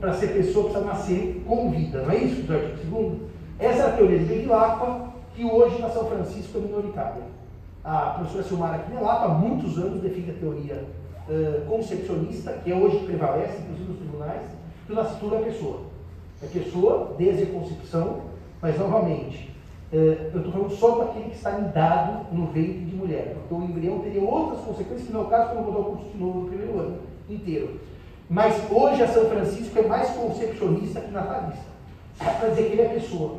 Para 0.00 0.14
ser 0.14 0.28
pessoa 0.28 0.70
precisa 0.70 0.84
nascer 0.86 1.44
com 1.46 1.70
vida, 1.70 2.02
não 2.02 2.10
é 2.10 2.16
isso, 2.16 2.42
do 2.42 2.54
artigo 2.54 2.78
2 2.90 3.18
Essa 3.58 3.82
é 3.82 3.86
a 3.86 3.92
teoria 3.92 4.18
de 4.18 4.24
Bevilacqua, 4.24 5.10
que 5.34 5.44
hoje 5.44 5.80
na 5.80 5.90
São 5.90 6.06
Francisco 6.06 6.58
é 6.58 6.60
minoritária. 6.62 7.22
A 7.84 8.14
professora 8.16 8.44
Silmara 8.44 8.78
Quinelato, 8.78 9.24
há 9.26 9.28
muitos 9.28 9.76
anos, 9.78 10.00
defende 10.00 10.30
a 10.30 10.34
teoria 10.34 10.84
uh, 11.28 11.66
concepcionista, 11.66 12.52
que 12.64 12.72
hoje 12.72 12.98
prevalece, 13.04 13.58
inclusive 13.62 13.88
nos 13.90 13.98
tribunais, 13.98 14.42
que 14.86 14.92
o 14.92 14.96
nascituro 14.96 15.36
é 15.36 15.38
pessoa. 15.40 15.80
É 16.42 16.46
pessoa 16.46 17.14
desde 17.18 17.42
a 17.42 17.46
concepção, 17.46 18.22
mas 18.62 18.78
novamente, 18.78 19.50
uh, 19.92 19.96
eu 19.96 20.36
estou 20.36 20.52
falando 20.52 20.70
só 20.70 20.98
daquele 21.04 21.26
que 21.26 21.36
está 21.36 21.58
nidado 21.58 22.34
no 22.34 22.46
ventre 22.46 22.84
de 22.84 22.96
mulher, 22.96 23.34
porque 23.34 23.54
o 23.54 23.62
embrião 23.62 23.98
teria 24.00 24.22
outras 24.22 24.60
consequências, 24.60 25.06
que 25.06 25.12
não 25.12 25.20
é 25.20 25.24
o 25.24 25.28
caso, 25.28 25.52
quando 25.52 25.58
eu 25.58 25.72
vou 25.72 25.74
dar 25.74 25.80
o 25.80 25.92
curso 25.92 26.10
de 26.10 26.18
novo 26.18 26.40
no 26.40 26.48
primeiro 26.48 26.78
ano 26.80 26.98
inteiro. 27.28 27.80
Mas 28.30 28.54
hoje 28.70 29.02
a 29.02 29.08
São 29.08 29.28
Francisco 29.28 29.76
é 29.76 29.82
mais 29.82 30.08
concepcionista 30.10 31.00
que 31.00 31.10
natalista. 31.10 31.64
Para 32.16 32.50
dizer 32.50 32.66
que 32.66 32.72
ele 32.74 32.82
é 32.82 32.88
pessoa, 32.90 33.38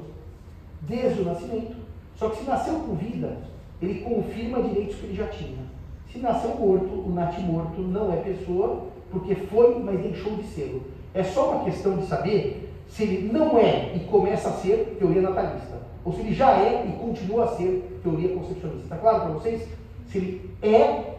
desde 0.81 1.21
o 1.21 1.25
nascimento. 1.25 1.77
Só 2.17 2.27
que 2.27 2.39
se 2.39 2.43
nasceu 2.43 2.73
com 2.73 2.95
vida, 2.95 3.37
ele 3.81 4.01
confirma 4.01 4.61
direitos 4.61 4.97
que 4.97 5.05
ele 5.05 5.15
já 5.15 5.27
tinha. 5.27 5.63
Se 6.11 6.19
nasceu 6.19 6.55
morto, 6.55 7.07
o 7.07 7.09
natimorto 7.09 7.81
não 7.81 8.11
é 8.11 8.17
pessoa, 8.17 8.87
porque 9.09 9.33
foi, 9.33 9.79
mas 9.79 10.01
deixou 10.01 10.35
de 10.35 10.43
ser. 10.47 10.81
É 11.13 11.23
só 11.23 11.51
uma 11.51 11.63
questão 11.63 11.95
de 11.95 12.05
saber 12.05 12.69
se 12.89 13.03
ele 13.03 13.31
não 13.31 13.57
é 13.57 13.95
e 13.95 14.01
começa 14.01 14.49
a 14.49 14.53
ser 14.53 14.97
teoria 14.99 15.21
natalista, 15.21 15.79
ou 16.03 16.11
se 16.11 16.19
ele 16.19 16.33
já 16.33 16.51
é 16.51 16.85
e 16.85 16.91
continua 16.99 17.45
a 17.45 17.55
ser 17.55 17.99
teoria 18.03 18.35
concepcionista. 18.35 18.83
Está 18.83 18.97
claro 18.97 19.21
para 19.21 19.29
vocês? 19.31 19.65
Se 20.07 20.17
ele 20.17 20.51
é 20.61 21.10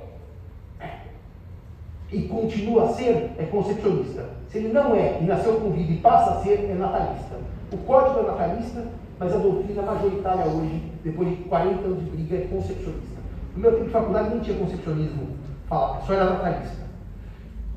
e 2.13 2.23
continua 2.29 2.85
a 2.85 2.89
ser, 2.89 3.31
é 3.39 3.45
concepcionista. 3.51 4.29
Se 4.51 4.59
ele 4.59 4.73
não 4.73 4.95
é 4.95 5.19
e 5.21 5.25
nasceu 5.25 5.59
com 5.59 5.71
vida 5.71 5.93
e 5.93 5.97
passa 5.97 6.33
a 6.33 6.43
ser, 6.43 6.69
é 6.71 6.75
natalista. 6.75 7.37
O 7.73 7.79
código 7.79 8.21
é 8.21 8.23
natalista, 8.25 8.85
mas 9.19 9.35
a 9.35 9.39
doutrina 9.39 9.83
majoritária 9.83 10.45
hoje, 10.45 10.83
depois 11.03 11.31
de 11.31 11.37
40 11.45 11.85
anos 11.87 12.05
de 12.05 12.11
briga, 12.11 12.37
é 12.37 12.47
concepcionista. 12.49 13.23
No 13.57 13.63
meu 13.63 13.73
tempo 13.73 13.85
de 13.85 13.91
faculdade 13.91 14.35
não 14.35 14.41
tinha 14.41 14.59
concepcionismo, 14.59 15.29
fala, 15.67 16.03
só 16.03 16.13
era 16.13 16.25
natalista. 16.27 16.83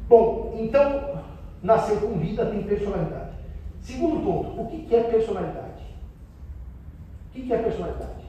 Bom, 0.09 0.53
então, 0.59 1.21
nasceu 1.63 1.97
com 1.97 2.19
vida, 2.19 2.45
tem 2.45 2.63
personalidade. 2.63 3.31
Segundo 3.79 4.23
ponto, 4.23 4.61
o 4.61 4.67
que 4.67 4.93
é 4.93 5.03
personalidade? 5.03 5.83
O 7.29 7.41
que 7.41 7.53
é 7.53 7.57
personalidade? 7.57 8.25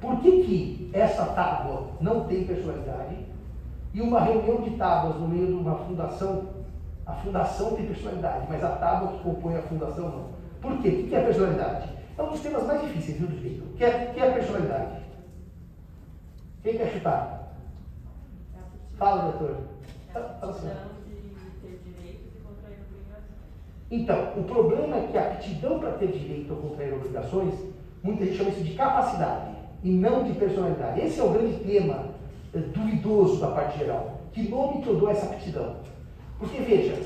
Por 0.00 0.20
que, 0.20 0.42
que 0.42 0.90
essa 0.92 1.24
tábua 1.26 1.88
não 2.00 2.24
tem 2.24 2.44
personalidade 2.44 3.16
e 3.96 4.00
uma 4.02 4.20
reunião 4.20 4.60
de 4.60 4.72
tábuas 4.72 5.16
no 5.16 5.26
meio 5.26 5.46
de 5.46 5.54
uma 5.54 5.74
fundação, 5.74 6.48
a 7.06 7.14
fundação 7.14 7.74
tem 7.74 7.86
personalidade, 7.86 8.46
mas 8.46 8.62
a 8.62 8.76
tábua 8.76 9.12
que 9.12 9.24
compõe 9.24 9.56
a 9.56 9.62
fundação 9.62 10.10
não. 10.10 10.26
Por 10.60 10.82
quê? 10.82 10.88
O 10.88 11.08
que 11.08 11.14
é 11.14 11.22
a 11.22 11.24
personalidade? 11.24 11.88
É 12.18 12.22
um 12.22 12.28
dos 12.28 12.40
temas 12.40 12.66
mais 12.66 12.82
difíceis 12.82 13.18
do 13.18 13.26
direito. 13.26 13.64
O 13.64 13.74
que 13.74 13.82
é, 13.82 14.12
que 14.12 14.20
é 14.20 14.28
a 14.28 14.34
personalidade? 14.34 15.02
Quem 16.62 16.76
quer 16.76 16.92
chutar? 16.92 17.54
Fala, 18.98 19.32
doutor. 19.32 19.56
Fala 20.12 20.52
assim. 20.52 20.70
Então, 23.90 24.32
o 24.36 24.44
problema 24.44 24.96
é 24.96 25.08
que 25.10 25.16
a 25.16 25.22
aptidão 25.22 25.78
para 25.78 25.92
ter 25.92 26.08
direito 26.08 26.52
ou 26.52 26.60
contrair 26.60 26.92
obrigações, 26.92 27.54
muita 28.02 28.26
gente 28.26 28.36
chama 28.36 28.50
isso 28.50 28.62
de 28.62 28.74
capacidade 28.74 29.54
e 29.82 29.90
não 29.90 30.22
de 30.22 30.34
personalidade. 30.34 31.00
Esse 31.00 31.18
é 31.18 31.24
o 31.24 31.30
grande 31.30 31.64
tema 31.64 31.94
é 31.94 32.25
duvidoso 32.60 33.40
da 33.40 33.48
parte 33.48 33.78
geral. 33.78 34.20
Que 34.32 34.48
nome 34.48 34.82
que 34.82 34.88
eu 34.88 34.96
dou 34.96 35.08
a 35.08 35.12
essa 35.12 35.26
aptidão? 35.26 35.76
Porque 36.38 36.60
veja, 36.60 37.00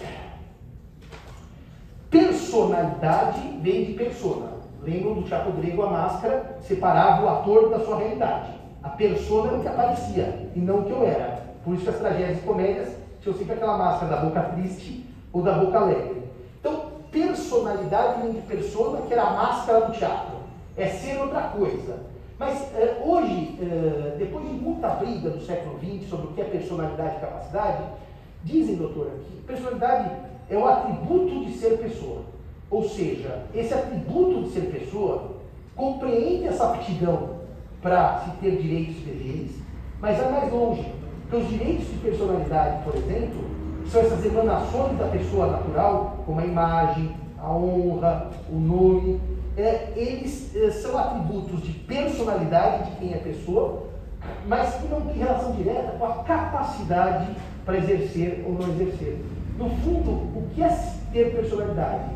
personalidade 2.11 3.41
vem 3.61 3.85
de 3.85 3.93
persona. 3.93 4.51
Lembram 4.83 5.15
do 5.15 5.23
teatro 5.23 5.53
grego 5.53 5.83
a 5.83 5.91
máscara 5.91 6.59
separava 6.63 7.25
o 7.25 7.29
ator 7.29 7.69
da 7.69 7.81
sua 7.81 7.99
realidade. 7.99 8.53
A 8.83 8.89
persona 8.89 9.49
era 9.49 9.59
o 9.59 9.61
que 9.61 9.69
aparecia 9.69 10.51
e 10.55 10.59
não 10.59 10.81
o 10.81 10.85
que 10.85 10.91
eu 10.91 11.05
era. 11.05 11.43
Por 11.65 11.75
isso 11.75 11.85
que 11.85 11.91
as 11.91 11.99
tragédias 11.99 12.39
e 12.39 12.43
comédias 12.43 12.89
tinham 13.21 13.37
sempre 13.37 13.55
aquela 13.55 13.77
máscara 13.77 14.17
da 14.17 14.23
boca 14.23 14.41
triste 14.41 15.05
ou 15.33 15.43
da 15.43 15.53
boca 15.53 15.79
alegre. 15.79 16.23
Então, 16.59 16.87
personalidade 17.13 18.23
vem 18.23 18.33
de 18.33 18.41
persona, 18.41 19.03
que 19.03 19.13
era 19.13 19.23
a 19.23 19.33
máscara 19.33 19.87
do 19.87 19.93
teatro. 19.93 20.37
É 20.77 20.87
ser 20.87 21.19
outra 21.21 21.43
coisa. 21.43 22.10
Mas 22.41 22.59
uh, 22.59 23.07
hoje, 23.07 23.59
uh, 23.61 24.17
depois 24.17 24.49
de 24.49 24.55
muita 24.55 24.89
briga 24.95 25.29
do 25.29 25.45
século 25.45 25.79
XX 25.79 26.09
sobre 26.09 26.29
o 26.29 26.31
que 26.31 26.41
é 26.41 26.45
personalidade 26.45 27.19
e 27.19 27.21
capacidade, 27.21 27.83
dizem, 28.43 28.77
doutora, 28.77 29.11
que 29.11 29.43
personalidade 29.43 30.11
é 30.49 30.57
o 30.57 30.67
atributo 30.67 31.45
de 31.45 31.53
ser 31.53 31.77
pessoa. 31.77 32.23
Ou 32.71 32.89
seja, 32.89 33.43
esse 33.55 33.75
atributo 33.75 34.45
de 34.45 34.53
ser 34.53 34.73
pessoa 34.73 35.33
compreende 35.77 36.47
essa 36.47 36.73
aptidão 36.73 37.41
para 37.83 38.21
se 38.21 38.31
ter 38.39 38.57
direitos 38.57 38.97
e 38.97 39.01
deveres, 39.01 39.57
mas 40.01 40.19
é 40.19 40.31
mais 40.31 40.51
longe. 40.51 40.91
Porque 41.29 41.45
os 41.45 41.49
direitos 41.51 41.89
de 41.89 41.99
personalidade, 41.99 42.83
por 42.85 42.95
exemplo, 42.95 43.45
são 43.87 44.01
essas 44.01 44.25
emanações 44.25 44.97
da 44.97 45.09
pessoa 45.09 45.47
natural, 45.47 46.17
como 46.25 46.41
a 46.41 46.47
imagem, 46.47 47.15
a 47.39 47.53
honra, 47.53 48.31
o 48.51 48.59
nome, 48.59 49.21
é, 49.57 49.93
eles 49.97 50.55
é, 50.55 50.71
são 50.71 50.97
atributos 50.97 51.63
de 51.63 51.73
personalidade 51.73 52.91
de 52.91 52.97
quem 52.97 53.13
é 53.13 53.19
pessoa, 53.19 53.89
mas 54.47 54.75
que 54.75 54.89
não 54.89 55.01
têm 55.03 55.19
relação 55.19 55.53
direta 55.53 55.93
com 55.99 56.05
a 56.05 56.23
capacidade 56.25 57.29
para 57.65 57.79
exercer 57.79 58.45
ou 58.47 58.53
não 58.55 58.69
exercer. 58.69 59.19
No 59.57 59.71
fundo, 59.71 60.11
o 60.11 60.49
que 60.55 60.63
é 60.63 60.69
ter 61.13 61.35
personalidade? 61.35 62.11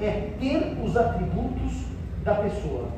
É 0.00 0.30
ter 0.40 0.76
os 0.82 0.96
atributos 0.96 1.84
da 2.24 2.34
pessoa. 2.34 2.88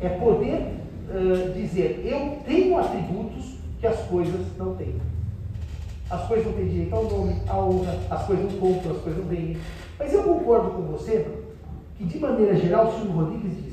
É 0.00 0.08
poder 0.08 0.80
uh, 1.10 1.52
dizer, 1.52 2.04
eu 2.04 2.38
tenho 2.44 2.78
atributos 2.78 3.58
que 3.80 3.86
as 3.86 3.98
coisas 4.04 4.46
não 4.56 4.74
têm. 4.74 4.94
As 6.10 6.26
coisas 6.26 6.46
não 6.46 6.54
têm 6.54 6.68
direito 6.68 6.94
ao 6.94 7.04
nome, 7.04 7.36
à 7.48 7.58
honra, 7.58 7.98
as 8.10 8.24
coisas 8.24 8.50
não 8.50 8.58
compram, 8.58 8.92
as 8.92 9.02
coisas 9.02 9.22
não 9.22 9.28
vendem. 9.28 9.56
Mas 9.98 10.12
eu 10.12 10.22
concordo 10.22 10.70
com 10.70 10.82
você 10.82 11.26
que, 11.98 12.04
de 12.04 12.18
maneira 12.18 12.54
geral, 12.54 12.88
o 12.88 12.92
Silvio 12.92 13.12
Rodrigues 13.12 13.56
diz 13.56 13.68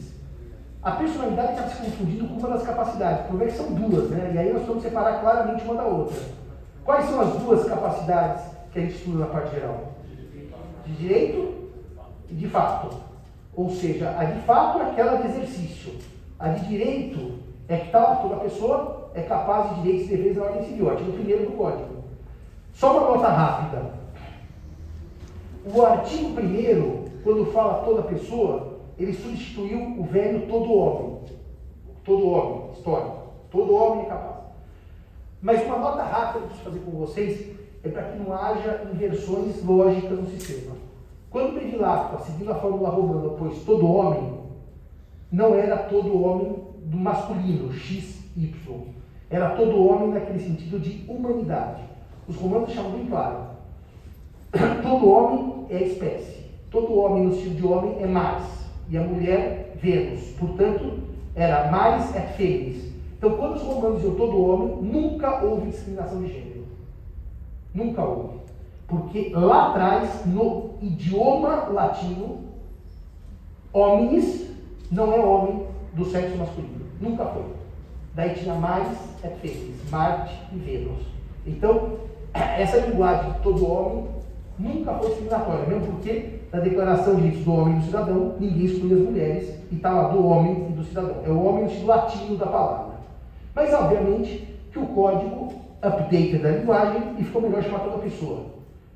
a 0.86 0.92
personalidade 0.92 1.54
está 1.54 1.68
se 1.68 1.82
confundindo 1.82 2.28
com 2.28 2.36
uma 2.36 2.50
das 2.50 2.62
capacidades. 2.62 3.22
O 3.22 3.30
problema 3.30 3.52
é 3.52 3.56
que 3.56 3.60
são 3.60 3.74
duas, 3.74 4.08
né? 4.12 4.32
E 4.36 4.38
aí 4.38 4.54
nós 4.54 4.68
vamos 4.68 4.84
separar 4.84 5.20
claramente 5.20 5.64
uma 5.64 5.74
da 5.74 5.84
outra. 5.84 6.16
Quais 6.84 7.06
são 7.06 7.22
as 7.22 7.34
duas 7.40 7.66
capacidades 7.66 8.44
que 8.72 8.78
a 8.78 8.82
gente 8.84 8.94
estuda 8.94 9.18
na 9.18 9.26
parte 9.26 9.56
geral? 9.56 9.94
De 10.86 10.94
direito 10.94 11.72
e 12.30 12.36
de 12.36 12.48
fato. 12.48 12.96
Ou 13.56 13.72
seja, 13.72 14.16
a 14.16 14.26
de 14.26 14.40
fato 14.42 14.80
é 14.80 14.92
aquela 14.92 15.16
de 15.16 15.28
exercício. 15.30 15.92
A 16.38 16.50
de 16.50 16.68
direito 16.68 17.40
é 17.68 17.78
que 17.78 17.90
tal, 17.90 18.18
toda 18.18 18.36
pessoa 18.42 19.10
é 19.16 19.24
capaz 19.24 19.76
de 19.76 19.82
direitos 19.82 20.06
e 20.06 20.10
deveres 20.12 20.38
na 20.38 20.44
ordem 20.44 20.66
civil, 20.66 20.92
artigo 20.92 21.12
1 21.14 21.46
do 21.46 21.58
Código. 21.58 22.04
Só 22.76 22.96
uma 22.96 23.18
nota 23.18 23.28
rápida. 23.28 23.82
O 25.74 25.82
artigo 25.84 26.40
1 26.40 27.05
quando 27.26 27.52
fala 27.52 27.84
toda 27.84 28.04
pessoa, 28.04 28.78
ele 29.00 29.12
substituiu 29.12 30.00
o 30.00 30.04
velho 30.04 30.48
todo 30.48 30.72
homem. 30.72 31.18
Todo 32.04 32.30
homem, 32.30 32.72
histórico. 32.74 33.18
Todo 33.50 33.74
homem 33.74 34.06
é 34.06 34.10
capaz. 34.10 34.36
Mas 35.42 35.66
uma 35.66 35.80
nota 35.80 36.04
rápida 36.04 36.34
que 36.34 36.38
eu 36.38 36.48
preciso 36.50 36.70
fazer 36.70 36.80
com 36.82 36.92
vocês 36.92 37.50
é 37.84 37.90
para 37.90 38.04
que 38.04 38.20
não 38.20 38.32
haja 38.32 38.88
inversões 38.94 39.66
lógicas 39.66 40.20
no 40.20 40.30
sistema. 40.30 40.76
Quando 41.32 41.56
Bevilacqua, 41.56 42.20
seguindo 42.20 42.52
a 42.52 42.56
fórmula 42.56 42.90
romana, 42.90 43.30
pôs 43.30 43.64
todo 43.64 43.92
homem, 43.92 44.42
não 45.32 45.56
era 45.56 45.78
todo 45.78 46.24
homem 46.24 46.64
do 46.84 46.96
masculino, 46.96 47.74
X, 47.74 48.24
Y. 48.38 48.82
Era 49.32 49.56
todo 49.56 49.84
homem 49.84 50.10
naquele 50.10 50.40
sentido 50.40 50.80
de 50.80 51.04
humanidade. 51.12 51.82
Os 52.28 52.36
romanos 52.36 52.70
chamam 52.70 52.92
bem 52.92 53.08
claro. 53.08 53.48
Todo 54.84 55.10
homem 55.10 55.66
é 55.72 55.84
espécie. 55.84 56.45
Todo 56.76 57.00
homem 57.00 57.24
no 57.24 57.34
estilo 57.34 57.56
de 57.56 57.66
homem 57.66 57.96
é 58.02 58.06
mais. 58.06 58.44
E 58.90 58.98
a 58.98 59.02
mulher, 59.02 59.78
Vênus. 59.82 60.32
Portanto, 60.38 61.00
era 61.34 61.72
mais 61.72 62.14
é 62.14 62.20
fênix. 62.20 62.92
Então, 63.18 63.38
quando 63.38 63.56
os 63.56 63.62
romanos 63.62 64.02
diziam 64.02 64.16
todo 64.16 64.42
homem, 64.42 64.76
nunca 64.82 65.42
houve 65.42 65.70
discriminação 65.70 66.22
de 66.22 66.34
gênero. 66.34 66.66
Nunca 67.74 68.04
houve. 68.04 68.40
Porque 68.90 69.30
lá 69.34 69.70
atrás, 69.70 70.26
no 70.26 70.72
idioma 70.82 71.70
latino, 71.70 72.40
homens 73.72 74.52
não 74.92 75.14
é 75.14 75.20
homem 75.20 75.68
do 75.94 76.04
sexo 76.04 76.36
masculino. 76.36 76.88
Nunca 77.00 77.24
foi. 77.24 77.46
Daí 78.14 78.36
tinha 78.36 78.56
mais 78.56 78.86
é 79.24 79.30
fênix, 79.30 79.90
Marte 79.90 80.38
e 80.52 80.58
Vênus. 80.58 81.06
Então, 81.48 82.00
essa 82.36 82.80
linguagem 82.80 83.32
de 83.32 83.40
todo 83.40 83.66
homem 83.66 84.08
nunca 84.60 84.94
foi 84.96 85.08
discriminatória, 85.08 85.68
mesmo 85.68 85.94
porque 85.94 86.35
na 86.56 86.62
declaração 86.62 87.16
de 87.16 87.24
direitos 87.24 87.44
do 87.44 87.54
homem 87.54 87.76
e 87.76 87.80
do 87.80 87.86
cidadão, 87.86 88.36
ninguém 88.40 88.66
exclui 88.66 88.94
as 88.94 89.00
mulheres, 89.00 89.50
e 89.70 89.76
está 89.76 89.92
lá 89.92 90.08
do 90.08 90.26
homem 90.26 90.68
e 90.70 90.72
do 90.72 90.84
cidadão. 90.86 91.18
É 91.26 91.30
o 91.30 91.44
homem 91.44 91.64
no 91.66 91.70
sentido 91.70 91.88
latino 91.88 92.38
da 92.38 92.46
palavra. 92.46 92.96
Mas, 93.54 93.74
obviamente, 93.74 94.58
que 94.72 94.80
o 94.80 94.86
código 94.88 95.54
update 95.82 96.38
da 96.38 96.52
linguagem 96.52 97.16
e 97.20 97.24
ficou 97.26 97.42
melhor 97.42 97.62
chamar 97.62 97.80
toda 97.80 97.98
pessoa. 97.98 98.46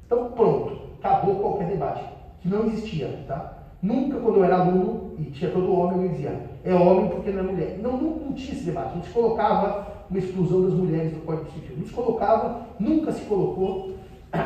Então, 0.06 0.32
pronto, 0.32 0.78
acabou 1.00 1.36
qualquer 1.36 1.68
debate, 1.68 2.04
que 2.42 2.48
não 2.48 2.66
existia, 2.66 3.26
tá? 3.28 3.58
Nunca, 3.82 4.18
quando 4.20 4.38
eu 4.38 4.44
era 4.46 4.60
aluno 4.60 5.12
e 5.20 5.24
tinha 5.26 5.52
todo 5.52 5.74
homem, 5.74 6.04
eu 6.04 6.10
dizia, 6.10 6.42
é 6.64 6.74
homem 6.74 7.10
porque 7.10 7.30
não 7.30 7.42
é 7.42 7.44
mulher. 7.44 7.80
Não, 7.82 7.92
não, 7.92 8.10
não 8.12 8.34
tinha 8.34 8.54
esse 8.54 8.64
debate, 8.64 8.96
não 8.96 9.04
se 9.04 9.10
colocava 9.10 9.86
uma 10.10 10.20
exclusão 10.20 10.64
das 10.64 10.74
mulheres 10.74 11.12
do 11.12 11.26
Código 11.26 11.52
Civil. 11.52 11.78
Não 11.78 11.86
se 11.86 11.94
colocava, 11.94 12.62
nunca 12.80 13.12
se 13.12 13.22
colocou, 13.26 13.96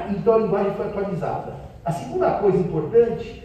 então 0.09 0.34
a 0.34 0.38
linguagem 0.39 0.74
foi 0.74 0.88
atualizada. 0.88 1.72
A 1.86 1.91
segunda 1.91 2.31
coisa 2.31 2.57
importante, 2.57 3.43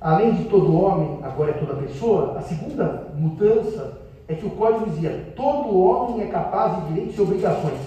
além 0.00 0.34
de 0.34 0.44
todo 0.44 0.80
homem, 0.80 1.18
agora 1.22 1.50
é 1.50 1.54
toda 1.54 1.82
pessoa, 1.82 2.38
a 2.38 2.42
segunda 2.42 3.08
mudança 3.16 4.02
é 4.28 4.34
que 4.34 4.46
o 4.46 4.50
Código 4.50 4.90
dizia, 4.90 5.32
todo 5.34 5.76
homem 5.76 6.22
é 6.22 6.26
capaz 6.26 6.76
de 6.76 6.88
direitos 6.92 7.16
e 7.16 7.20
obrigações. 7.20 7.80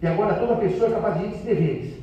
E 0.00 0.06
agora 0.06 0.34
toda 0.34 0.56
pessoa 0.56 0.88
é 0.88 0.92
capaz 0.92 1.14
de 1.14 1.20
direitos 1.20 1.42
e 1.42 1.46
deveres. 1.46 1.94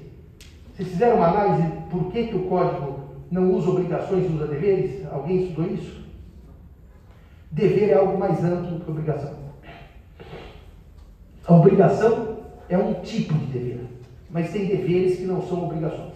Vocês 0.75 0.89
fizeram 0.89 1.17
uma 1.17 1.27
análise 1.27 1.71
por 1.89 2.11
que, 2.11 2.27
que 2.27 2.35
o 2.35 2.47
código 2.49 2.99
não 3.31 3.53
usa 3.53 3.69
obrigações 3.69 4.25
e 4.25 4.33
usa 4.33 4.47
deveres? 4.47 5.05
Alguém 5.09 5.43
estudou 5.43 5.71
isso? 5.71 6.03
Dever 7.49 7.91
é 7.91 7.93
algo 7.93 8.17
mais 8.17 8.43
amplo 8.43 8.81
que 8.81 8.91
obrigação. 8.91 9.33
A 11.47 11.55
obrigação 11.55 12.39
é 12.67 12.77
um 12.77 12.95
tipo 12.95 13.33
de 13.33 13.45
dever, 13.45 13.85
mas 14.29 14.51
tem 14.51 14.65
deveres 14.65 15.17
que 15.17 15.23
não 15.23 15.41
são 15.43 15.63
obrigações. 15.63 16.14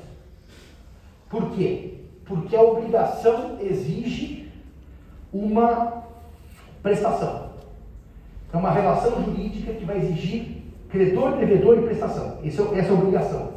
Por 1.29 1.51
quê? 1.51 1.93
Porque 2.25 2.55
a 2.55 2.61
obrigação 2.61 3.57
exige 3.61 4.47
uma 5.31 6.03
prestação. 6.81 7.49
É 8.51 8.57
uma 8.57 8.71
relação 8.71 9.23
jurídica 9.23 9.73
que 9.73 9.85
vai 9.85 9.97
exigir 9.97 10.63
credor, 10.89 11.37
devedor 11.37 11.77
e 11.77 11.81
prestação. 11.83 12.39
Essa 12.43 12.63
é 12.63 12.89
a 12.89 12.93
obrigação. 12.93 13.51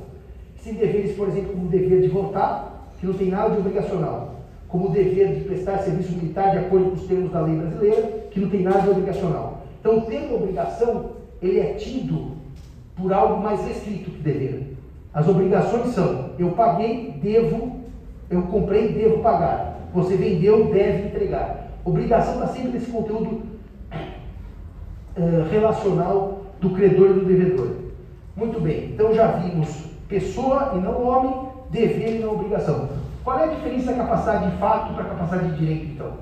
Sem 0.57 0.75
deveres, 0.75 1.17
por 1.17 1.29
exemplo, 1.29 1.53
como 1.53 1.67
o 1.67 1.71
dever 1.71 2.03
de 2.03 2.09
votar, 2.09 2.93
que 3.01 3.07
não 3.07 3.15
tem 3.15 3.29
nada 3.29 3.51
de 3.51 3.59
obrigacional. 3.59 4.37
Como 4.69 4.89
o 4.89 4.93
dever 4.93 5.35
de 5.35 5.45
prestar 5.45 5.79
serviço 5.79 6.13
militar 6.13 6.51
de 6.51 6.59
acordo 6.59 6.91
com 6.91 6.97
os 6.97 7.07
termos 7.07 7.33
da 7.33 7.41
lei 7.41 7.57
brasileira, 7.57 8.29
que 8.31 8.39
não 8.39 8.49
tem 8.49 8.63
nada 8.63 8.81
de 8.81 8.91
obrigacional. 8.91 9.63
Então, 9.81 9.99
o 9.99 10.03
termo 10.03 10.37
obrigação, 10.37 11.11
ele 11.41 11.59
é 11.59 11.75
tido 11.75 12.33
por 12.95 13.13
algo 13.13 13.43
mais 13.43 13.65
restrito 13.67 14.11
que 14.11 14.23
dever. 14.23 14.72
As 15.15 15.29
obrigações 15.29 15.95
são, 15.95 16.31
eu 16.39 16.53
paguei, 16.53 17.19
devo, 17.23 17.81
eu 18.31 18.43
comprei, 18.43 18.93
devo 18.93 19.23
pagar. 19.23 19.79
Você 19.93 20.17
vendeu, 20.17 20.73
deve 20.73 21.09
entregar. 21.09 21.69
Obrigação 21.85 22.35
está 22.35 22.47
sempre 22.47 22.73
nesse 22.73 22.91
conteúdo 22.91 23.43
uh, 25.17 25.51
relacional 25.51 26.43
do 26.61 26.71
credor 26.71 27.11
e 27.11 27.15
do 27.15 27.25
devedor. 27.27 27.69
Muito 28.35 28.59
bem, 28.61 28.93
então 28.95 29.13
já 29.13 29.27
vimos 29.33 29.69
pessoa 30.09 30.73
e 30.75 30.79
não 30.79 31.05
homem, 31.05 31.49
dever 31.71 32.17
e 32.17 32.19
não 32.21 32.33
obrigação. 32.33 32.89
Qual 33.23 33.39
é 33.39 33.45
a 33.45 33.55
diferença 33.55 33.93
da 33.93 33.99
capacidade 33.99 34.51
de 34.51 34.57
fato 34.57 34.95
para 34.95 35.05
capacidade 35.05 35.51
de 35.51 35.59
direito, 35.59 35.87
então? 35.93 36.13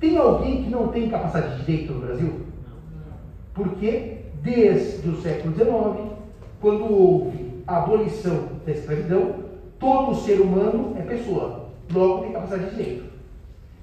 Tem 0.00 0.16
alguém 0.16 0.64
que 0.64 0.70
não 0.70 0.88
tem 0.88 1.08
capacidade 1.08 1.56
de 1.56 1.64
direito 1.64 1.92
no 1.92 2.00
Brasil? 2.00 2.40
Porque 3.54 4.18
desde 4.42 5.08
o 5.08 5.20
século 5.22 5.54
XIX, 5.54 6.15
quando 6.66 6.92
houve 6.92 7.62
a 7.64 7.76
abolição 7.76 8.48
da 8.66 8.72
escravidão, 8.72 9.36
todo 9.78 10.16
ser 10.16 10.40
humano 10.40 10.96
é 10.98 11.02
pessoa, 11.02 11.68
logo 11.94 12.24
tem 12.24 12.32
capacidade 12.32 12.70
de 12.70 12.76
direito. 12.76 13.04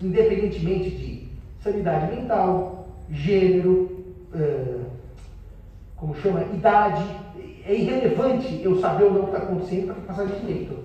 Independentemente 0.01 0.89
de 0.89 1.27
sanidade 1.63 2.13
mental, 2.13 2.89
gênero, 3.09 3.89
uh, 4.35 4.81
como 5.95 6.13
chama, 6.15 6.41
idade, 6.53 7.05
é 7.65 7.73
irrelevante 7.73 8.61
eu 8.61 8.77
saber 8.81 9.05
ou 9.05 9.13
não 9.13 9.21
o 9.21 9.23
que 9.27 9.29
está 9.29 9.43
acontecendo 9.43 9.85
para 9.85 10.13
passar 10.13 10.25
de 10.25 10.41
direito. 10.41 10.79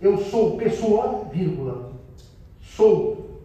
Eu 0.00 0.18
sou 0.18 0.56
pessoa, 0.56 1.24
vírgula. 1.32 1.92
Sou 2.60 3.38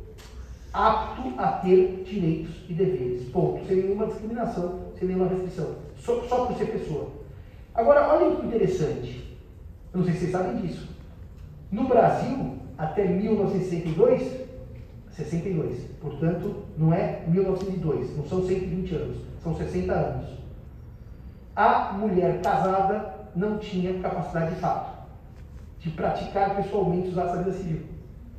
apto 0.74 1.32
a 1.38 1.48
ter 1.52 2.04
direitos 2.10 2.56
e 2.68 2.74
deveres. 2.74 3.30
Ponto. 3.30 3.64
Sem 3.68 3.84
nenhuma 3.84 4.08
discriminação, 4.08 4.80
sem 4.98 5.08
nenhuma 5.08 5.28
restrição. 5.28 5.76
Só, 6.00 6.24
só 6.24 6.48
por 6.48 6.58
ser 6.58 6.72
pessoa. 6.72 7.22
Agora, 7.74 8.14
olha 8.14 8.36
que 8.36 8.46
interessante. 8.46 9.38
Eu 9.94 10.00
não 10.00 10.06
sei 10.06 10.14
se 10.14 10.20
vocês 10.22 10.32
sabem 10.32 10.58
disso. 10.58 10.90
No 11.72 11.88
Brasil, 11.88 12.58
até 12.78 13.06
1962, 13.08 14.44
62, 15.12 15.82
portanto, 16.02 16.64
não 16.78 16.94
é 16.94 17.24
1902, 17.28 18.18
não 18.18 18.26
são 18.26 18.46
120 18.46 18.96
anos, 18.96 19.18
são 19.44 19.56
60 19.56 19.94
anos 19.94 20.44
a 21.56 21.94
mulher 21.94 22.42
casada 22.42 23.14
não 23.36 23.58
tinha 23.58 24.00
capacidade 24.00 24.56
de 24.56 24.62
fato 24.62 25.04
de 25.80 25.90
praticar 25.92 26.56
pessoalmente 26.56 27.10
os 27.10 27.18
atos 27.18 27.34
da 27.34 27.42
vida 27.42 27.58
civil, 27.58 27.82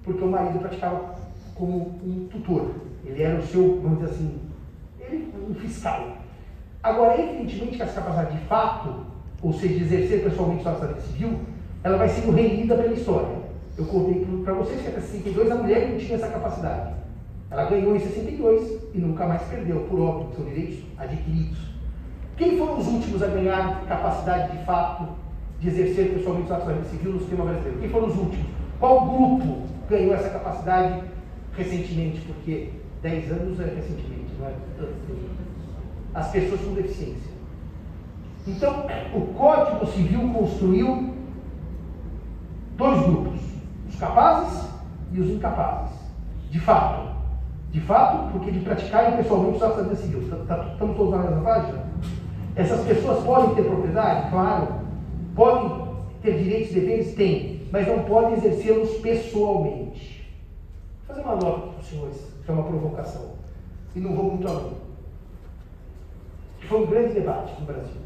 porque 0.03 0.25
o 0.25 0.31
marido 0.31 0.59
praticava 0.59 1.15
como 1.55 2.01
um 2.03 2.27
tutor, 2.31 2.75
ele 3.05 3.23
era 3.23 3.39
o 3.39 3.47
seu, 3.47 3.81
vamos 3.83 3.99
dizer 3.99 4.13
assim, 4.13 4.41
ele, 4.99 5.33
um 5.49 5.55
fiscal. 5.55 6.17
Agora, 6.83 7.21
evidentemente 7.21 7.77
que 7.77 7.83
essa 7.83 8.01
capacidade 8.01 8.39
de 8.39 8.45
fato, 8.47 9.07
ou 9.45 9.53
seja, 9.53 9.85
exercer 9.85 10.25
pessoalmente 10.25 10.65
da 10.65 10.73
vida 10.73 11.01
civil, 11.03 11.39
ela 11.83 11.99
vai 11.99 12.09
sendo 12.09 12.33
relida 12.33 12.75
pela 12.77 12.95
história. 12.95 13.45
Eu 13.77 13.85
contei 13.85 14.27
para 14.43 14.55
vocês 14.55 14.81
que 14.81 14.89
até 14.89 15.01
62 15.03 15.51
a 15.51 15.55
mulher 15.57 15.91
não 15.91 15.99
tinha 15.99 16.15
essa 16.15 16.29
capacidade. 16.29 16.95
Ela 17.51 17.67
ganhou 17.67 17.95
em 17.95 18.01
62 18.01 18.81
e 18.95 18.99
nunca 18.99 19.27
mais 19.27 19.43
perdeu, 19.43 19.81
por 19.81 20.01
óbvio, 20.01 20.35
são 20.35 20.47
direitos 20.47 20.79
adquiridos. 20.97 21.59
Quem 22.39 22.57
foram 22.57 22.79
os 22.79 22.87
últimos 22.87 23.23
a 23.23 23.27
ganhar 23.27 23.85
capacidade 23.87 24.57
de 24.57 24.65
fato 24.65 25.09
de 25.61 25.69
exercer 25.69 26.15
pessoalmente 26.15 26.51
o 26.51 26.55
ato 26.55 26.89
civil 26.89 27.13
no 27.13 27.19
sistema 27.19 27.45
brasileiro? 27.45 27.79
Quem 27.81 27.91
foram 27.91 28.09
os 28.09 28.17
últimos? 28.17 28.47
Qual 28.81 29.07
grupo 29.07 29.63
ganhou 29.91 30.15
essa 30.15 30.31
capacidade 30.31 31.03
recentemente? 31.55 32.23
Porque 32.23 32.71
10 33.03 33.31
anos 33.31 33.61
é 33.61 33.65
recentemente, 33.65 34.33
não 34.39 34.49
é 34.49 34.55
As 36.15 36.31
pessoas 36.31 36.61
com 36.63 36.73
deficiência. 36.73 37.34
Então, 38.47 38.87
o 39.15 39.21
Código 39.35 39.87
Civil 39.87 40.33
construiu 40.33 41.15
dois 42.77 43.03
grupos: 43.03 43.41
capazes 43.99 44.69
e 45.13 45.21
os 45.21 45.31
incapazes. 45.31 45.97
De 46.51 46.61
fato. 46.61 47.15
De 47.71 47.81
fato, 47.81 48.31
porque 48.33 48.53
de 48.53 48.61
praticarem 48.61 49.17
pessoalmente 49.17 49.55
os 49.55 49.61
da 49.61 49.83
vida 49.83 49.97
civil. 49.97 50.29
Tá, 50.29 50.57
tá, 50.57 50.69
estamos 50.73 50.97
todos 50.97 51.13
na 51.13 51.19
mesma 51.19 51.43
página? 51.43 51.87
Essas 52.55 52.87
pessoas 52.87 53.25
podem 53.25 53.55
ter 53.57 53.65
propriedade? 53.65 54.31
Claro. 54.31 54.75
Podem 55.35 55.89
ter 56.23 56.39
direitos 56.39 56.71
e 56.71 56.75
deveres? 56.75 57.15
Tem. 57.15 57.67
Mas 57.73 57.89
não 57.89 58.05
podem 58.05 58.35
exercê-los 58.35 58.91
pessoalmente. 58.99 60.31
Vou 61.07 61.17
fazer 61.17 61.27
uma 61.27 61.35
nota 61.35 61.67
para 61.69 61.81
os 61.81 61.87
senhores, 61.87 62.33
que 62.45 62.51
é 62.51 62.55
uma 62.55 62.63
provocação. 62.63 63.33
E 63.97 64.01
não 64.01 64.15
vou 64.15 64.25
muito 64.27 64.47
além. 64.47 64.75
Foi 66.69 66.83
um 66.83 66.87
grande 66.87 67.15
debate 67.15 67.61
no 67.61 67.67
Brasil. 67.67 68.04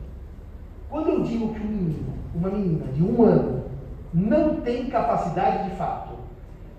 Quando 0.91 1.09
eu 1.09 1.22
digo 1.22 1.53
que 1.53 1.61
um 1.61 1.66
menino, 1.66 2.14
uma 2.34 2.51
menina 2.51 2.86
de 2.93 3.03
um 3.03 3.22
ano, 3.22 3.64
não 4.12 4.61
tem 4.62 4.86
capacidade 4.86 5.68
de 5.68 5.76
fato 5.76 6.14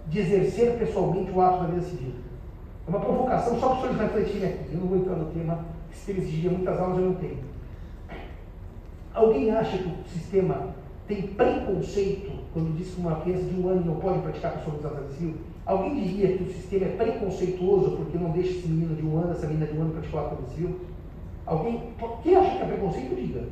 de 0.07 0.19
exercer 0.19 0.77
pessoalmente 0.79 1.31
o 1.31 1.39
ato 1.41 1.59
da 1.59 1.67
vida 1.67 1.81
civil, 1.81 2.13
é 2.87 2.89
uma 2.89 2.99
provocação 2.99 3.59
só 3.59 3.67
para 3.67 3.75
os 3.75 3.81
senhores 3.81 4.01
refletirem 4.01 4.49
aqui. 4.49 4.73
Eu 4.73 4.79
não 4.79 4.87
vou 4.87 4.97
entrar 4.97 5.15
no 5.15 5.25
tema, 5.25 5.65
se 5.91 6.09
ele 6.09 6.21
exigiria 6.21 6.49
muitas 6.49 6.79
aulas, 6.79 6.97
eu 6.97 7.05
não 7.05 7.13
tenho. 7.15 7.37
Alguém 9.13 9.51
acha 9.51 9.77
que 9.77 9.87
o 9.87 10.09
sistema 10.09 10.69
tem 11.07 11.21
preconceito 11.21 12.31
quando 12.51 12.75
diz 12.75 12.93
que 12.93 13.01
uma 13.01 13.17
criança 13.17 13.43
de 13.43 13.61
um 13.61 13.69
ano 13.69 13.85
não 13.85 13.95
pode 13.95 14.19
praticar 14.19 14.53
pessoalmente 14.53 14.85
o 14.85 14.87
ato 14.87 14.95
da 14.95 15.01
vida 15.01 15.13
civil? 15.13 15.35
Alguém 15.65 16.03
diria 16.03 16.35
que 16.35 16.43
o 16.43 16.47
sistema 16.47 16.85
é 16.85 16.95
preconceituoso 16.95 17.91
porque 17.97 18.17
não 18.17 18.31
deixa 18.31 18.49
esse 18.49 18.67
menino 18.67 18.95
de 18.95 19.05
um 19.05 19.19
ano, 19.19 19.33
essa 19.33 19.45
menina 19.45 19.67
de 19.67 19.77
um 19.77 19.81
ano 19.81 19.91
praticar 19.91 20.23
o 20.23 20.25
ato 20.25 20.49
civil? 20.49 20.79
Alguém, 21.45 21.93
quem 22.23 22.35
acha 22.35 22.55
que 22.57 22.63
é 22.63 22.65
preconceito, 22.65 23.15
diga. 23.15 23.43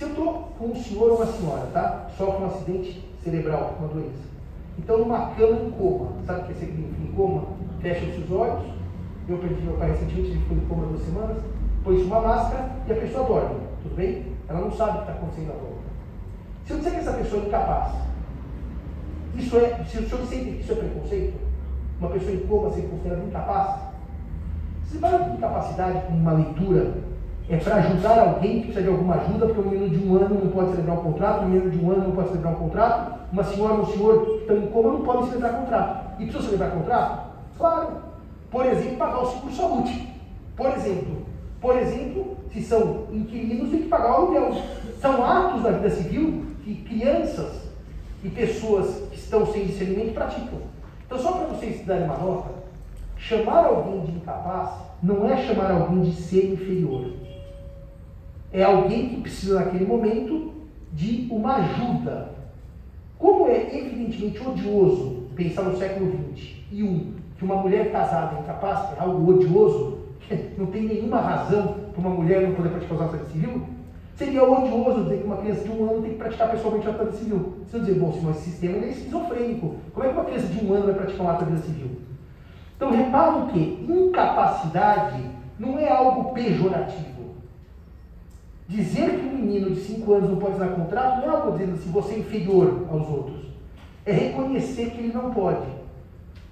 Se 0.00 0.06
eu 0.06 0.10
estou 0.12 0.54
com 0.58 0.64
um 0.68 0.82
senhor 0.82 1.10
ou 1.10 1.16
uma 1.18 1.26
senhora, 1.26 1.66
tá? 1.74 2.08
Sofre 2.16 2.42
um 2.42 2.46
acidente 2.46 3.06
cerebral, 3.22 3.76
uma 3.78 3.88
doença. 3.88 4.30
Então, 4.78 4.96
numa 4.96 5.26
cama 5.32 5.60
em 5.60 5.70
coma, 5.72 6.12
sabe 6.26 6.40
o 6.40 6.44
que 6.46 6.54
significa 6.54 7.02
em 7.02 7.12
coma? 7.12 7.42
Fecha 7.82 8.06
os 8.06 8.30
olhos. 8.30 8.64
Eu 9.28 9.36
perdi 9.36 9.60
meu 9.60 9.74
pai 9.74 9.90
recentemente, 9.90 10.30
ele 10.30 10.38
ficou 10.38 10.56
em 10.56 10.60
coma 10.60 10.86
duas 10.86 11.02
semanas. 11.02 11.36
Põe 11.84 12.02
uma 12.02 12.18
máscara 12.18 12.70
e 12.88 12.92
a 12.92 12.96
pessoa 12.96 13.26
dorme. 13.26 13.60
Tudo 13.82 13.94
bem? 13.94 14.24
Ela 14.48 14.60
não 14.60 14.72
sabe 14.72 14.90
o 14.90 14.94
que 14.94 15.00
está 15.00 15.12
acontecendo 15.12 15.50
à 15.50 15.56
volta. 15.56 15.82
Se 16.64 16.72
eu 16.72 16.78
disser 16.78 16.92
que 16.94 17.00
essa 17.00 17.12
pessoa 17.12 17.42
é 17.42 17.46
incapaz, 17.46 17.94
isso 19.36 19.58
é, 19.58 19.84
se 19.84 19.98
o 19.98 20.08
senhor 20.08 20.26
sente 20.26 20.44
que 20.44 20.60
isso 20.62 20.72
é 20.72 20.76
preconceito, 20.76 21.38
uma 21.98 22.08
pessoa 22.08 22.32
em 22.32 22.46
coma 22.46 22.70
ser 22.70 22.88
considerada 22.88 23.22
incapaz, 23.22 23.80
você 24.82 24.96
vai 24.96 25.18
com 25.18 25.34
incapacidade 25.34 26.06
com 26.06 26.14
uma 26.14 26.32
leitura 26.32 27.09
é 27.48 27.56
para 27.56 27.76
ajudar 27.76 28.18
alguém 28.20 28.60
que 28.60 28.66
precisa 28.66 28.82
de 28.82 28.88
alguma 28.88 29.16
ajuda, 29.16 29.46
porque 29.46 29.60
um 29.60 29.70
menino 29.70 29.90
de 29.90 30.06
um 30.06 30.16
ano 30.16 30.40
não 30.44 30.50
pode 30.50 30.70
celebrar 30.70 30.98
um 30.98 31.02
contrato, 31.02 31.44
um 31.44 31.48
menino 31.48 31.70
de 31.70 31.84
um 31.84 31.90
ano 31.90 32.04
não 32.04 32.12
pode 32.12 32.28
celebrar 32.28 32.52
um 32.52 32.56
contrato, 32.56 33.20
uma 33.32 33.44
senhora 33.44 33.74
ou 33.74 33.80
um 33.80 33.86
senhor 33.86 34.24
que 34.24 34.32
estão 34.32 34.56
em 34.56 34.66
coma 34.68 34.92
não 34.92 35.00
podem 35.02 35.26
celebrar 35.26 35.60
contrato. 35.60 36.20
E 36.20 36.24
precisa 36.24 36.44
celebrar 36.44 36.70
contrato? 36.72 37.30
Claro. 37.58 37.88
Por 38.50 38.66
exemplo, 38.66 38.96
pagar 38.96 39.22
o 39.22 39.26
seguro 39.26 39.54
saúde. 39.54 40.08
Por 40.56 40.66
exemplo, 40.66 41.26
por 41.60 41.76
exemplo, 41.76 42.36
se 42.52 42.62
são 42.62 43.06
inquilinos, 43.12 43.70
tem 43.70 43.82
que 43.82 43.88
pagar 43.88 44.12
o 44.12 44.14
aluguel. 44.14 44.62
São 45.00 45.24
atos 45.24 45.62
da 45.62 45.70
vida 45.70 45.90
civil 45.90 46.46
que 46.62 46.74
crianças 46.76 47.68
e 48.22 48.28
pessoas 48.28 49.08
que 49.10 49.16
estão 49.16 49.46
sem 49.46 49.66
discernimento 49.66 50.14
praticam. 50.14 50.58
Então, 51.06 51.18
só 51.18 51.32
para 51.32 51.46
vocês 51.46 51.84
darem 51.84 52.04
uma 52.04 52.16
nota, 52.16 52.60
Chamar 53.20 53.66
alguém 53.66 54.00
de 54.06 54.12
incapaz 54.12 54.70
não 55.02 55.28
é 55.30 55.46
chamar 55.46 55.70
alguém 55.70 56.00
de 56.00 56.16
ser 56.16 56.54
inferior. 56.54 57.12
É 58.52 58.62
alguém 58.62 59.08
que 59.08 59.20
precisa, 59.20 59.60
naquele 59.60 59.86
momento, 59.86 60.52
de 60.92 61.28
uma 61.30 61.56
ajuda. 61.56 62.32
Como 63.18 63.46
é 63.48 63.76
evidentemente 63.76 64.40
odioso 64.40 65.28
pensar 65.36 65.62
no 65.62 65.76
século 65.76 66.12
XX 66.36 66.60
um, 66.72 67.12
que 67.36 67.44
uma 67.44 67.56
mulher 67.56 67.90
casada 67.90 68.36
é 68.36 68.40
incapaz 68.40 68.96
é 68.96 69.00
algo 69.00 69.32
odioso, 69.32 69.98
não 70.56 70.66
tem 70.66 70.82
nenhuma 70.82 71.20
razão 71.20 71.76
para 71.92 72.00
uma 72.00 72.10
mulher 72.10 72.42
não 72.42 72.54
poder 72.54 72.70
praticar 72.70 72.96
os 72.96 73.02
atos 73.02 73.32
civil, 73.32 73.62
seria 74.14 74.44
odioso 74.44 75.04
dizer 75.04 75.18
que 75.18 75.24
uma 75.24 75.38
criança 75.38 75.64
de 75.64 75.70
um 75.70 75.90
ano 75.90 76.02
tem 76.02 76.12
que 76.12 76.18
praticar 76.18 76.50
pessoalmente 76.50 76.86
o 76.86 76.90
ato 76.90 77.16
civil. 77.16 77.54
Você 77.64 77.78
vai 77.78 77.86
dizer, 77.86 77.98
bom, 77.98 78.12
se 78.12 78.30
esse 78.30 78.50
sistema 78.50 78.84
é 78.84 78.90
esquizofrênico, 78.90 79.76
como 79.92 80.06
é 80.06 80.08
que 80.08 80.14
uma 80.14 80.24
criança 80.24 80.46
de 80.46 80.64
um 80.64 80.72
ano 80.74 80.84
vai 80.84 80.94
praticar 80.94 81.26
um 81.26 81.30
ato 81.30 81.56
civil? 81.58 81.90
Então, 82.76 82.90
reparem 82.90 83.46
que 83.48 83.92
incapacidade 83.92 85.22
não 85.58 85.78
é 85.78 85.88
algo 85.88 86.32
pejorativo. 86.32 87.19
Dizer 88.70 89.18
que 89.18 89.26
um 89.26 89.32
menino 89.32 89.70
de 89.70 89.80
5 89.80 90.14
anos 90.14 90.30
não 90.30 90.36
pode 90.36 90.52
assinar 90.52 90.76
contrato 90.76 91.20
não 91.20 91.24
é 91.24 91.36
algo 91.36 91.58
dizendo 91.58 91.74
assim, 91.74 91.90
você 91.90 92.14
é 92.14 92.18
inferior 92.20 92.86
aos 92.88 93.08
outros. 93.08 93.46
É 94.06 94.12
reconhecer 94.12 94.90
que 94.90 94.98
ele 94.98 95.12
não 95.12 95.32
pode. 95.32 95.66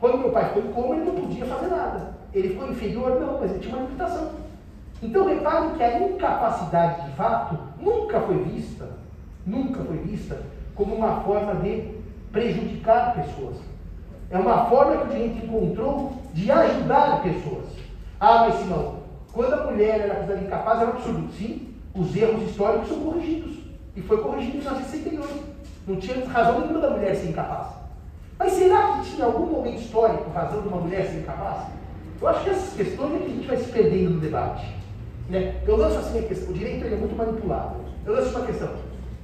Quando 0.01 0.19
meu 0.19 0.31
pai 0.31 0.47
ficou 0.47 0.65
em 0.65 0.73
coma, 0.73 0.97
ele 0.97 1.05
não 1.05 1.15
podia 1.15 1.47
fazer 1.47 1.69
nada. 1.69 2.15
Ele 2.35 2.49
ficou 2.49 2.73
inferior? 2.73 3.21
Não, 3.21 3.39
mas 3.39 3.53
ele 3.53 3.61
tinha 3.61 3.77
uma 3.77 3.85
limitação. 3.85 4.31
Então, 5.01 5.29
reparem 5.29 5.71
que 5.77 5.83
a 5.85 6.01
incapacidade 6.01 7.09
de 7.09 7.13
fato 7.13 7.57
nunca 7.81 8.19
foi 8.23 8.43
vista, 8.43 8.89
nunca 9.47 9.85
foi 9.85 9.99
vista 9.99 10.43
como 10.75 10.97
uma 10.97 11.21
forma 11.21 11.55
de 11.55 11.99
prejudicar 12.33 13.15
pessoas. 13.15 13.59
É 14.29 14.37
uma 14.37 14.67
forma 14.67 14.97
que 14.97 15.05
o 15.05 15.11
direito 15.11 15.47
encontrou 15.47 16.15
de 16.35 16.51
ajudar 16.51 17.23
pessoas. 17.23 17.67
Ah, 18.19 18.47
mas 18.49 18.57
Simão, 18.57 18.97
quando 19.33 19.53
a 19.53 19.71
mulher 19.71 20.01
era 20.01 20.15
acusada 20.15 20.41
incapaz, 20.41 20.81
era 20.81 20.91
um 20.91 20.95
absurdo. 20.95 21.33
Sim, 21.35 21.68
os 21.99 22.17
erros 22.17 22.49
históricos 22.49 22.89
são 22.89 23.01
corrigidos. 23.01 23.59
E 23.97 24.01
foi 24.03 24.19
corrigido 24.19 24.59
em 24.59 24.61
1968. 24.61 25.45
Não 25.87 25.97
tinha 25.97 26.29
razão 26.29 26.61
nenhuma 26.61 26.81
da 26.81 26.91
mulher 26.91 27.17
ser 27.17 27.31
incapaz. 27.31 27.67
Mas 28.39 28.53
será 28.53 28.99
que 28.99 29.11
tinha 29.11 29.27
algum 29.27 29.47
momento 29.47 29.81
histórico 29.81 30.31
razão 30.31 30.63
de 30.63 30.69
uma 30.69 30.77
mulher 30.79 31.07
ser 31.07 31.19
incapaz? 31.19 31.67
Eu 32.21 32.29
acho 32.29 32.45
que 32.45 32.51
essas 32.51 32.75
questões 32.75 33.15
é 33.15 33.19
que 33.19 33.25
a 33.25 33.35
gente 33.35 33.47
vai 33.47 33.57
se 33.57 33.71
perdendo 33.71 34.11
no 34.11 34.21
debate. 34.21 34.67
Né? 35.29 35.57
Eu 35.67 35.77
lanço 35.77 35.99
assim 35.99 36.21
a 36.21 36.23
questão, 36.23 36.51
o 36.51 36.55
direito 36.55 36.87
é 36.87 36.97
muito 36.97 37.17
manipulado. 37.17 37.77
Eu 38.07 38.15
lanço 38.15 38.31
uma 38.37 38.47
questão. 38.47 38.71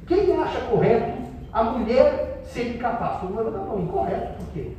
Quem 0.06 0.36
acha 0.36 0.60
correto 0.62 1.22
a 1.52 1.64
mulher 1.64 2.42
ser 2.44 2.74
incapaz? 2.74 3.20
Todo 3.20 3.34
mundo 3.34 3.50
não, 3.50 3.80
incorreto, 3.80 4.34
por 4.34 4.52
quê? 4.52 4.72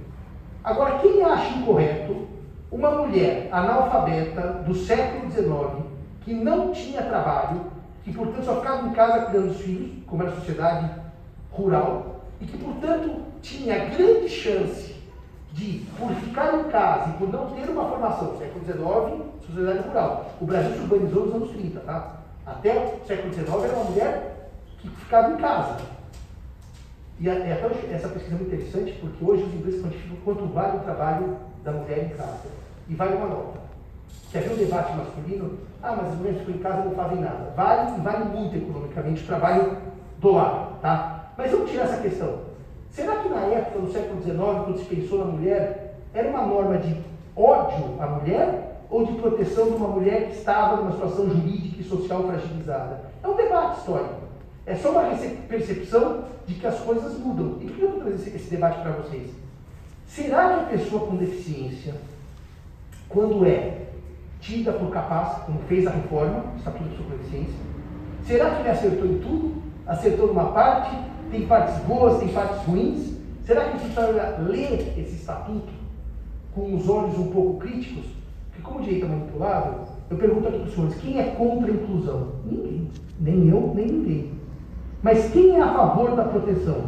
Agora, 0.64 1.00
quem 1.00 1.24
acha 1.24 1.58
incorreto 1.58 2.28
uma 2.72 2.91
mulher 2.91 3.48
analfabeta 3.52 4.64
do 4.66 4.76
século 4.76 5.32
XIX, 5.32 5.86
que 6.22 6.34
não 6.34 6.72
tinha 6.72 7.02
trabalho, 7.02 7.62
que 8.06 8.14
portanto 8.14 8.45
só 8.45 8.58
ficava 8.58 8.88
em 8.88 8.93
casa 8.93 9.26
cuidando 9.26 9.47
dos 9.47 9.62
filhos, 9.62 9.91
como 10.06 10.22
era 10.22 10.32
a 10.32 10.36
sociedade 10.36 10.91
rural, 11.51 12.24
e 12.39 12.45
que 12.45 12.56
portanto 12.56 13.24
tinha 13.41 13.89
grande 13.89 14.30
chance 14.30 14.95
de, 15.53 15.86
por 15.97 16.14
ficar 16.14 16.53
em 16.60 16.64
casa 16.66 17.10
e 17.10 17.14
por 17.14 17.30
não 17.32 17.49
ter 17.49 17.68
uma 17.68 17.89
formação, 17.89 18.38
século 18.38 18.64
XIX, 18.64 19.47
sociedade 19.47 19.88
rural. 19.88 20.32
O 20.39 20.45
Brasil 20.45 20.74
se 20.74 20.80
urbanizou 20.82 21.26
nos 21.26 21.36
anos 21.36 21.49
30, 21.49 21.80
tá? 21.80 22.18
Até 22.45 22.99
o 23.01 23.08
século 23.08 23.34
XIX 23.34 23.64
era 23.64 23.74
uma 23.74 23.86
mulher 23.86 24.49
que 24.78 24.88
ficava 24.89 25.34
em 25.34 25.38
casa. 25.38 25.78
E 27.20 27.30
até 27.30 27.49
essa 27.91 28.10
pesquisa 28.10 28.36
é 28.36 28.38
muito 28.38 28.53
interessante, 28.53 28.91
porque 29.01 29.26
hoje 29.26 29.43
os 29.43 29.53
ingleses 29.56 29.82
quantificam 29.82 30.18
quanto 30.24 30.45
vale 30.53 30.78
o 30.78 30.82
trabalho 30.82 31.38
da 31.64 31.72
mulher 31.72 32.06
em 32.06 32.10
casa. 32.10 32.47
E 32.88 32.93
vale 32.93 33.16
uma 33.16 33.28
nota. 33.28 33.64
Se 34.32 34.38
havia 34.38 34.53
um 34.53 34.58
debate 34.58 34.95
masculino, 34.95 35.60
ah, 35.82 35.95
mas 35.95 36.12
as 36.12 36.16
mulheres 36.16 36.39
ficam 36.39 36.56
em 36.56 36.58
casa 36.60 36.84
não 36.84 36.95
fazem 36.95 37.20
nada. 37.20 37.53
Vale 37.56 38.01
vale 38.01 38.26
muito 38.26 38.56
economicamente 38.58 39.24
o 39.24 39.28
trabalho 39.28 39.78
do 40.20 40.32
lar, 40.32 40.80
tá? 40.82 41.32
Mas 41.38 41.51
vamos 41.51 41.70
tirar 41.70 41.84
essa 41.84 42.01
questão. 42.01 42.39
Será 42.91 43.18
que 43.18 43.30
na 43.30 43.41
época, 43.41 43.80
no 43.80 43.91
século 43.91 44.22
XIX, 44.22 44.38
quando 44.38 44.80
se 44.80 44.86
pensou 44.86 45.20
na 45.20 45.26
mulher, 45.26 45.97
era 46.14 46.30
uma 46.30 46.45
norma 46.45 46.78
de 46.78 46.95
ódio 47.36 48.01
à 48.01 48.08
mulher 48.08 48.82
ou 48.89 49.06
de 49.06 49.14
proteção 49.14 49.70
de 49.70 49.76
uma 49.76 49.89
mulher 49.89 50.30
que 50.30 50.38
estava 50.38 50.78
numa 50.78 50.91
situação 50.91 51.30
jurídica 51.30 51.82
e 51.82 51.84
social 51.84 52.24
fragilizada? 52.24 53.01
É 53.22 53.28
um 53.28 53.36
debate 53.36 53.80
histórico. 53.80 54.26
É 54.66 54.76
só 54.76 54.91
uma 54.91 55.03
percepção 55.47 56.24
de 56.47 56.56
que 56.56 56.66
as 56.66 56.80
coisas 56.80 57.18
mudam. 57.20 57.58
E 57.62 57.66
por 57.66 57.76
que 57.76 57.82
eu 57.82 57.89
estou 57.89 58.01
trazendo 58.03 58.36
esse 58.36 58.49
debate 58.49 58.82
para 58.82 58.91
vocês? 58.91 59.30
Será 60.08 60.47
que 60.47 60.76
a 60.76 60.78
pessoa 60.78 61.08
com 61.08 61.18
deficiência, 61.18 61.93
quando 63.10 63.45
é 63.45 63.84
tida 64.46 64.72
por 64.74 64.91
capaz, 64.91 65.39
como 65.43 65.60
fez 65.68 65.88
a 65.88 65.89
reforma, 65.89 66.43
Estatuto 66.56 66.89
de 66.89 66.96
Sua 66.96 67.06
será 68.24 68.52
que 68.52 68.62
ele 68.62 68.70
acertou 68.70 69.06
em 69.08 69.18
tudo? 69.18 69.56
Acertou 69.88 70.28
numa 70.28 70.52
parte? 70.52 70.96
Tem 71.32 71.48
partes 71.48 71.78
boas, 71.86 72.20
tem 72.20 72.28
partes 72.30 72.64
ruins? 72.66 73.16
Será 73.43 73.66
que 73.66 73.80
precisa 73.80 74.38
ler 74.48 74.93
esse 74.98 75.16
estatuto 75.16 75.74
com 76.54 76.76
os 76.76 76.88
olhos 76.88 77.18
um 77.18 77.28
pouco 77.28 77.60
críticos? 77.60 78.06
Porque 78.50 78.62
como 78.64 78.80
o 78.80 78.84
direito 78.84 79.06
é 79.06 79.10
manipulável, 79.10 79.74
eu 80.10 80.18
pergunto 80.18 80.48
aqui 80.48 80.60
para 80.60 80.68
os 80.68 80.74
senhores, 80.74 80.96
quem 80.96 81.20
é 81.20 81.24
contra 81.32 81.72
a 81.72 81.76
inclusão? 81.76 82.28
Ninguém. 82.46 82.88
Nem 83.20 83.50
eu, 83.50 83.74
nem 83.76 83.88
ninguém. 83.88 84.32
Mas 85.02 85.32
quem 85.32 85.56
é 85.56 85.62
a 85.62 85.74
favor 85.74 86.16
da 86.16 86.24
proteção? 86.24 86.84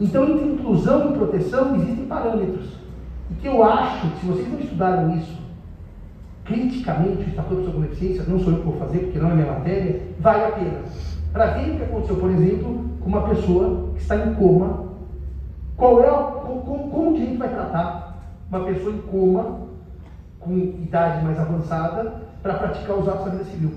Então, 0.00 0.24
entre 0.24 0.46
inclusão 0.46 1.10
e 1.10 1.16
proteção 1.16 1.76
existem 1.76 2.04
parâmetros. 2.06 2.68
E 3.30 3.34
que 3.34 3.46
eu 3.46 3.62
acho, 3.64 4.06
se 4.20 4.26
vocês 4.26 4.48
não 4.48 4.60
estudaram 4.60 5.16
isso 5.16 5.45
criticamente, 6.46 7.24
o 7.24 7.28
Estatuto 7.28 7.70
de 7.70 7.88
Deficiência, 7.88 8.24
não 8.26 8.38
sou 8.38 8.52
eu 8.52 8.58
que 8.60 8.64
vou 8.64 8.76
fazer, 8.78 8.98
porque 9.00 9.18
não 9.18 9.30
é 9.30 9.34
minha 9.34 9.52
matéria, 9.52 10.00
vale 10.20 10.44
a 10.44 10.52
pena. 10.52 10.78
Para 11.32 11.46
ver 11.46 11.72
o 11.72 11.76
que 11.76 11.82
aconteceu, 11.82 12.16
por 12.16 12.30
exemplo, 12.30 12.84
com 13.00 13.08
uma 13.08 13.28
pessoa 13.28 13.90
que 13.94 14.00
está 14.00 14.16
em 14.16 14.34
coma 14.34 14.86
Qual 15.76 16.02
é, 16.02 16.08
como, 16.08 16.90
como 16.90 17.10
o 17.10 17.14
direito 17.14 17.38
vai 17.38 17.50
tratar 17.50 18.16
uma 18.48 18.60
pessoa 18.60 18.94
em 18.94 18.98
coma, 19.02 19.60
com 20.40 20.56
idade 20.56 21.24
mais 21.24 21.38
avançada, 21.38 22.22
para 22.42 22.54
praticar 22.54 22.96
os 22.96 23.08
atos 23.08 23.24
da 23.26 23.30
vida 23.32 23.44
civil? 23.44 23.72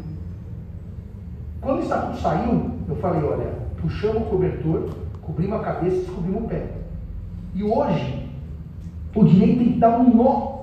Quando 1.59 1.79
o 1.79 1.83
estatuto 1.83 2.17
saiu, 2.19 2.71
eu 2.87 2.95
falei, 2.97 3.21
olha, 3.23 3.53
puxamos 3.81 4.21
o 4.21 4.25
cobertor, 4.25 4.89
cobrimos 5.21 5.59
a 5.59 5.63
cabeça 5.63 5.97
e 5.97 5.99
descobrimos 5.99 6.43
o 6.43 6.47
pé. 6.47 6.67
E 7.53 7.63
hoje, 7.63 8.29
o 9.13 9.23
direito 9.25 9.59
tem 9.59 9.73
que 9.73 9.79
dar 9.79 9.99
um 9.99 10.15
nó. 10.15 10.58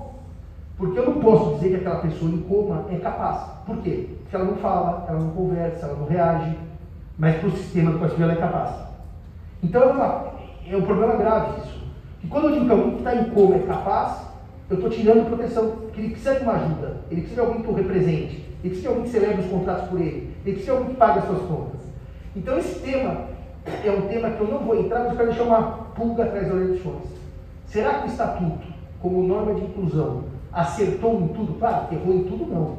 Porque 0.77 0.99
eu 0.99 1.05
não 1.05 1.19
posso 1.19 1.55
dizer 1.55 1.69
que 1.69 1.75
aquela 1.77 2.01
pessoa 2.01 2.29
em 2.29 2.41
coma 2.41 2.85
é 2.91 2.97
capaz. 2.97 3.49
Por 3.65 3.77
quê? 3.77 4.09
Porque 4.21 4.35
ela 4.35 4.45
não 4.45 4.57
fala, 4.57 5.05
ela 5.09 5.19
não 5.19 5.31
conversa, 5.31 5.87
ela 5.87 5.97
não 5.97 6.05
reage, 6.05 6.55
mas 7.17 7.37
para 7.37 7.47
o 7.47 7.51
sistema 7.51 7.91
do 7.91 7.99
Código 7.99 8.21
ela 8.21 8.33
é 8.33 8.35
capaz. 8.35 8.75
Então 9.63 9.81
é, 9.81 9.85
uma, 9.87 10.33
é 10.69 10.77
um 10.77 10.83
problema 10.83 11.15
grave 11.15 11.61
isso. 11.61 11.83
E 12.23 12.27
quando 12.27 12.45
eu 12.45 12.51
digo 12.51 12.65
que 12.65 12.71
alguém 12.71 12.91
que 12.91 12.97
está 12.97 13.15
em 13.15 13.29
coma 13.31 13.55
é 13.55 13.59
capaz, 13.59 14.27
eu 14.69 14.75
estou 14.75 14.89
tirando 14.89 15.27
proteção, 15.27 15.71
porque 15.71 15.99
ele 15.99 16.09
precisa 16.09 16.35
de 16.35 16.43
uma 16.43 16.53
ajuda, 16.53 16.97
ele 17.09 17.21
precisa 17.21 17.41
de 17.41 17.47
alguém 17.47 17.63
que 17.63 17.69
o 17.69 17.73
represente, 17.73 18.35
ele 18.63 18.69
precisa 18.69 18.81
de 18.81 18.87
alguém 18.87 19.03
que 19.03 19.09
celebre 19.09 19.41
os 19.41 19.51
contratos 19.51 19.89
por 19.89 19.99
ele, 19.99 20.35
ele 20.45 20.55
precisa 20.55 20.65
de 20.65 20.77
alguém 20.77 20.89
que 20.89 20.99
pague 20.99 21.19
as 21.19 21.25
suas 21.25 21.41
contas. 21.41 21.81
Então 22.35 22.57
esse 22.59 22.79
tema 22.79 23.21
é 23.83 23.91
um 23.91 24.01
tema 24.07 24.29
que 24.29 24.41
eu 24.41 24.47
não 24.47 24.59
vou 24.59 24.79
entrar, 24.79 24.99
mas 24.99 25.11
eu 25.11 25.17
quero 25.17 25.29
deixar 25.29 25.43
uma 25.43 25.61
pulga 25.95 26.23
atrás 26.23 26.47
das 26.47 26.55
eleições. 26.55 27.03
Será 27.65 27.95
que 27.95 28.07
o 28.07 28.11
Estatuto, 28.11 28.67
como 29.01 29.23
norma 29.23 29.53
de 29.55 29.61
inclusão, 29.61 30.23
acertou 30.57 31.21
em 31.21 31.27
tudo? 31.27 31.53
Claro, 31.59 31.93
errou 31.93 32.15
em 32.15 32.23
tudo 32.23 32.45
não, 32.47 32.77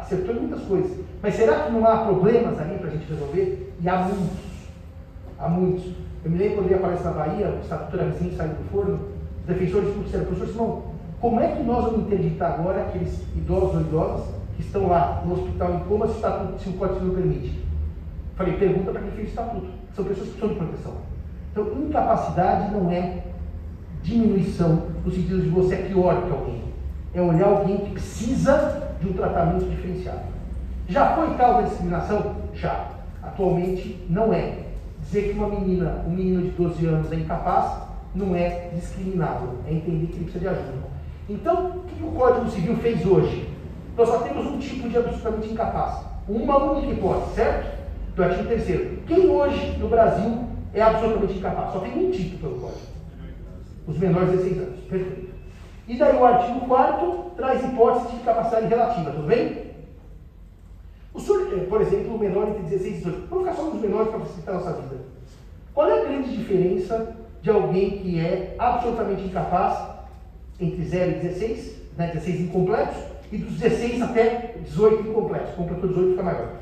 acertou 0.00 0.34
em 0.34 0.40
muitas 0.40 0.62
coisas. 0.62 0.98
Mas 1.22 1.34
será 1.34 1.64
que 1.64 1.72
não 1.72 1.86
há 1.86 1.98
problemas 1.98 2.58
ali 2.58 2.78
para 2.78 2.88
a 2.88 2.90
gente 2.90 3.06
resolver? 3.06 3.74
E 3.80 3.88
há 3.88 3.96
muitos. 3.96 4.38
Há 5.38 5.48
muitos. 5.48 5.92
Eu 6.24 6.30
me 6.30 6.38
lembro 6.38 6.56
quando 6.56 6.66
eu 6.70 6.72
ia 6.72 6.82
palestra 6.82 7.10
na 7.10 7.16
Bahia, 7.18 7.48
o 7.50 7.60
Estatuto 7.60 7.96
era 7.96 8.10
recém 8.10 8.34
saindo 8.34 8.56
do 8.56 8.70
forno, 8.70 9.00
os 9.40 9.46
defensores 9.46 9.88
públicos 9.88 10.04
disseram, 10.06 10.24
professor 10.24 10.52
Simão, 10.52 10.82
como 11.20 11.40
é 11.40 11.48
que 11.48 11.62
nós 11.62 11.84
vamos 11.84 12.06
interditar 12.06 12.54
agora 12.54 12.82
aqueles 12.82 13.22
idosos 13.36 13.74
ou 13.74 13.80
idosas 13.82 14.26
que 14.56 14.62
estão 14.62 14.88
lá 14.88 15.22
no 15.24 15.34
hospital 15.34 15.74
em 15.74 15.80
coma 15.80 16.06
se 16.06 16.12
o, 16.12 16.16
estatuto, 16.16 16.62
se 16.62 16.68
o 16.70 16.72
Código 16.72 16.98
Civil 16.98 17.14
permite? 17.14 17.64
Falei, 18.36 18.56
pergunta 18.56 18.90
para 18.90 19.02
quem 19.02 19.10
fez 19.10 19.28
o 19.28 19.30
estatuto. 19.30 19.66
São 19.94 20.04
pessoas 20.04 20.28
que 20.28 20.38
precisam 20.38 20.48
de 20.48 20.54
proteção. 20.54 20.94
Então, 21.52 21.82
incapacidade 21.82 22.72
não 22.72 22.90
é 22.90 23.24
diminuição 24.02 24.82
no 25.04 25.10
sentido 25.10 25.42
de 25.42 25.48
você 25.48 25.74
é 25.74 25.82
pior 25.88 26.22
que 26.24 26.30
alguém. 26.30 26.67
É 27.14 27.20
olhar 27.20 27.46
alguém 27.46 27.78
que 27.78 27.90
precisa 27.92 28.88
de 29.00 29.08
um 29.08 29.12
tratamento 29.12 29.64
diferenciado. 29.68 30.20
Já 30.88 31.14
foi 31.14 31.34
causa 31.36 31.62
de 31.62 31.68
discriminação? 31.70 32.36
Já. 32.54 32.88
Atualmente 33.22 34.04
não 34.08 34.32
é. 34.32 34.64
Dizer 35.02 35.28
que 35.28 35.38
uma 35.38 35.48
menina, 35.48 36.04
um 36.06 36.10
menino 36.10 36.42
de 36.42 36.50
12 36.50 36.86
anos 36.86 37.12
é 37.12 37.16
incapaz 37.16 37.88
não 38.14 38.34
é 38.34 38.70
discriminável. 38.74 39.58
É 39.66 39.72
entender 39.72 40.06
que 40.06 40.16
ele 40.16 40.24
precisa 40.24 40.40
de 40.40 40.48
ajuda. 40.48 40.88
Então, 41.28 41.76
o 41.76 41.80
que 41.82 42.02
o 42.02 42.10
Código 42.12 42.50
Civil 42.50 42.76
fez 42.78 43.04
hoje? 43.06 43.48
Nós 43.96 44.08
só 44.08 44.18
temos 44.20 44.46
um 44.46 44.58
tipo 44.58 44.88
de 44.88 44.96
absolutamente 44.96 45.52
incapaz. 45.52 46.04
Uma 46.28 46.56
única 46.72 46.92
hipótese, 46.92 47.34
certo? 47.34 47.78
Do 48.14 48.22
artigo 48.22 48.48
3 48.48 48.98
Quem 49.06 49.28
hoje 49.28 49.76
no 49.78 49.88
Brasil 49.88 50.44
é 50.72 50.82
absolutamente 50.82 51.38
incapaz? 51.38 51.72
Só 51.72 51.80
tem 51.80 52.06
um 52.06 52.10
tipo 52.10 52.38
pelo 52.38 52.60
Código. 52.60 52.80
Os 53.86 53.98
menores 53.98 54.30
de 54.30 54.36
16 54.36 54.58
anos. 54.58 54.80
Perfeito. 54.88 55.27
E 55.88 55.96
daí 55.96 56.16
o 56.16 56.24
artigo 56.24 56.60
4 56.66 57.32
traz 57.34 57.64
hipótese 57.64 58.16
de 58.16 58.22
capacidade 58.22 58.66
relativa, 58.66 59.10
tudo 59.10 59.26
bem? 59.26 59.68
O 61.14 61.18
senhor, 61.18 61.52
eh, 61.52 61.64
por 61.64 61.80
exemplo, 61.80 62.14
o 62.14 62.18
menor 62.18 62.48
entre 62.48 62.62
16 62.64 62.86
e 62.86 62.96
18. 62.98 63.26
Vamos 63.28 63.48
ficar 63.48 63.56
só 63.56 63.70
nos 63.70 63.80
menores 63.80 64.10
para 64.10 64.20
facilitar 64.20 64.54
a 64.54 64.58
nossa 64.58 64.72
vida. 64.74 64.96
Qual 65.74 65.88
é 65.88 66.00
a 66.00 66.04
grande 66.04 66.36
diferença 66.36 67.16
de 67.40 67.50
alguém 67.50 67.98
que 67.98 68.20
é 68.20 68.54
absolutamente 68.58 69.22
incapaz 69.22 69.88
entre 70.60 70.84
0 70.84 71.10
e 71.10 71.14
16, 71.14 71.76
né, 71.96 72.08
16 72.08 72.40
incompletos, 72.42 72.98
e 73.30 73.38
dos 73.38 73.58
16 73.58 74.02
até 74.02 74.54
18 74.64 75.08
incompletos. 75.08 75.54
Completou 75.54 75.88
18 75.88 76.10
fica 76.10 76.22
maior. 76.22 76.52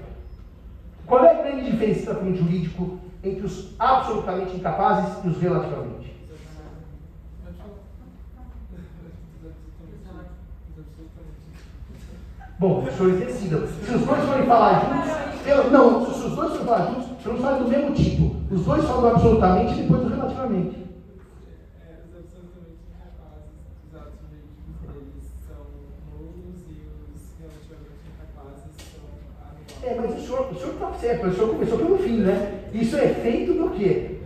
Qual 1.06 1.24
é 1.24 1.30
a 1.30 1.42
grande 1.42 1.70
diferença 1.70 2.00
do 2.00 2.06
tratamento 2.06 2.38
jurídico 2.38 2.98
entre 3.22 3.46
os 3.46 3.74
absolutamente 3.78 4.56
incapazes 4.56 5.24
e 5.24 5.28
os 5.28 5.40
relativamente? 5.40 6.15
Bom, 12.58 12.82
os 12.82 12.94
senhores 12.94 13.18
decidam. 13.18 13.66
Se 13.66 13.94
os 13.94 14.06
dois 14.06 14.24
forem 14.24 14.46
falar 14.46 14.80
juntos, 14.80 15.46
eu, 15.46 15.70
não, 15.70 16.06
se 16.06 16.26
os 16.26 16.34
dois 16.34 16.50
forem 16.52 16.64
falar 16.64 16.86
juntos, 16.86 17.26
eu 17.26 17.32
não 17.34 17.40
falem 17.40 17.62
do 17.62 17.68
mesmo 17.68 17.94
tipo. 17.94 18.36
Os 18.50 18.64
dois 18.64 18.84
falam 18.84 19.10
absolutamente 19.10 19.74
e 19.74 19.82
depois 19.82 20.02
do 20.02 20.08
relativamente. 20.08 20.86
É, 29.82 29.94
mas 29.94 30.18
o 30.18 30.26
senhor 30.26 30.48
está 30.50 30.92
certo, 30.94 31.26
o 31.26 31.34
senhor 31.34 31.48
começou 31.50 31.78
pelo 31.78 31.98
fim, 31.98 32.20
né? 32.20 32.64
Isso 32.72 32.96
é 32.96 33.08
feito 33.08 33.52
do 33.52 33.70
quê? 33.70 34.16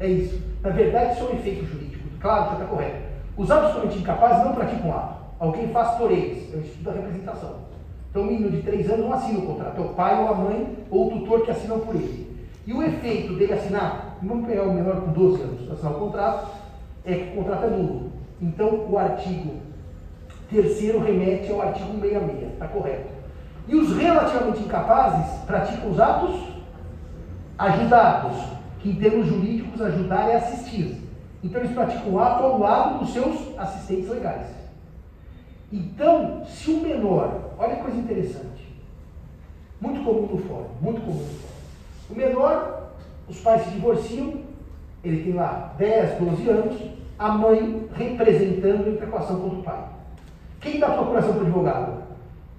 É 0.00 0.08
isso. 0.08 0.40
Na 0.62 0.70
verdade, 0.70 1.12
isso 1.12 1.22
é 1.22 1.24
um 1.26 1.38
efeito 1.38 1.66
jurídico. 1.66 1.89
Claro, 2.20 2.44
você 2.44 2.52
está 2.54 2.66
correto. 2.66 3.02
Os 3.36 3.50
absolutamente 3.50 3.98
incapazes 3.98 4.44
não 4.44 4.54
praticam 4.54 4.92
ato. 4.92 5.14
Alguém 5.38 5.68
faz 5.68 5.96
por 5.96 6.10
eles. 6.10 6.52
É 6.52 6.56
o 6.56 6.60
Instituto 6.60 6.84
da 6.84 6.92
Representação. 6.92 7.54
Então, 8.10 8.22
o 8.22 8.26
menino 8.26 8.50
de 8.50 8.62
3 8.62 8.90
anos 8.90 9.06
não 9.06 9.12
assina 9.12 9.38
o 9.38 9.46
contrato. 9.46 9.78
É 9.78 9.80
o 9.80 9.88
pai 9.90 10.22
ou 10.22 10.28
a 10.28 10.34
mãe 10.34 10.76
ou 10.90 11.06
o 11.06 11.10
tutor 11.18 11.42
que 11.42 11.50
assinam 11.50 11.80
por 11.80 11.94
ele. 11.94 12.48
E 12.66 12.72
o 12.72 12.82
efeito 12.82 13.34
dele 13.34 13.54
assinar, 13.54 14.18
vamos 14.22 14.46
pegar 14.46 14.64
o 14.64 14.72
menor 14.72 15.00
com 15.00 15.12
12 15.12 15.42
anos, 15.42 15.72
assinar 15.72 15.92
o 15.92 15.98
contrato, 15.98 16.48
é 17.04 17.14
que 17.14 17.32
o 17.32 17.42
contrato 17.42 17.64
é 17.64 17.70
nulo. 17.70 18.12
Então, 18.40 18.86
o 18.88 18.98
artigo 18.98 19.54
terceiro 20.50 21.00
remete 21.00 21.50
ao 21.50 21.62
artigo 21.62 21.92
166, 21.92 22.52
está 22.52 22.68
correto. 22.68 23.08
E 23.68 23.74
os 23.76 23.96
relativamente 23.96 24.60
incapazes 24.62 25.40
praticam 25.46 25.90
os 25.90 26.00
atos 26.00 26.34
ajudados, 27.56 28.36
que 28.80 28.90
em 28.90 28.94
termos 28.96 29.26
jurídicos 29.26 29.80
ajudar 29.80 30.28
é 30.28 30.36
assistir. 30.36 31.09
Então, 31.42 31.60
eles 31.60 31.72
praticam 31.72 32.12
o 32.12 32.20
ato 32.20 32.42
ao 32.42 32.58
lado 32.58 32.98
dos 33.00 33.12
seus 33.12 33.58
assistentes 33.58 34.08
legais. 34.08 34.46
Então, 35.72 36.44
se 36.46 36.70
o 36.70 36.80
menor, 36.80 37.52
olha 37.58 37.76
que 37.76 37.82
coisa 37.82 37.96
interessante, 37.96 38.76
muito 39.80 40.04
comum 40.04 40.26
no 40.26 40.38
fórum, 40.38 40.68
muito 40.80 41.00
comum 41.00 41.14
no 41.14 41.24
fórum. 41.24 41.54
O 42.10 42.14
menor, 42.14 42.90
os 43.28 43.40
pais 43.40 43.62
se 43.62 43.70
divorciam, 43.70 44.34
ele 45.04 45.22
tem 45.22 45.32
lá 45.32 45.72
10, 45.78 46.18
12 46.18 46.48
anos, 46.48 46.80
a 47.18 47.28
mãe 47.28 47.88
representando 47.94 48.86
a 48.86 48.90
intercoação 48.90 49.40
contra 49.40 49.58
o 49.58 49.62
pai. 49.62 49.84
Quem 50.60 50.80
dá 50.80 50.88
procuração 50.88 51.32
para 51.32 51.42
o 51.42 51.46
advogado? 51.46 52.02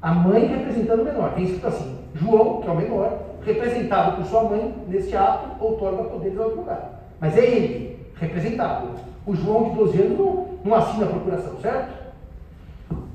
A 0.02 0.14
mãe 0.14 0.46
representando 0.46 1.02
o 1.02 1.06
menor. 1.06 1.34
Tem 1.34 1.44
escrito 1.44 1.68
assim: 1.68 1.98
João, 2.16 2.62
que 2.62 2.68
é 2.68 2.72
o 2.72 2.76
menor, 2.76 3.20
representado 3.46 4.18
por 4.18 4.26
sua 4.26 4.44
mãe 4.44 4.74
neste 4.88 5.16
ato, 5.16 5.64
outorga 5.64 6.04
poderes 6.06 6.40
ao 6.40 6.48
advogado. 6.48 6.96
Mas 7.20 7.38
é 7.38 7.46
ele, 7.46 7.91
representado. 8.22 8.90
O 9.26 9.36
João 9.36 9.72
de 9.72 9.76
12 9.76 10.02
anos 10.02 10.18
não, 10.18 10.48
não 10.64 10.76
assina 10.76 11.06
a 11.06 11.10
procuração, 11.10 11.60
certo? 11.60 12.02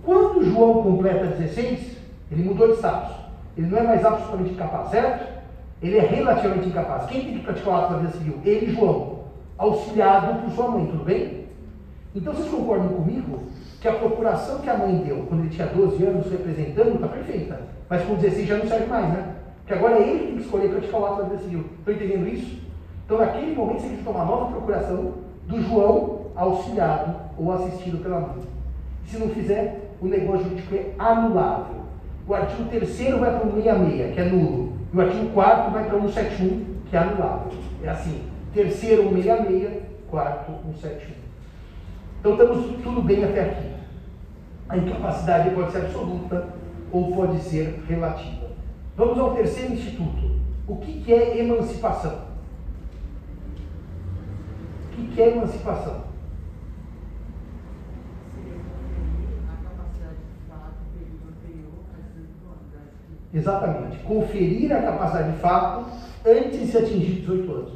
Quando 0.03 0.45
João 0.45 0.83
completa 0.83 1.27
16, 1.27 1.97
ele 2.31 2.43
mudou 2.43 2.69
de 2.69 2.75
status. 2.75 3.17
Ele 3.57 3.69
não 3.69 3.79
é 3.79 3.83
mais 3.83 4.05
absolutamente 4.05 4.51
incapaz, 4.51 4.91
certo? 4.91 5.37
Ele 5.83 5.97
é 5.97 6.03
relativamente 6.03 6.69
incapaz. 6.69 7.07
Quem 7.07 7.25
tem 7.25 7.35
que 7.35 7.45
praticar 7.45 7.73
o 7.73 7.77
ato 7.77 7.93
da 7.95 7.99
vida 8.01 8.13
civil? 8.13 8.39
Ele, 8.45 8.75
João 8.75 9.17
auxiliado 9.59 10.43
por 10.43 10.51
sua 10.53 10.71
mãe, 10.71 10.87
tudo 10.87 11.05
bem? 11.05 11.47
Então 12.15 12.35
vocês 12.35 12.49
concordam 12.51 12.89
comigo 12.89 13.45
que 13.81 13.89
a 13.89 13.93
procuração 13.93 14.59
que 14.59 14.69
a 14.69 14.77
mãe 14.77 14.97
deu 14.99 15.25
quando 15.29 15.41
ele 15.41 15.51
tinha 15.51 15.67
12 15.67 16.05
anos 16.05 16.31
representando 16.31 16.95
está 16.95 17.09
perfeita, 17.09 17.61
mas 17.89 18.05
com 18.05 18.15
16 18.15 18.47
já 18.47 18.57
não 18.59 18.67
serve 18.67 18.87
mais, 18.87 19.09
né? 19.09 19.35
Porque 19.59 19.75
agora 19.75 19.97
é 19.97 20.09
ele 20.09 20.19
que 20.19 20.27
tem 20.27 20.37
que 20.37 20.43
escolher 20.43 20.69
praticar 20.71 21.01
o 21.01 21.07
ato 21.07 21.23
da 21.23 21.29
vida 21.29 21.43
civil. 21.43 21.65
Estão 21.79 21.95
entendendo 21.95 22.29
isso? 22.29 22.66
Então 23.07 23.19
naquele 23.19 23.55
momento 23.55 23.83
você 23.83 23.89
que 23.89 24.03
tomar 24.03 24.25
nova 24.25 24.51
procuração 24.51 25.13
do 25.47 25.63
João 25.63 26.27
auxiliado 26.35 27.15
ou 27.39 27.53
assistido 27.53 28.03
pela 28.03 28.19
mãe. 28.19 28.43
Se 29.07 29.17
não 29.17 29.29
fizer, 29.31 29.93
o 30.01 30.07
negócio 30.07 30.43
jurídico 30.43 30.75
é 30.75 30.93
anulável. 30.99 31.77
O 32.27 32.35
artigo 32.35 32.69
3 32.69 33.21
vai 33.21 33.39
para 33.39 33.49
o 33.49 33.53
66, 33.55 34.15
que 34.15 34.21
é 34.21 34.25
nulo. 34.25 34.73
E 34.93 34.97
o 34.97 35.01
artigo 35.01 35.31
4 35.33 35.71
vai 35.71 35.85
para 35.85 35.97
o 35.97 36.01
171, 36.13 36.65
que 36.91 36.97
é 36.97 36.99
anulável. 36.99 37.53
É 37.85 37.89
assim 37.89 38.23
terceiro 38.53 39.05
166, 39.05 39.83
quarto 40.11 40.53
171. 40.81 41.15
Então 42.19 42.33
estamos 42.33 42.83
tudo 42.83 43.03
bem 43.03 43.23
até 43.23 43.41
aqui. 43.43 43.71
A 44.69 44.77
incapacidade 44.79 45.51
pode 45.51 45.71
ser 45.71 45.79
absoluta 45.79 46.49
ou 46.91 47.15
pode 47.15 47.39
ser 47.41 47.85
relativa. 47.89 48.49
Vamos 48.97 49.17
ao 49.19 49.35
terceiro 49.35 49.75
instituto. 49.75 50.41
O 50.67 50.77
que 50.77 51.13
é 51.13 51.39
emancipação? 51.39 52.36
O 54.99 55.07
que, 55.09 55.23
é 55.23 55.29
emancipação? 55.33 56.07
Exatamente. 63.35 63.99
Conferir 64.05 64.73
a 64.73 64.81
capacidade 64.81 65.33
de 65.33 65.39
fato 65.39 65.85
antes 66.25 66.59
de 66.59 66.67
se 66.67 66.79
atingir 66.79 67.21
18 67.21 67.53
anos. 67.53 67.73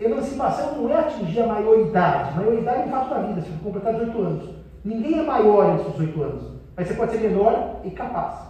Emancipação 0.00 0.76
não 0.76 0.90
é 0.90 0.98
atingir 0.98 1.40
a 1.40 1.46
maioridade. 1.46 2.36
Maioridade 2.36 2.82
é 2.82 2.86
um 2.86 2.90
fato 2.90 3.10
da 3.10 3.20
vida, 3.20 3.40
se 3.40 3.50
completar 3.62 3.94
18 3.94 4.20
anos. 4.20 4.50
Ninguém 4.84 5.20
é 5.20 5.22
maior 5.22 5.70
antes 5.70 5.86
dos 5.86 5.96
18 5.96 6.22
anos. 6.22 6.52
Mas 6.76 6.88
você 6.88 6.94
pode 6.94 7.12
ser 7.12 7.18
menor 7.18 7.80
e 7.84 7.90
capaz. 7.90 8.48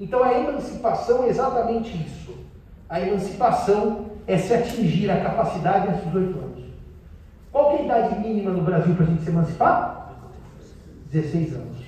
Então 0.00 0.22
a 0.22 0.32
emancipação 0.32 1.24
é 1.24 1.28
exatamente 1.28 1.96
isso. 1.96 2.34
A 2.88 3.00
emancipação 3.00 4.06
é 4.26 4.36
se 4.38 4.54
atingir 4.54 5.10
a 5.10 5.20
capacidade 5.20 5.88
antes 5.88 6.04
dos 6.04 6.12
18 6.12 6.38
anos. 6.38 6.47
Qual 7.50 7.72
é 7.72 7.78
a 7.78 7.82
idade 7.82 8.20
mínima 8.20 8.50
no 8.50 8.62
Brasil 8.62 8.94
para 8.94 9.04
a 9.04 9.08
gente 9.08 9.22
se 9.22 9.30
emancipar? 9.30 10.14
16 11.10 11.54
anos. 11.54 11.78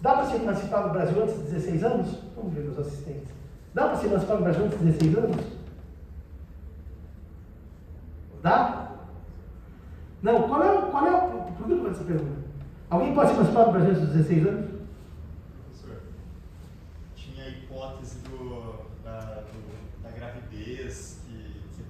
Dá 0.00 0.14
para 0.14 0.26
se 0.26 0.36
emancipar 0.36 0.86
no 0.86 0.92
Brasil 0.92 1.22
antes 1.22 1.36
de 1.36 1.42
16 1.42 1.84
anos? 1.84 2.18
Vamos 2.34 2.54
ver 2.54 2.68
os 2.68 2.78
assistentes. 2.78 3.28
Dá 3.74 3.86
para 3.86 3.96
se 3.96 4.06
emancipar 4.06 4.36
no 4.36 4.42
Brasil 4.42 4.64
antes 4.64 4.78
de 4.78 4.84
16 4.84 5.18
anos? 5.18 5.46
Dá? 8.42 8.92
Não, 10.22 10.48
qual 10.48 10.62
é, 10.62 10.90
qual 10.90 11.06
é. 11.06 11.52
Por 11.56 11.66
que 11.66 11.72
eu 11.72 11.78
faço 11.78 11.90
essa 11.90 12.04
pergunta? 12.04 12.40
Alguém 12.88 13.14
pode 13.14 13.30
se 13.30 13.36
emancipar 13.36 13.66
no 13.66 13.72
Brasil 13.72 13.90
antes 13.90 14.00
de 14.00 14.06
16 14.14 14.46
anos? 14.46 14.70
Professor, 15.64 16.02
tinha 17.14 17.44
a 17.44 17.48
hipótese 17.48 18.18
do, 18.20 18.86
da, 19.04 19.20
do, 19.20 20.02
da 20.02 20.10
gravidez 20.10 21.19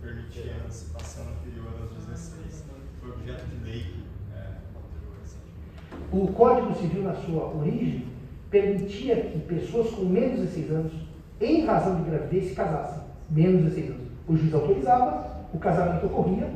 permitia 0.00 0.52
a 0.52 0.60
emancipação 0.60 1.24
anterior 1.24 1.72
aos 1.80 2.06
16. 2.06 2.64
Foi 3.00 3.10
objeto 3.10 3.46
de 3.46 3.64
lei 3.64 3.80
que 3.82 4.04
é, 4.34 4.46
alterou 4.74 5.14
recentemente. 5.20 6.12
O 6.12 6.32
Código 6.32 6.74
Civil, 6.74 7.02
na 7.02 7.14
sua 7.14 7.54
origem, 7.54 8.06
permitia 8.50 9.16
que 9.16 9.38
pessoas 9.40 9.90
com 9.90 10.04
menos 10.04 10.36
de 10.36 10.46
16 10.46 10.70
anos, 10.70 10.92
em 11.40 11.64
razão 11.64 11.96
de 11.96 12.10
gravidez, 12.10 12.48
se 12.48 12.54
casassem. 12.54 13.02
Menos 13.30 13.58
de 13.58 13.70
16 13.70 13.90
anos. 13.90 14.08
O 14.26 14.36
juiz 14.36 14.54
autorizava, 14.54 15.46
o 15.52 15.58
casamento 15.58 16.06
ocorria, 16.06 16.48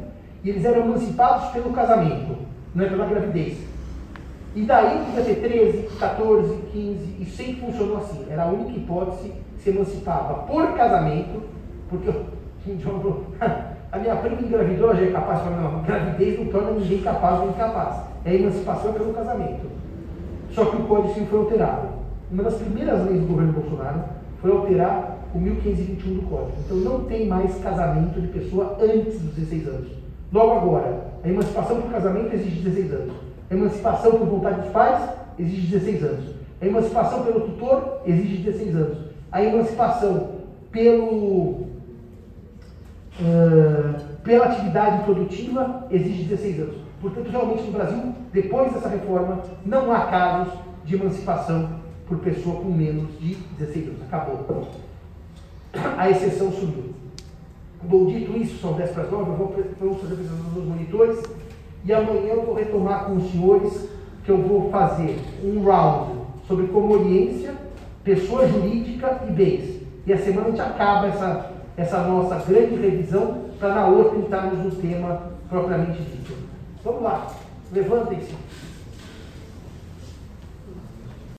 e 0.42 0.50
eles 0.50 0.64
eram 0.64 0.86
emancipados 0.86 1.50
pelo 1.52 1.72
casamento, 1.72 2.36
não 2.74 2.84
é 2.84 2.88
pela 2.88 3.06
gravidez. 3.06 3.58
E 4.54 4.62
daí 4.62 5.04
podia 5.06 5.24
ter 5.24 5.40
13, 5.40 5.96
14, 5.98 6.62
15, 6.70 7.16
e 7.18 7.24
sempre 7.24 7.66
funcionou 7.66 7.96
assim. 7.96 8.26
Era 8.30 8.44
a 8.44 8.52
única 8.52 8.78
hipótese 8.78 9.32
que 9.56 9.62
se 9.62 9.70
emancipava 9.70 10.44
por 10.44 10.74
casamento, 10.76 11.42
porque 11.88 12.12
a 13.92 13.98
minha 13.98 14.16
prima 14.16 14.40
engravidou, 14.40 14.94
já 14.94 15.02
é 15.02 15.10
capaz 15.10 15.38
de 15.38 15.44
falar, 15.44 15.60
não, 15.60 15.82
gravidez 15.82 16.38
não 16.38 16.46
torna 16.46 16.70
ninguém 16.72 17.02
capaz 17.02 17.40
ou 17.40 17.50
incapaz. 17.50 17.96
É 18.24 18.30
a 18.30 18.34
emancipação 18.34 18.92
pelo 18.92 19.12
casamento. 19.12 19.66
Só 20.50 20.64
que 20.64 20.76
o 20.76 20.84
Código 20.84 21.14
Civil 21.14 21.28
foi 21.28 21.38
alterado. 21.40 21.88
Uma 22.30 22.42
das 22.44 22.54
primeiras 22.54 23.04
leis 23.06 23.20
do 23.20 23.26
governo 23.26 23.52
Bolsonaro 23.52 24.00
foi 24.40 24.50
alterar 24.50 25.18
o 25.34 25.38
1521 25.38 26.14
do 26.14 26.22
Código. 26.22 26.52
Então 26.64 26.76
não 26.78 27.04
tem 27.04 27.26
mais 27.26 27.56
casamento 27.58 28.20
de 28.20 28.28
pessoa 28.28 28.78
antes 28.80 29.20
dos 29.20 29.34
16 29.34 29.68
anos. 29.68 29.88
Logo 30.32 30.52
agora, 30.52 31.04
a 31.22 31.28
emancipação 31.28 31.80
por 31.80 31.90
casamento 31.90 32.34
exige 32.34 32.62
16 32.62 32.92
anos. 32.92 33.14
A 33.50 33.54
emancipação 33.54 34.12
por 34.12 34.26
vontade 34.26 34.62
dos 34.62 34.70
pais 34.70 35.08
exige 35.38 35.76
16 35.76 36.02
anos. 36.02 36.24
A 36.60 36.66
emancipação 36.66 37.22
pelo 37.24 37.40
tutor 37.40 38.00
exige 38.06 38.42
16 38.42 38.76
anos. 38.76 38.98
A 39.30 39.42
emancipação 39.42 40.28
pelo, 40.70 41.63
uh, 43.20 44.18
pela 44.22 44.46
atividade 44.46 45.04
produtiva 45.04 45.86
exige 45.90 46.24
16 46.24 46.60
anos. 46.60 46.76
Portanto, 47.00 47.30
realmente 47.30 47.62
no 47.64 47.72
Brasil, 47.72 48.14
depois 48.32 48.72
dessa 48.72 48.88
reforma, 48.88 49.42
não 49.64 49.92
há 49.92 50.06
casos 50.06 50.54
de 50.84 50.94
emancipação 50.94 51.68
por 52.06 52.18
pessoa 52.18 52.60
com 52.60 52.68
menos 52.68 53.18
de 53.18 53.34
16 53.58 53.88
anos. 53.88 54.02
Acabou. 54.02 54.68
A 55.98 56.10
exceção 56.10 56.52
sumiu. 56.52 56.94
Bom, 57.82 58.06
dito 58.06 58.36
isso, 58.36 58.58
são 58.60 58.72
10 58.72 58.90
para 58.92 59.02
as 59.02 59.10
9, 59.10 59.30
eu 59.30 59.36
vou, 59.36 59.98
fazer 59.98 60.12
a 60.12 60.14
apresentação 60.14 60.50
dos 60.54 60.64
monitores 60.64 61.22
e 61.84 61.92
amanhã 61.92 62.32
eu 62.32 62.42
vou 62.46 62.54
retomar 62.54 63.04
com 63.04 63.16
os 63.16 63.30
senhores 63.30 63.88
que 64.24 64.30
eu 64.30 64.38
vou 64.38 64.70
fazer 64.70 65.18
um 65.42 65.62
round 65.62 66.18
sobre 66.48 66.66
comoriência, 66.68 67.54
pessoa 68.02 68.48
jurídica 68.48 69.24
e 69.28 69.32
bens. 69.32 69.82
E 70.06 70.12
a 70.12 70.18
semana 70.18 70.46
a 70.46 70.50
gente 70.50 70.60
acaba 70.62 71.08
essa, 71.08 71.52
essa 71.76 71.98
nossa 71.98 72.36
grande 72.46 72.76
revisão 72.76 73.44
para 73.58 73.74
na 73.74 73.86
outra 73.86 74.18
entrarmos 74.18 74.58
no 74.64 74.70
tema 74.80 75.22
propriamente 75.48 76.02
dito. 76.02 76.36
Vamos 76.84 77.02
lá, 77.02 77.26
levantem-se. 77.72 78.43